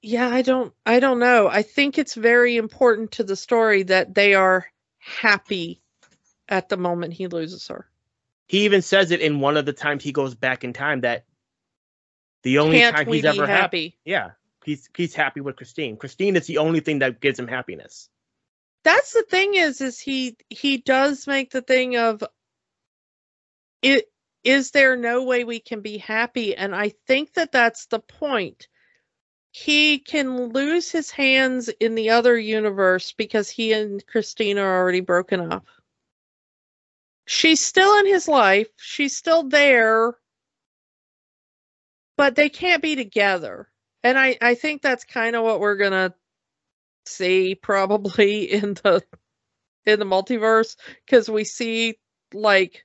yeah 0.00 0.28
i 0.28 0.42
don't 0.42 0.72
i 0.86 1.00
don't 1.00 1.18
know 1.18 1.48
i 1.48 1.62
think 1.62 1.98
it's 1.98 2.14
very 2.14 2.56
important 2.56 3.10
to 3.10 3.24
the 3.24 3.34
story 3.34 3.82
that 3.82 4.14
they 4.14 4.34
are 4.34 4.64
happy 4.98 5.82
at 6.48 6.68
the 6.68 6.76
moment 6.76 7.12
he 7.12 7.26
loses 7.26 7.66
her 7.66 7.88
He 8.46 8.64
even 8.64 8.80
says 8.80 9.10
it 9.10 9.20
in 9.20 9.40
one 9.40 9.56
of 9.56 9.66
the 9.66 9.72
times 9.72 10.04
he 10.04 10.12
goes 10.12 10.36
back 10.36 10.62
in 10.62 10.72
time 10.72 11.00
that 11.00 11.24
the 12.44 12.58
only 12.58 12.78
can't 12.78 12.94
time 12.96 13.08
he's 13.08 13.24
ever 13.24 13.44
happy. 13.46 13.88
happy 13.88 13.98
Yeah, 14.04 14.30
he's 14.64 14.88
he's 14.96 15.14
happy 15.16 15.40
with 15.40 15.56
Christine. 15.56 15.96
Christine 15.96 16.36
is 16.36 16.46
the 16.46 16.58
only 16.58 16.78
thing 16.80 17.00
that 17.00 17.20
gives 17.20 17.38
him 17.38 17.48
happiness. 17.48 18.08
that's 18.84 19.12
the 19.12 19.24
thing 19.28 19.54
is 19.54 19.80
is 19.80 19.98
he 19.98 20.36
he 20.48 20.78
does 20.78 21.26
make 21.26 21.50
the 21.50 21.62
thing 21.62 21.96
of 21.96 22.22
it 23.82 24.04
is 24.44 24.70
there 24.70 24.96
no 24.96 25.24
way 25.24 25.44
we 25.44 25.60
can 25.60 25.80
be 25.80 25.98
happy? 25.98 26.56
And 26.56 26.74
i 26.74 26.90
think 27.06 27.34
that 27.34 27.52
that's 27.52 27.86
the 27.86 28.00
point. 28.00 28.68
He 29.50 29.98
can 29.98 30.52
lose 30.52 30.90
his 30.90 31.10
hands 31.10 31.68
in 31.68 31.94
the 31.94 32.10
other 32.10 32.38
universe 32.38 33.12
because 33.12 33.50
he 33.50 33.72
and 33.72 34.06
christine 34.06 34.58
are 34.58 34.78
already 34.78 35.00
broken 35.00 35.52
up. 35.52 35.66
She's 37.26 37.60
still 37.60 37.98
in 37.98 38.06
his 38.06 38.28
life. 38.28 38.68
She's 38.76 39.16
still 39.16 39.42
there. 39.48 40.14
But 42.16 42.36
they 42.36 42.48
can't 42.48 42.82
be 42.82 42.96
together. 42.96 43.68
And 44.02 44.18
i 44.18 44.36
i 44.40 44.54
think 44.54 44.82
that's 44.82 45.04
kind 45.04 45.36
of 45.36 45.44
what 45.44 45.60
we're 45.60 45.76
gonna 45.76 46.14
see 47.06 47.54
probably 47.54 48.44
in 48.52 48.74
the 48.74 49.02
in 49.86 49.98
the 49.98 50.04
multiverse 50.04 50.76
because 51.04 51.28
we 51.28 51.44
see 51.44 51.98
like 52.32 52.84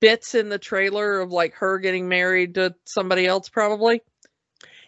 bits 0.00 0.34
in 0.34 0.48
the 0.48 0.58
trailer 0.58 1.20
of 1.20 1.30
like 1.30 1.54
her 1.54 1.78
getting 1.78 2.08
married 2.08 2.54
to 2.54 2.74
somebody 2.84 3.26
else 3.26 3.48
probably 3.48 4.02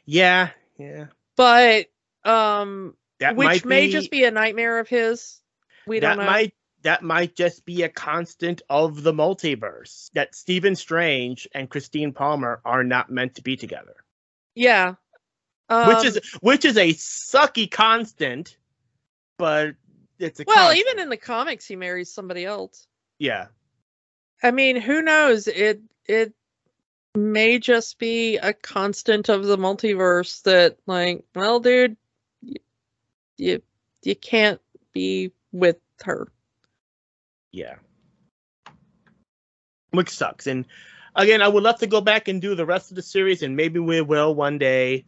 Yeah, 0.04 0.50
yeah. 0.78 1.06
But 1.36 1.86
um 2.24 2.96
That 3.20 3.36
which 3.36 3.64
may 3.64 3.86
be, 3.86 3.92
just 3.92 4.10
be 4.10 4.24
a 4.24 4.30
nightmare 4.30 4.78
of 4.78 4.88
his 4.88 5.40
we 5.86 6.00
that 6.00 6.16
don't 6.16 6.24
know 6.24 6.30
might 6.30 6.54
that 6.82 7.02
might 7.02 7.36
just 7.36 7.64
be 7.64 7.82
a 7.84 7.88
constant 7.88 8.62
of 8.68 9.02
the 9.02 9.12
multiverse. 9.12 10.10
That 10.14 10.34
Stephen 10.34 10.74
Strange 10.74 11.46
and 11.54 11.70
Christine 11.70 12.12
Palmer 12.12 12.60
are 12.64 12.82
not 12.82 13.10
meant 13.10 13.36
to 13.36 13.42
be 13.42 13.56
together. 13.56 13.96
yeah 14.54 14.94
um, 15.68 15.88
which 15.88 16.04
is 16.04 16.20
which 16.40 16.64
is 16.64 16.76
a 16.76 16.92
sucky 16.92 17.70
constant, 17.70 18.58
but 19.38 19.74
it's 20.18 20.40
a 20.40 20.44
well 20.46 20.66
constant. 20.66 20.86
even 20.86 21.02
in 21.02 21.08
the 21.08 21.16
comics 21.16 21.66
he 21.66 21.76
marries 21.76 22.12
somebody 22.12 22.44
else 22.44 22.86
yeah. 23.22 23.46
I 24.42 24.50
mean 24.50 24.80
who 24.80 25.02
knows 25.02 25.48
it 25.48 25.80
it 26.06 26.32
may 27.14 27.58
just 27.58 27.98
be 27.98 28.38
a 28.38 28.52
constant 28.52 29.28
of 29.28 29.44
the 29.44 29.58
multiverse 29.58 30.42
that 30.42 30.76
like 30.86 31.24
well 31.34 31.60
dude 31.60 31.96
you 32.42 32.56
you, 33.36 33.62
you 34.02 34.16
can't 34.16 34.60
be 34.92 35.32
with 35.52 35.76
her 36.04 36.28
Yeah. 37.52 37.76
Which 39.90 40.10
sucks. 40.10 40.46
And 40.46 40.66
again, 41.14 41.42
I 41.42 41.48
would 41.48 41.62
love 41.62 41.78
to 41.80 41.86
go 41.86 42.00
back 42.00 42.28
and 42.28 42.40
do 42.40 42.54
the 42.54 42.66
rest 42.66 42.90
of 42.90 42.96
the 42.96 43.02
series, 43.02 43.42
and 43.42 43.56
maybe 43.56 43.78
we 43.78 44.00
will 44.00 44.34
one 44.34 44.58
day. 44.58 45.04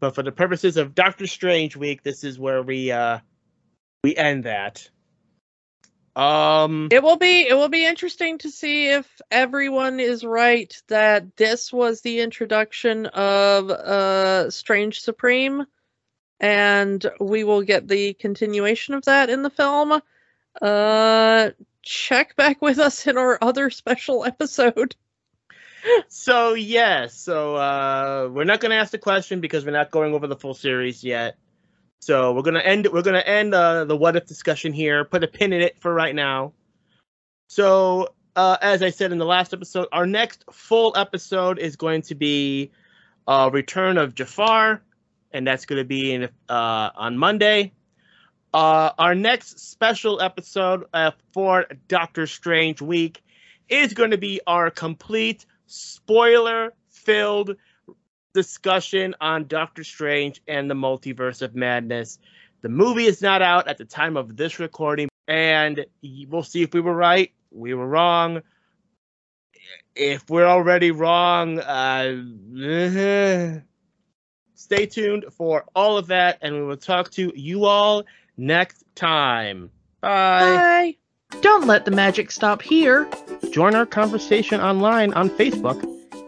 But 0.00 0.14
for 0.14 0.22
the 0.22 0.32
purposes 0.32 0.76
of 0.76 0.94
Doctor 0.94 1.26
Strange 1.26 1.76
week, 1.76 2.02
this 2.04 2.22
is 2.22 2.38
where 2.38 2.62
we 2.62 2.92
uh 2.92 3.18
we 4.04 4.14
end 4.16 4.44
that. 4.44 4.88
Um 6.18 6.88
It 6.90 7.00
will 7.00 7.16
be 7.16 7.46
it 7.46 7.54
will 7.54 7.68
be 7.68 7.86
interesting 7.86 8.38
to 8.38 8.50
see 8.50 8.88
if 8.88 9.06
everyone 9.30 10.00
is 10.00 10.24
right 10.24 10.74
that 10.88 11.36
this 11.36 11.72
was 11.72 12.00
the 12.00 12.18
introduction 12.20 13.06
of 13.06 13.70
uh 13.70 14.50
Strange 14.50 15.00
Supreme 15.00 15.64
and 16.40 17.08
we 17.20 17.44
will 17.44 17.62
get 17.62 17.86
the 17.86 18.14
continuation 18.14 18.94
of 18.94 19.04
that 19.04 19.30
in 19.30 19.42
the 19.42 19.50
film. 19.50 20.02
Uh 20.60 21.50
check 21.82 22.34
back 22.34 22.60
with 22.60 22.80
us 22.80 23.06
in 23.06 23.16
our 23.16 23.38
other 23.40 23.70
special 23.70 24.24
episode. 24.24 24.96
so 26.08 26.54
yeah, 26.54 27.06
so 27.06 27.54
uh 27.54 28.28
we're 28.32 28.42
not 28.42 28.58
gonna 28.58 28.74
ask 28.74 28.90
the 28.90 28.98
question 28.98 29.40
because 29.40 29.64
we're 29.64 29.70
not 29.70 29.92
going 29.92 30.12
over 30.14 30.26
the 30.26 30.36
full 30.36 30.54
series 30.54 31.04
yet. 31.04 31.36
So 32.00 32.32
we're 32.32 32.42
gonna 32.42 32.60
end 32.60 32.88
we're 32.92 33.02
gonna 33.02 33.18
end 33.18 33.54
uh, 33.54 33.84
the 33.84 33.96
what 33.96 34.16
if 34.16 34.26
discussion 34.26 34.72
here, 34.72 35.04
put 35.04 35.24
a 35.24 35.28
pin 35.28 35.52
in 35.52 35.60
it 35.60 35.80
for 35.80 35.92
right 35.92 36.14
now. 36.14 36.52
So 37.48 38.14
uh 38.36 38.56
as 38.60 38.82
I 38.82 38.90
said 38.90 39.12
in 39.12 39.18
the 39.18 39.26
last 39.26 39.52
episode, 39.52 39.88
our 39.92 40.06
next 40.06 40.44
full 40.52 40.96
episode 40.96 41.58
is 41.58 41.76
going 41.76 42.02
to 42.02 42.14
be 42.14 42.70
uh 43.26 43.50
Return 43.52 43.98
of 43.98 44.14
Jafar, 44.14 44.82
and 45.32 45.46
that's 45.46 45.66
gonna 45.66 45.84
be 45.84 46.12
in 46.12 46.24
uh 46.48 46.90
on 46.94 47.18
Monday. 47.18 47.72
Uh 48.54 48.90
our 48.98 49.14
next 49.14 49.58
special 49.58 50.20
episode 50.20 50.84
uh, 50.94 51.10
for 51.32 51.66
Doctor 51.88 52.26
Strange 52.26 52.80
week 52.80 53.22
is 53.68 53.92
going 53.92 54.12
to 54.12 54.18
be 54.18 54.40
our 54.46 54.70
complete 54.70 55.44
spoiler 55.66 56.72
filled 56.88 57.56
discussion 58.38 59.16
on 59.20 59.48
Doctor 59.48 59.82
Strange 59.82 60.40
and 60.46 60.70
the 60.70 60.74
Multiverse 60.74 61.42
of 61.42 61.56
Madness. 61.56 62.20
The 62.62 62.68
movie 62.68 63.06
is 63.06 63.20
not 63.20 63.42
out 63.42 63.66
at 63.66 63.78
the 63.78 63.84
time 63.84 64.16
of 64.16 64.36
this 64.36 64.60
recording, 64.60 65.08
and 65.26 65.84
we'll 66.28 66.44
see 66.44 66.62
if 66.62 66.72
we 66.72 66.80
were 66.80 66.94
right. 66.94 67.32
We 67.50 67.74
were 67.74 67.88
wrong. 67.88 68.42
If 69.96 70.30
we're 70.30 70.46
already 70.46 70.92
wrong, 70.92 71.58
uh, 71.58 72.22
stay 74.54 74.86
tuned 74.86 75.24
for 75.32 75.64
all 75.74 75.98
of 75.98 76.06
that, 76.06 76.38
and 76.40 76.54
we 76.54 76.62
will 76.62 76.76
talk 76.76 77.10
to 77.12 77.32
you 77.34 77.64
all 77.64 78.04
next 78.36 78.84
time. 78.94 79.68
Bye. 80.00 80.94
Bye. 81.32 81.40
Don't 81.40 81.66
let 81.66 81.86
the 81.86 81.90
magic 81.90 82.30
stop 82.30 82.62
here. 82.62 83.08
Join 83.50 83.74
our 83.74 83.84
conversation 83.84 84.60
online 84.60 85.12
on 85.14 85.28
Facebook 85.28 85.82